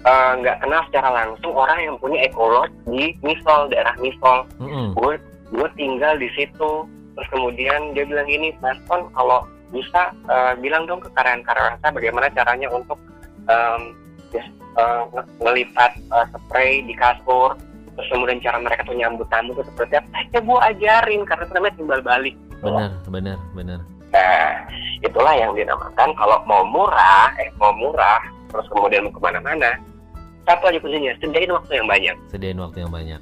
nggak- 0.08 0.16
eh, 0.24 0.32
nggak 0.40 0.58
kenal 0.60 0.82
secara 0.86 1.10
langsung 1.12 1.52
orang 1.52 1.80
yang 1.82 1.96
punya 1.98 2.20
ekolog 2.24 2.68
di 2.86 3.12
Misol 3.20 3.68
daerah 3.68 3.92
Misol. 3.98 4.48
Mm-mm. 4.58 4.94
Gue 4.94 5.20
gue 5.48 5.70
tinggal 5.74 6.16
di 6.16 6.28
situ 6.30 6.72
terus 7.14 7.28
kemudian 7.30 7.92
dia 7.92 8.04
bilang 8.04 8.26
gini 8.26 8.52
Mas 8.58 8.78
Ton 8.86 9.08
kalau 9.12 9.42
bisa 9.68 10.10
eh, 10.26 10.54
bilang 10.58 10.86
dong 10.86 11.00
ke 11.00 11.10
karyawan-karyawan 11.12 11.76
saya 11.78 11.92
bagaimana 11.92 12.28
caranya 12.30 12.68
untuk 12.70 12.96
em, 13.44 13.82
ya, 14.30 14.44
nge- 15.10 15.30
ngelipat 15.38 15.92
eh, 15.98 16.26
spray 16.30 16.80
di 16.82 16.94
kasur 16.94 17.56
terus 17.96 18.08
kemudian 18.08 18.38
cara 18.38 18.60
mereka 18.60 18.84
tuh 18.84 18.94
nyambut 18.94 19.26
tamu 19.28 19.52
itu 19.52 19.66
seperti 19.66 19.98
apa 19.98 20.08
ya 20.30 20.40
gue 20.40 20.60
ajarin 20.68 21.22
karena 21.24 21.44
itu 21.44 21.54
namanya 21.54 21.76
timbal 21.76 22.02
balik 22.02 22.36
Benar, 22.60 22.90
benar, 23.08 23.38
benar. 23.54 23.80
nah 24.08 24.54
itulah 25.00 25.34
yang 25.34 25.52
dinamakan 25.52 26.10
kalau 26.14 26.38
mau 26.44 26.62
murah 26.64 27.34
eh 27.38 27.50
mau 27.56 27.72
murah 27.72 28.22
terus 28.48 28.68
kemudian 28.68 29.04
mau 29.04 29.12
ke 29.12 29.22
mana-mana 29.22 29.74
satu 30.48 30.64
aja 30.66 30.80
kuncinya 30.80 31.12
sediain 31.20 31.52
waktu 31.52 31.72
yang 31.76 31.88
banyak 31.88 32.16
Sediain 32.28 32.58
waktu 32.58 32.78
yang 32.82 32.92
banyak. 32.92 33.20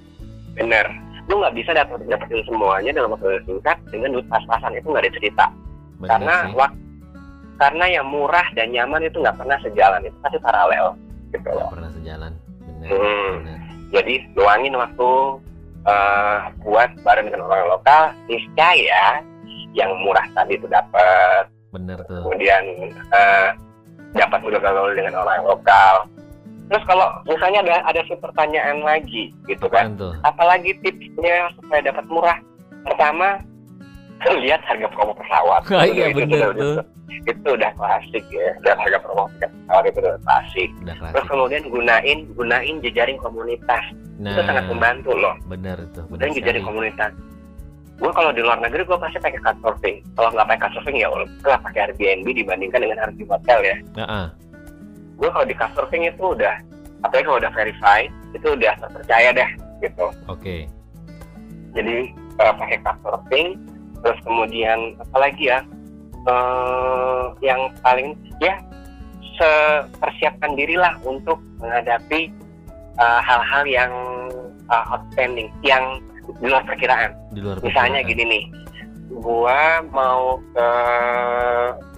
bener 0.54 0.86
lu 1.26 1.42
nggak 1.42 1.58
bisa 1.58 1.74
dapat 1.74 2.06
dapetin 2.06 2.46
semuanya 2.46 2.94
dalam 2.94 3.12
waktu 3.12 3.28
yang 3.34 3.44
singkat 3.50 3.78
dengan 3.90 4.10
duit 4.14 4.28
pas-pasan 4.30 4.72
itu 4.72 4.86
nggak 4.86 5.04
ada 5.04 5.14
cerita 5.14 5.46
Benar 5.98 6.10
karena 6.12 6.36
sih. 6.40 6.54
wak- 6.54 6.80
karena 7.56 7.86
yang 7.90 8.06
murah 8.06 8.48
dan 8.54 8.68
nyaman 8.70 9.02
itu 9.02 9.18
nggak 9.18 9.36
pernah 9.36 9.58
sejalan 9.60 10.02
itu 10.02 10.18
pasti 10.22 10.38
paralel 10.38 10.86
gitu 11.32 11.50
loh 11.50 11.68
pernah 11.72 11.92
sejalan. 11.92 12.32
Benar. 12.62 12.88
Hmm. 12.88 13.32
benar. 13.42 13.60
jadi 13.92 14.14
luangin 14.34 14.74
waktu 14.76 15.10
eh, 15.86 16.38
buat 16.62 16.90
bareng 17.02 17.26
dengan 17.26 17.42
orang 17.44 17.68
lokal 17.70 18.04
niscaya 18.28 19.04
yang 19.72 19.92
murah 20.00 20.24
tadi 20.32 20.56
itu 20.56 20.68
dapat 20.68 21.50
Benar 21.72 22.00
tuh. 22.06 22.22
kemudian 22.24 22.64
eh, 23.12 23.50
dapat 24.14 24.40
gaul 24.40 24.94
dengan 24.94 25.16
orang 25.18 25.42
lokal 25.44 25.96
terus 26.66 26.84
kalau 26.84 27.08
misalnya 27.24 27.60
ada 27.62 27.76
ada 27.86 28.02
pertanyaan 28.18 28.78
lagi 28.82 29.30
gitu 29.46 29.66
kan. 29.68 29.94
Apalagi 30.24 30.74
tipsnya 30.82 31.50
supaya 31.56 31.82
dapat 31.84 32.06
murah. 32.08 32.38
Pertama 32.86 33.38
lihat 34.44 34.62
harga 34.66 34.88
promo 34.90 35.14
pesawat. 35.14 35.62
Ah, 35.76 35.86
iya, 35.86 36.10
Itu- 36.10 36.24
itu 36.24 36.34
bener 36.34 36.52
tuh. 36.56 36.78
itu 37.26 37.48
udah 37.54 37.72
klasik 37.78 38.26
ya. 38.30 38.50
Lihat 38.66 38.78
harga 38.82 38.98
promo 39.02 39.30
pesawat 39.38 39.84
itu 39.86 40.00
udah 40.02 40.18
klasik. 40.24 40.70
Udah 40.82 40.96
terus 40.96 41.14
klasik. 41.14 41.30
kemudian 41.30 41.64
gunain 41.70 42.20
gunain 42.34 42.76
jejaring 42.82 43.18
komunitas. 43.22 43.84
Nah, 44.16 44.32
itu 44.32 44.42
sangat 44.48 44.66
membantu 44.72 45.12
loh. 45.14 45.36
benar 45.46 45.78
tuh. 45.92 46.08
Benar 46.08 46.20
dan 46.24 46.30
jejaring 46.34 46.64
komunitas. 46.64 47.12
Gue 47.96 48.12
kalau 48.12 48.28
di 48.36 48.44
luar 48.44 48.60
negeri 48.60 48.84
gue 48.84 48.98
pasti 49.00 49.16
pakai 49.24 49.40
couchsurfing 49.40 50.04
kalau 50.20 50.28
nggak 50.36 50.48
pakai 50.52 50.62
couchsurfing 50.68 50.98
ya 51.00 51.08
udah 51.08 51.56
pakai 51.64 51.88
Airbnb 51.88 52.28
dibandingkan 52.28 52.84
dengan 52.84 53.08
di 53.16 53.24
hotel 53.24 53.60
ya. 53.64 53.76
Heeh. 53.96 54.26
Gue 55.16 55.30
kalau 55.32 55.46
di 55.48 55.56
couchsurfing 55.56 56.04
itu 56.08 56.24
udah 56.24 56.56
apalagi 57.04 57.26
kalau 57.28 57.40
udah 57.40 57.52
verified 57.54 58.10
itu 58.36 58.48
udah 58.52 58.74
terpercaya 58.80 59.30
deh 59.32 59.50
gitu 59.84 60.08
Oke. 60.28 60.68
jadi 61.76 62.12
eh, 62.14 62.54
pakai 62.60 62.78
couchsurfing 62.84 63.48
terus 64.04 64.20
kemudian 64.22 64.94
apa 65.02 65.18
lagi 65.30 65.50
ya 65.50 65.60
eh 66.26 67.24
yang 67.46 67.70
paling 67.86 68.18
ya 68.42 68.58
sepersiapkan 69.38 70.56
dirilah 70.58 70.96
untuk 71.06 71.38
menghadapi 71.62 72.32
eh, 72.98 73.20
hal-hal 73.24 73.64
yang 73.68 73.92
eh, 74.68 74.86
outstanding 74.92 75.50
yang 75.62 76.02
di 76.42 76.50
luar 76.50 76.66
perkiraan 76.66 77.14
Di 77.32 77.40
luar 77.40 77.62
misalnya 77.62 78.02
perkiraan. 78.02 78.10
gini 78.10 78.24
nih 78.26 78.44
gua 79.20 79.84
mau 79.94 80.40
ke 80.52 80.70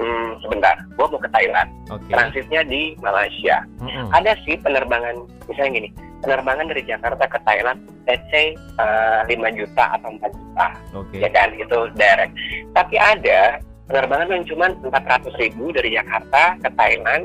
hmm, 0.02 0.28
sebentar 0.44 0.76
gua 0.96 1.06
mau 1.10 1.20
ke 1.22 1.30
Thailand 1.34 1.70
Oke. 1.90 2.12
transitnya 2.12 2.62
di 2.66 2.94
Malaysia 3.02 3.64
Mm-mm. 3.82 4.08
ada 4.14 4.38
sih 4.46 4.56
penerbangan 4.62 5.26
misalnya 5.50 5.72
gini 5.82 5.90
penerbangan 6.22 6.66
dari 6.70 6.84
Jakarta 6.86 7.24
ke 7.30 7.40
Thailand 7.46 7.80
let's 8.10 8.26
say 8.34 8.54
uh, 8.82 9.22
5 9.30 9.38
juta 9.58 9.86
atau 9.98 10.10
4 10.18 10.34
juta 10.34 10.68
Oke. 10.98 11.18
ya 11.22 11.30
kan 11.30 11.50
itu 11.54 11.80
direct 11.98 12.34
tapi 12.74 12.96
ada 12.98 13.62
penerbangan 13.88 14.28
yang 14.34 14.46
cuma 14.46 14.66
400 14.84 15.42
ribu 15.42 15.72
dari 15.72 15.96
Jakarta 15.96 16.58
ke 16.60 16.70
Thailand 16.76 17.24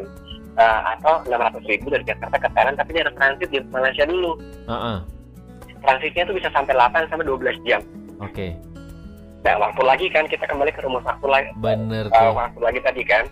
uh, 0.56 0.80
atau 0.96 1.24
600 1.26 1.70
ribu 1.70 1.86
dari 1.90 2.04
Jakarta 2.06 2.36
ke 2.38 2.48
Thailand 2.52 2.76
tapi 2.78 2.90
dia 2.94 3.02
harus 3.04 3.16
transit 3.18 3.48
di 3.50 3.58
Malaysia 3.72 4.04
dulu 4.06 4.32
Heeh. 4.68 4.98
transitnya 5.82 6.22
itu 6.28 6.34
bisa 6.38 6.48
sampai 6.54 6.72
8 6.76 7.10
sampai 7.10 7.26
12 7.26 7.68
jam 7.68 7.82
Oke. 8.22 8.54
Nah 9.42 9.54
waktu 9.58 9.82
lagi 9.82 10.06
kan 10.10 10.24
kita 10.30 10.46
kembali 10.46 10.70
ke 10.70 10.80
rumus 10.86 11.02
waktu 11.02 11.26
lagi 11.26 11.50
Bener 11.58 12.06
uh, 12.08 12.14
tuh. 12.14 12.32
waktu 12.38 12.60
lagi 12.62 12.80
tadi 12.82 13.02
kan 13.02 13.26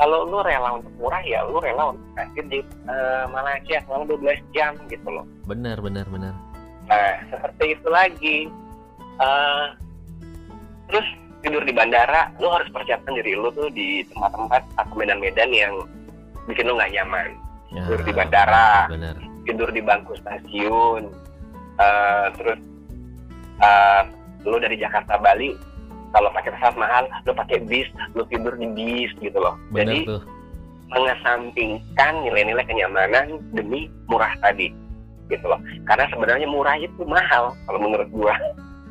kalau 0.00 0.24
lu 0.24 0.40
rela 0.40 0.80
untuk 0.80 0.92
murah 0.96 1.20
ya 1.20 1.44
lu 1.44 1.60
rela 1.60 1.92
untuk 1.92 2.04
transit 2.16 2.46
di 2.48 2.60
uh, 2.88 3.28
Malaysia 3.28 3.84
selama 3.84 4.08
12 4.08 4.56
jam 4.56 4.72
gitu 4.88 5.08
loh 5.12 5.28
Bener 5.44 5.76
bener 5.82 6.06
bener. 6.08 6.32
Nah, 6.86 7.22
seperti 7.30 7.78
itu 7.78 7.88
lagi. 7.88 8.38
Eh, 9.20 9.66
terus 10.90 11.06
tidur 11.40 11.62
di 11.62 11.70
bandara, 11.70 12.34
lu 12.42 12.50
harus 12.50 12.66
persiapkan 12.74 13.14
diri 13.14 13.38
lu 13.38 13.46
tuh 13.54 13.70
di 13.70 14.02
tempat-tempat 14.10 14.62
atau 14.74 14.94
medan-medan 14.98 15.50
yang 15.54 15.72
bikin 16.50 16.66
lu 16.66 16.74
nggak 16.74 16.90
nyaman. 16.90 17.30
Ya, 17.70 17.86
Tidur 17.86 18.02
di 18.02 18.12
bandara, 18.12 18.90
Bener. 18.90 19.14
tidur 19.46 19.70
di 19.70 19.78
bangku 19.78 20.18
stasiun, 20.18 21.14
eh, 21.78 22.26
terus 22.34 22.58
eh, 23.62 24.02
lu 24.44 24.56
dari 24.56 24.76
Jakarta 24.76 25.16
Bali, 25.16 25.52
kalau 26.10 26.30
pakai 26.32 26.50
pesawat 26.54 26.76
mahal, 26.76 27.04
lu 27.22 27.32
pakai 27.32 27.60
bis, 27.64 27.86
lu 28.14 28.24
tidur 28.26 28.56
di 28.56 28.66
bis 28.72 29.10
gitu 29.18 29.36
loh. 29.36 29.54
Bener 29.70 29.94
Jadi 29.94 29.98
tuh. 30.06 30.22
mengesampingkan 30.90 32.12
nilai-nilai 32.22 32.64
kenyamanan 32.66 33.38
demi 33.54 33.86
murah 34.06 34.34
tadi 34.42 34.74
gitu 35.30 35.46
loh 35.46 35.62
karena 35.86 36.10
sebenarnya 36.10 36.50
murah 36.50 36.74
itu 36.74 37.06
mahal 37.06 37.54
kalau 37.64 37.78
menurut 37.78 38.10
gua 38.10 38.34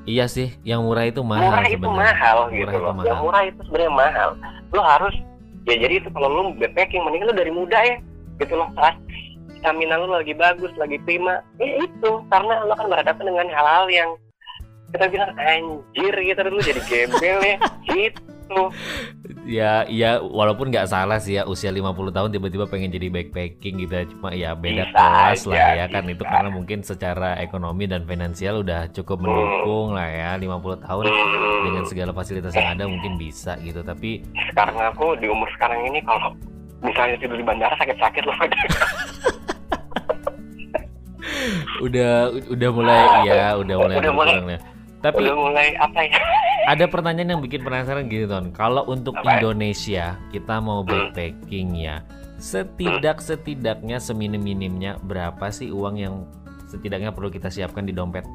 Iya 0.07 0.25
sih, 0.25 0.55
yang 0.63 0.87
murah 0.87 1.05
itu 1.05 1.19
mahal 1.21 1.51
murah 1.51 1.67
itu 1.67 1.75
sebenarnya. 1.75 1.99
mahal 1.99 2.37
Murah 2.39 2.55
gitu 2.55 2.71
itu 2.71 2.79
loh 2.79 2.93
mahal. 2.95 3.05
yang 3.05 3.19
murah 3.19 3.43
itu 3.45 3.59
sebenarnya 3.67 3.91
mahal 3.93 4.29
lo 4.71 4.81
harus 4.81 5.15
ya 5.67 5.75
jadi 5.75 5.93
itu 5.99 6.09
kalau 6.09 6.27
lo 6.31 6.41
backpacking 6.55 7.03
mending 7.03 7.23
lo 7.27 7.33
dari 7.35 7.51
muda 7.51 7.79
ya 7.83 7.95
gitu 8.39 8.53
loh 8.55 8.71
saat 8.79 8.95
stamina 9.59 9.99
lo 9.99 10.07
lagi 10.15 10.31
bagus 10.33 10.71
lagi 10.79 10.95
prima 11.03 11.43
ya 11.59 11.83
itu 11.83 12.09
karena 12.31 12.63
lo 12.63 12.73
kan 12.73 12.87
berhadapan 12.87 13.25
dengan 13.27 13.47
hal-hal 13.51 13.85
yang 13.91 14.09
kita 14.89 15.05
bilang 15.07 15.31
anjir 15.35 16.13
gitu 16.15 16.39
dulu 16.41 16.59
jadi 16.59 16.81
gembel 16.83 17.39
ya 17.39 17.57
gitu 17.87 18.21
Ya, 19.45 19.85
ya 19.85 20.17
walaupun 20.19 20.73
nggak 20.73 20.89
salah 20.89 21.21
sih 21.21 21.37
ya 21.37 21.45
usia 21.45 21.69
50 21.69 21.85
tahun 22.09 22.33
tiba-tiba 22.33 22.65
pengen 22.65 22.89
jadi 22.89 23.05
backpacking 23.07 23.77
gitu 23.77 23.93
ya. 23.93 24.05
Cuma 24.09 24.33
ya 24.33 24.57
beda 24.57 24.89
Bisa 24.89 24.97
kelas 24.97 25.39
aja, 25.39 25.49
lah 25.53 25.69
ya 25.75 25.85
kan 25.87 26.03
itu 26.05 26.17
bisa. 26.17 26.33
karena 26.33 26.49
mungkin 26.49 26.79
secara 26.81 27.37
ekonomi 27.37 27.85
dan 27.85 28.09
finansial 28.09 28.65
udah 28.65 28.89
cukup 28.89 29.21
mendukung 29.21 29.93
lah 29.93 30.09
ya 30.09 30.31
50 30.33 30.49
tahun 30.81 31.03
Hmm. 31.05 31.61
dengan 31.61 31.83
segala 31.85 32.09
fasilitas 32.09 32.49
yang 32.51 32.73
ada 32.73 32.89
mungkin 32.89 33.21
bisa 33.21 33.53
gitu. 33.59 33.85
Tapi 33.85 34.25
sekarang 34.49 34.81
aku 34.81 35.13
di 35.15 35.29
umur 35.29 35.45
sekarang 35.53 35.85
ini 35.85 36.01
kalau 36.01 36.33
misalnya 36.81 37.21
tidur 37.21 37.37
di 37.37 37.45
bandara 37.45 37.77
sakit-sakit 37.77 38.23
loh 38.25 38.33
udah 41.79 42.11
udah 42.49 42.69
mulai 42.71 43.01
ya 43.25 43.53
udah 43.55 43.75
mulai 43.77 43.95
Udah 43.99 44.11
mulai. 44.11 44.57
Tapi 44.99 45.15
udah 45.21 45.35
mulai 45.35 45.67
apa 45.75 45.99
ya 46.03 46.19
ada 46.71 46.85
pertanyaan 46.85 47.33
yang 47.33 47.41
bikin 47.41 47.63
penasaran 47.63 48.05
gini 48.05 48.25
Ton. 48.25 48.51
Kalau 48.51 48.83
untuk 48.85 49.15
Apa? 49.15 49.39
Indonesia 49.39 50.19
kita 50.29 50.59
mau 50.59 50.81
Hmm. 50.81 50.89
backpacking 51.09 51.73
ya, 51.73 52.03
setidak 52.35 53.19
setidaknya 53.19 53.97
seminim 53.97 54.37
minimnya 54.37 54.99
berapa 54.99 55.49
sih 55.49 55.69
uang 55.69 55.95
yang 55.95 56.15
setidaknya 56.65 57.09
perlu 57.09 57.27
kita 57.27 57.47
siapkan 57.47 57.83
di 57.83 57.91
dompet? 57.91 58.27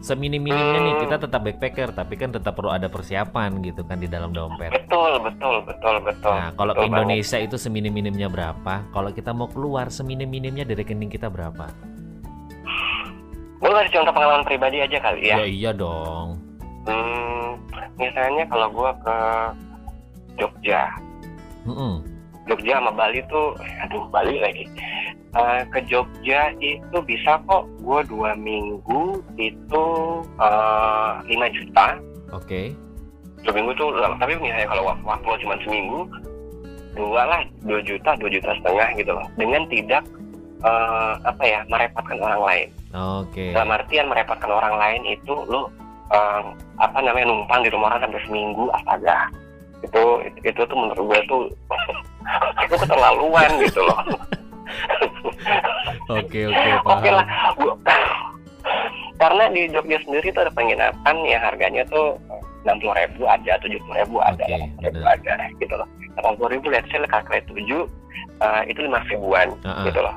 Seminim 0.00 0.40
minimnya 0.40 0.80
nih 0.80 0.94
Hmm. 0.96 1.02
kita 1.04 1.16
tetap 1.20 1.44
backpacker, 1.44 1.92
tapi 1.92 2.16
kan 2.16 2.32
tetap 2.32 2.56
perlu 2.56 2.72
ada 2.72 2.88
persiapan 2.88 3.60
gitu 3.60 3.84
kan 3.84 4.00
di 4.00 4.08
dalam 4.08 4.32
dompet. 4.32 4.72
betul 4.72 5.20
betul 5.20 5.60
betul 5.60 5.94
betul 6.00 6.32
Nah, 6.32 6.56
kalau 6.56 6.72
Betul 6.72 6.88
Indonesia 6.88 7.36
itu 7.36 7.60
seminim 7.60 7.92
minimnya 7.92 8.26
berapa? 8.26 8.88
Kalau 8.88 9.12
kita 9.12 9.36
mau 9.36 9.44
keluar 9.44 9.92
seminim 9.92 10.24
minimnya 10.24 10.64
dari 10.64 10.80
rekening 10.80 11.12
kita 11.12 11.28
berapa? 11.28 11.68
Gue 13.60 13.70
kasih 13.70 13.92
contoh 14.00 14.12
pengalaman 14.16 14.44
pribadi 14.48 14.80
aja 14.80 14.98
kali 14.98 15.20
ya 15.28 15.36
Ya 15.36 15.46
iya 15.46 15.70
dong. 15.76 16.40
Hmm, 16.88 17.60
misalnya 18.00 18.48
kalau 18.48 18.72
gua 18.72 18.90
ke 19.04 19.16
Jogja, 20.40 20.88
Mm-mm. 21.68 22.00
Jogja 22.48 22.80
sama 22.80 22.88
Bali 22.96 23.20
tuh, 23.28 23.52
aduh 23.84 24.08
Bali 24.08 24.40
lagi. 24.40 24.64
Eh, 25.36 25.60
ke 25.68 25.84
Jogja 25.84 26.56
itu 26.58 26.98
bisa 27.04 27.36
kok 27.44 27.68
gua 27.84 28.00
dua 28.08 28.32
minggu 28.32 29.20
itu 29.36 29.84
eh, 30.40 31.12
5 31.28 31.56
juta. 31.60 32.00
Oke. 32.32 32.72
Dua 33.44 33.52
minggu 33.52 33.76
tuh, 33.76 33.92
tapi 34.16 34.32
misalnya 34.40 34.72
kalau 34.72 34.88
waktu, 35.04 35.30
cuma 35.44 35.54
seminggu, 35.60 36.08
dua 36.96 37.22
lah, 37.28 37.40
dua 37.68 37.84
juta, 37.84 38.16
dua 38.16 38.30
juta 38.32 38.56
setengah 38.56 38.88
gitu 38.96 39.12
loh. 39.12 39.26
Dengan 39.36 39.68
tidak 39.68 40.02
eh, 40.64 41.12
apa 41.28 41.44
ya 41.44 41.60
merepotkan 41.68 42.16
orang 42.24 42.42
lain. 42.48 42.68
Oke. 42.90 43.54
Dalam 43.54 43.70
artian 43.70 44.06
merepotkan 44.06 44.50
orang 44.50 44.74
lain 44.74 45.02
itu 45.08 45.34
lo 45.46 45.70
eh, 46.10 46.42
apa 46.76 46.98
namanya 46.98 47.28
numpang 47.28 47.62
di 47.62 47.70
rumah 47.70 47.92
orang 47.92 48.02
sampai 48.04 48.22
seminggu 48.24 48.64
astaga. 48.72 49.30
Itu 49.80 50.02
itu, 50.22 50.38
itu 50.44 50.60
tuh 50.60 50.76
menurut 50.76 51.04
gue 51.06 51.20
tuh 51.26 51.42
itu 52.64 52.74
keterlaluan 52.76 53.50
gitu 53.60 53.80
loh. 53.80 54.00
Oke 56.10 56.46
oke 56.46 56.68
oke 56.84 57.08
lah. 57.08 57.26
Gua- 57.56 57.78
karena 59.16 59.44
di 59.48 59.68
Jogja 59.68 59.98
sendiri 60.00 60.30
tuh 60.30 60.42
ada 60.42 60.52
penginapan 60.52 61.16
yang 61.24 61.42
harganya 61.42 61.82
tuh 61.86 62.16
enam 62.62 62.76
puluh 62.78 62.94
ribu 62.94 63.22
ada 63.24 63.52
tujuh 63.58 63.78
puluh 63.80 63.96
ribu 63.98 64.16
ada 64.18 64.42
Oke, 64.42 64.56
80 64.80 64.84
ribu 64.86 65.00
ada 65.02 65.32
gitu 65.56 65.74
loh. 65.74 65.88
delapan 66.10 66.32
puluh 66.36 66.50
ribu 66.50 66.66
let's 66.68 66.88
say 66.88 66.98
kalkulasi 67.00 67.44
tujuh 67.46 67.82
eh, 68.38 68.62
itu 68.66 68.78
lima 68.80 69.00
ribuan 69.06 69.48
Ah, 69.60 69.80
ah. 69.80 69.84
gitu 69.84 70.00
loh 70.00 70.14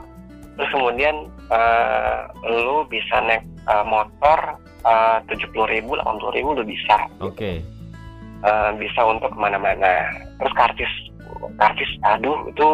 terus 0.58 0.70
kemudian 0.72 1.16
eh, 1.52 2.18
lu 2.46 2.86
bisa 2.88 3.16
naik 3.24 3.44
eh, 3.70 3.86
motor 3.86 4.60
tujuh 5.32 5.48
puluh 5.56 5.68
ribu 5.72 5.96
delapan 5.96 6.20
puluh 6.20 6.34
ribu 6.36 6.50
lu 6.60 6.64
bisa 6.68 7.08
Oke. 7.24 7.64
Eh, 8.44 8.72
bisa 8.76 9.00
untuk 9.08 9.32
ke 9.32 9.40
mana-mana 9.40 10.12
terus 10.36 10.52
karcis 10.60 10.92
karcis 11.56 11.88
aduh 12.04 12.36
itu 12.52 12.68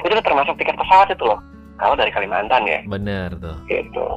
itu 0.00 0.12
udah 0.16 0.24
termasuk 0.24 0.56
tiket 0.56 0.72
pesawat 0.80 1.12
itu 1.12 1.24
loh 1.28 1.36
kalau 1.76 1.92
dari 1.92 2.08
Kalimantan 2.08 2.64
ya 2.64 2.80
Bener 2.88 3.28
tuh. 3.36 3.52
gitu 3.68 4.16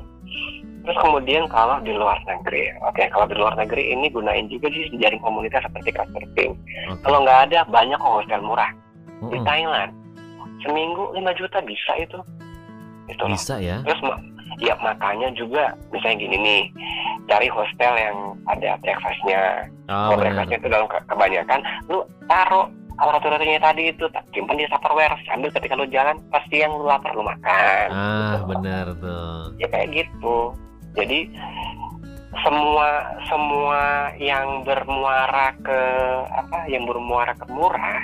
terus 0.87 0.97
kemudian 1.03 1.43
kalau 1.51 1.79
di 1.83 1.91
luar 1.91 2.15
negeri 2.23 2.71
oke 2.87 3.03
kalau 3.11 3.27
di 3.27 3.35
luar 3.35 3.51
negeri 3.59 3.91
ini 3.91 4.07
gunain 4.11 4.47
juga 4.47 4.71
sih 4.71 4.91
jaring 4.95 5.19
komunitas 5.19 5.63
seperti 5.67 5.91
Couchsurfing 5.91 6.55
Oke. 6.91 7.01
kalau 7.03 7.23
nggak 7.27 7.51
ada 7.51 7.59
banyak 7.67 7.99
kok 7.99 8.15
hotel 8.23 8.39
murah 8.39 8.71
di 9.27 9.35
Mm-mm. 9.39 9.47
Thailand 9.47 9.91
seminggu 10.63 11.03
5 11.15 11.39
juta 11.39 11.59
bisa 11.67 11.91
itu 11.99 12.19
itu 13.05 13.21
loh. 13.21 13.33
Bisa 13.33 13.55
ya? 13.57 13.77
Terus 13.83 14.01
ya 14.59 14.73
makanya 14.79 15.33
juga 15.33 15.73
misalnya 15.89 16.17
gini 16.19 16.35
nih, 16.37 16.61
cari 17.25 17.47
hostel 17.47 17.93
yang 17.93 18.17
ada 18.45 18.77
breakfastnya. 18.79 19.67
Oh 19.87 20.11
Kalau 20.11 20.17
breakfastnya 20.17 20.57
itu 20.57 20.69
dalam 20.69 20.87
ke- 20.87 21.05
kebanyakan, 21.05 21.59
lu 21.87 21.99
taruh 22.25 22.65
aparaturnya 22.93 23.57
tadi 23.59 23.89
itu 23.89 24.05
simpan 24.29 24.55
di 24.55 24.69
tupperware 24.69 25.17
sambil 25.25 25.49
ketika 25.49 25.73
lu 25.73 25.89
jalan 25.89 26.15
pasti 26.29 26.61
yang 26.61 26.71
lu 26.71 26.85
lapar 26.85 27.11
lu 27.11 27.25
makan. 27.25 27.87
Ah 27.89 28.37
Gitu. 28.37 28.45
bener 28.47 28.85
tuh. 28.97 29.37
Ya 29.57 29.67
kayak 29.67 29.89
gitu. 29.91 30.53
Jadi 30.93 31.19
semua 32.43 32.89
semua 33.25 33.81
yang 34.15 34.61
bermuara 34.61 35.53
ke 35.59 35.81
apa 36.29 36.65
yang 36.65 36.83
bermuara 36.83 37.33
ke 37.33 37.45
murah 37.47 38.01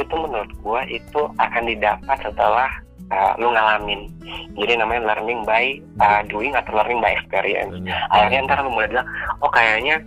itu 0.00 0.14
menurut 0.16 0.50
gua 0.64 0.80
itu 0.88 1.20
akan 1.36 1.62
didapat 1.68 2.18
setelah 2.24 2.70
uh, 3.12 3.32
lu 3.36 3.52
ngalamin. 3.52 4.08
Jadi 4.56 4.80
namanya 4.80 5.14
learning 5.14 5.44
by 5.44 5.78
uh, 6.00 6.22
doing 6.26 6.56
atau 6.56 6.72
learning 6.74 6.98
by 7.04 7.12
experience. 7.14 7.74
Bener. 7.74 7.96
akhirnya 8.10 8.40
ntar 8.48 8.58
lu 8.64 8.72
mulai 8.72 8.88
bilang 8.88 9.08
oh 9.44 9.50
kayaknya 9.52 10.00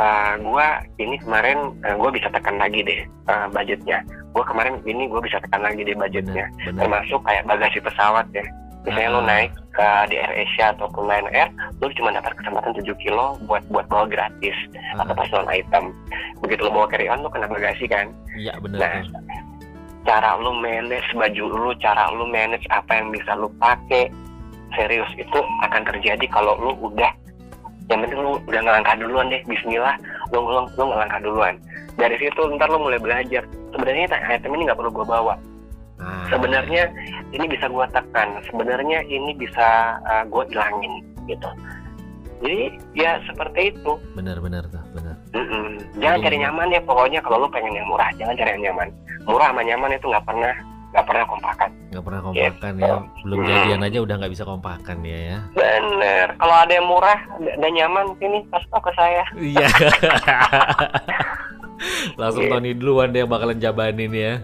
uh, 0.00 0.34
gue 0.40 0.66
ini 1.02 1.16
kemarin 1.20 1.76
uh, 1.84 1.96
gue 2.00 2.10
bisa 2.16 2.28
tekan 2.32 2.56
lagi 2.56 2.80
deh 2.82 3.00
uh, 3.28 3.46
budgetnya. 3.52 4.00
Gue 4.32 4.44
kemarin 4.44 4.80
ini 4.88 5.08
gue 5.08 5.20
bisa 5.20 5.40
tekan 5.44 5.62
lagi 5.64 5.84
deh 5.84 5.96
budgetnya. 5.96 6.48
Benar. 6.64 6.80
Termasuk 6.86 7.20
kayak 7.24 7.44
bagasi 7.44 7.78
pesawat 7.80 8.26
ya 8.32 8.44
misalnya 8.86 9.10
lu 9.12 9.20
Ah. 9.20 9.28
naik 9.28 9.50
ke 9.74 9.88
di 10.08 10.16
Air 10.16 10.32
Asia 10.46 10.72
ataupun 10.72 11.04
Lion 11.04 11.28
Air 11.34 11.50
lu 11.82 11.90
cuma 11.98 12.14
dapat 12.14 12.32
kesempatan 12.38 12.72
7 12.78 12.94
kilo 12.96 13.36
buat 13.44 13.60
buat 13.68 13.84
bawa 13.90 14.06
gratis 14.06 14.54
atau 14.96 15.12
Ah, 15.12 15.16
pas 15.18 15.28
non 15.34 15.50
item. 15.50 15.84
Begitu 16.40 16.64
lu 16.64 16.70
bawa 16.72 16.86
carry 16.88 17.10
on 17.10 17.20
lu 17.20 17.28
kena 17.28 17.50
bagasi 17.50 17.84
kan? 17.90 18.08
Iya 18.32 18.54
benar 18.62 19.04
Nah, 19.04 19.42
cara 20.06 20.38
lu 20.38 20.54
manage 20.54 21.10
baju 21.12 21.44
lu 21.50 21.70
cara 21.82 22.08
lu 22.14 22.24
manage 22.30 22.62
apa 22.70 23.02
yang 23.02 23.10
bisa 23.10 23.34
lu 23.34 23.50
pakai 23.58 24.06
serius 24.78 25.10
itu 25.18 25.38
akan 25.66 25.82
terjadi 25.82 26.26
kalau 26.30 26.54
lu 26.62 26.72
udah 26.78 27.10
yang 27.90 28.02
penting 28.02 28.18
lu 28.18 28.38
udah 28.46 28.60
ngelangkah 28.62 28.94
duluan 28.98 29.26
deh 29.30 29.42
Bismillah 29.46 29.94
lu 30.30 30.42
lu, 30.42 30.62
lu 30.78 30.84
ngelangkah 30.90 31.20
duluan. 31.22 31.54
Dari 31.96 32.14
situ 32.18 32.42
ntar 32.54 32.68
lu 32.70 32.78
mulai 32.78 33.00
belajar. 33.00 33.42
Sebenarnya 33.74 34.10
item 34.30 34.52
ini 34.54 34.68
nggak 34.70 34.78
perlu 34.78 34.90
gua 34.94 35.06
bawa 35.06 35.34
Ah, 35.96 36.28
sebenarnya 36.28 36.92
ini 37.30 37.46
bisa 37.46 37.66
gua 37.66 37.86
tekan 37.88 38.36
sebenarnya 38.44 39.00
ini 39.02 39.32
bisa 39.32 39.96
uh, 40.04 40.22
gua 40.28 40.44
ilangin 40.46 41.00
gitu. 41.24 41.48
Jadi 42.36 42.68
ya 42.92 43.16
seperti 43.24 43.72
itu. 43.72 43.96
Benar-benar 44.12 44.68
tuh 44.68 44.84
benar. 44.92 45.16
Mm-mm. 45.32 45.80
jangan 45.96 46.20
Jadi- 46.20 46.24
cari 46.28 46.36
nyaman 46.44 46.68
ya 46.68 46.80
pokoknya 46.84 47.18
kalau 47.24 47.40
lu 47.40 47.48
pengen 47.48 47.72
yang 47.72 47.88
murah 47.88 48.12
jangan 48.14 48.36
cari 48.36 48.50
yang 48.54 48.62
nyaman. 48.68 48.88
Murah 49.24 49.48
sama 49.48 49.62
nyaman 49.64 49.90
itu 49.92 50.06
nggak 50.06 50.22
pernah 50.22 50.54
nggak 50.92 51.06
pernah 51.08 51.24
kompakan. 51.24 51.70
Nggak 51.92 52.04
pernah 52.04 52.20
kompakan 52.22 52.72
ya. 52.76 52.94
Belum 53.20 53.36
Hmm. 53.40 53.48
jadian 53.48 53.80
aja 53.82 53.98
udah 54.00 54.14
nggak 54.16 54.32
bisa 54.32 54.44
kompakan 54.44 54.96
ya 55.00 55.18
ya. 55.18 55.38
Bener. 55.52 56.26
Kalau 56.36 56.56
ada 56.56 56.72
yang 56.72 56.86
murah 56.86 57.18
dan 57.40 57.70
nyaman 57.72 58.04
sini 58.16 58.38
kasih 58.48 58.68
tau 58.68 58.80
ke 58.80 58.92
saya. 58.92 59.24
Iya. 59.34 59.66
Langsung 62.16 62.44
Iya. 62.44 62.52
Tony 62.52 62.70
duluan 62.72 63.12
deh 63.12 63.20
yang 63.20 63.28
bakalan 63.28 63.56
jabanin 63.56 64.12
ya 64.12 64.34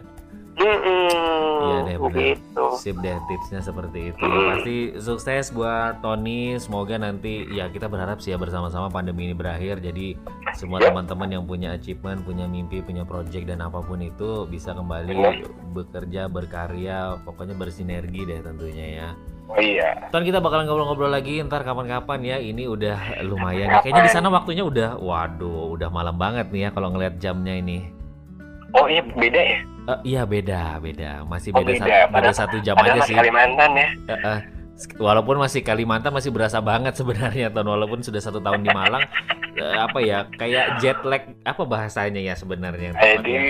Mm-mm. 0.53 1.61
Iya 1.63 1.79
deh, 1.87 1.97
begitu 1.99 2.65
sip 2.75 2.97
deh 2.99 3.17
tipsnya 3.25 3.61
seperti 3.61 4.11
itu 4.11 4.21
Hmm. 4.21 4.49
pasti 4.53 4.77
sukses 4.97 5.49
buat 5.51 6.01
Tony 6.01 6.57
semoga 6.57 6.97
nanti 6.97 7.47
ya 7.49 7.69
kita 7.69 7.87
berharap 7.87 8.19
sih 8.19 8.31
ya 8.31 8.39
bersama-sama 8.39 8.89
pandemi 8.89 9.25
ini 9.25 9.35
berakhir 9.35 9.79
jadi 9.79 10.17
semua 10.53 10.79
teman-teman 10.79 11.29
yang 11.31 11.45
punya 11.45 11.73
achievement 11.73 12.23
punya 12.23 12.45
mimpi 12.45 12.81
punya 12.81 13.03
project 13.03 13.45
dan 13.45 13.61
apa 13.61 13.81
pun 13.81 14.01
itu 14.01 14.45
bisa 14.45 14.73
kembali 14.73 15.13
Ya. 15.13 15.33
bekerja 15.71 16.23
berkarya 16.27 16.99
pokoknya 17.23 17.55
bersinergi 17.55 18.25
deh 18.25 18.41
tentunya 18.41 18.87
ya 18.99 19.09
oh 19.47 19.57
iya 19.57 20.09
Ntar 20.09 20.23
kita 20.23 20.39
bakalan 20.39 20.65
ngobrol-ngobrol 20.65 21.09
lagi 21.09 21.41
ntar 21.41 21.63
kapan-kapan 21.63 22.21
ya. 22.23 22.37
Ini 22.37 22.69
udah 22.69 22.99
lumayan. 23.23 23.69
ya. 23.71 23.81
Kayaknya 23.81 24.03
di 24.03 24.13
sana 24.13 24.29
waktunya 24.29 24.61
udah, 24.61 24.97
waduh, 24.97 25.73
udah 25.73 25.89
malam 25.89 26.17
banget 26.17 26.53
nih 26.53 26.69
ya 26.69 26.71
kalau 26.71 26.93
ngeliat 26.93 27.17
jamnya 27.17 27.57
ini. 27.57 27.89
Oh 28.75 28.87
iya 28.87 29.03
beda 29.03 29.43
ya 29.43 29.59
Eh, 29.83 29.99
iya 30.15 30.23
beda, 30.23 30.79
beda. 30.79 31.27
Masih 31.27 31.51
Oh, 31.51 31.59
beda, 31.59 31.75
beda. 31.75 31.91
satu, 32.07 32.15
beda 32.15 32.31
satu 32.31 32.57
jam 32.63 32.79
aja 32.79 33.03
sih. 33.03 33.19
Kalimantan 33.19 33.75
ya 33.75 33.89
Eh, 34.07 34.15
eh. 34.15 34.39
Walaupun 34.97 35.39
masih 35.39 35.63
Kalimantan 35.63 36.11
masih 36.11 36.29
berasa 36.29 36.59
banget 36.59 36.97
sebenarnya, 36.97 37.49
Ton. 37.49 37.65
Walaupun 37.65 38.01
sudah 38.01 38.19
satu 38.19 38.39
tahun 38.39 38.63
di 38.63 38.71
Malang, 38.71 39.05
eh, 39.55 39.77
apa 39.79 39.99
ya, 40.01 40.27
kayak 40.33 40.79
jet 40.79 40.99
lag, 41.03 41.23
apa 41.41 41.63
bahasanya 41.63 42.19
ya 42.19 42.35
sebenarnya? 42.35 42.91
jadi 42.93 43.21
tepatnya? 43.21 43.43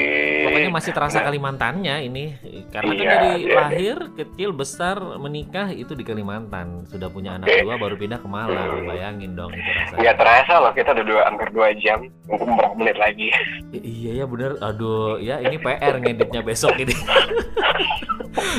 Pokoknya 0.43 0.71
masih 0.71 0.93
terasa 0.93 1.19
Kalimantannya 1.23 1.97
ini, 2.05 2.25
karena 2.69 2.93
kan 2.93 3.01
Iya, 3.01 3.09
dari 3.09 3.31
iya, 3.41 3.55
lahir, 3.57 3.99
kecil, 4.13 4.51
besar, 4.53 4.97
menikah 5.17 5.71
itu 5.71 5.95
di 5.95 6.05
Kalimantan. 6.05 6.85
Sudah 6.85 7.09
punya 7.09 7.39
anak 7.39 7.49
dua, 7.61 7.79
baru 7.79 7.95
pindah 7.97 8.21
ke 8.21 8.29
Malang. 8.29 8.85
Bayangin 8.85 9.33
dong 9.33 9.51
itu 9.51 9.71
rasanya. 9.73 10.01
nggak 10.03 10.17
terasa 10.19 10.53
loh 10.59 10.73
kita 10.73 10.91
udah 10.93 11.07
dua, 11.07 11.21
hampir 11.25 11.49
dua 11.51 11.69
jam 11.79 11.99
mungkin 12.27 12.47
beberapa 12.51 12.75
menit 12.77 12.97
lagi 12.97 13.29
I- 13.73 13.85
iya 13.85 14.11
ya 14.21 14.27
bener. 14.27 14.59
Aduh, 14.59 15.17
ya 15.17 15.41
ini 15.41 15.57
PR 15.57 15.97
ngeditnya 15.97 16.43
besok 16.43 16.77
ini. 16.77 16.93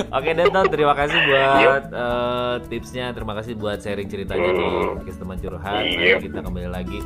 Oke 0.10 0.32
Denton, 0.32 0.70
terima 0.70 0.94
kasih 0.94 1.18
buat 1.18 1.84
eh, 1.90 2.53
tipsnya, 2.62 3.14
terima 3.14 3.34
kasih 3.34 3.56
buat 3.56 3.80
sharing 3.80 4.10
ceritanya 4.10 4.50
di 4.52 4.64
podcast 4.94 5.20
teman 5.20 5.38
curhat. 5.40 5.74
Nanti 5.82 6.06
Yep. 6.06 6.20
kita 6.30 6.40
kembali 6.42 6.70
lagi. 6.70 6.98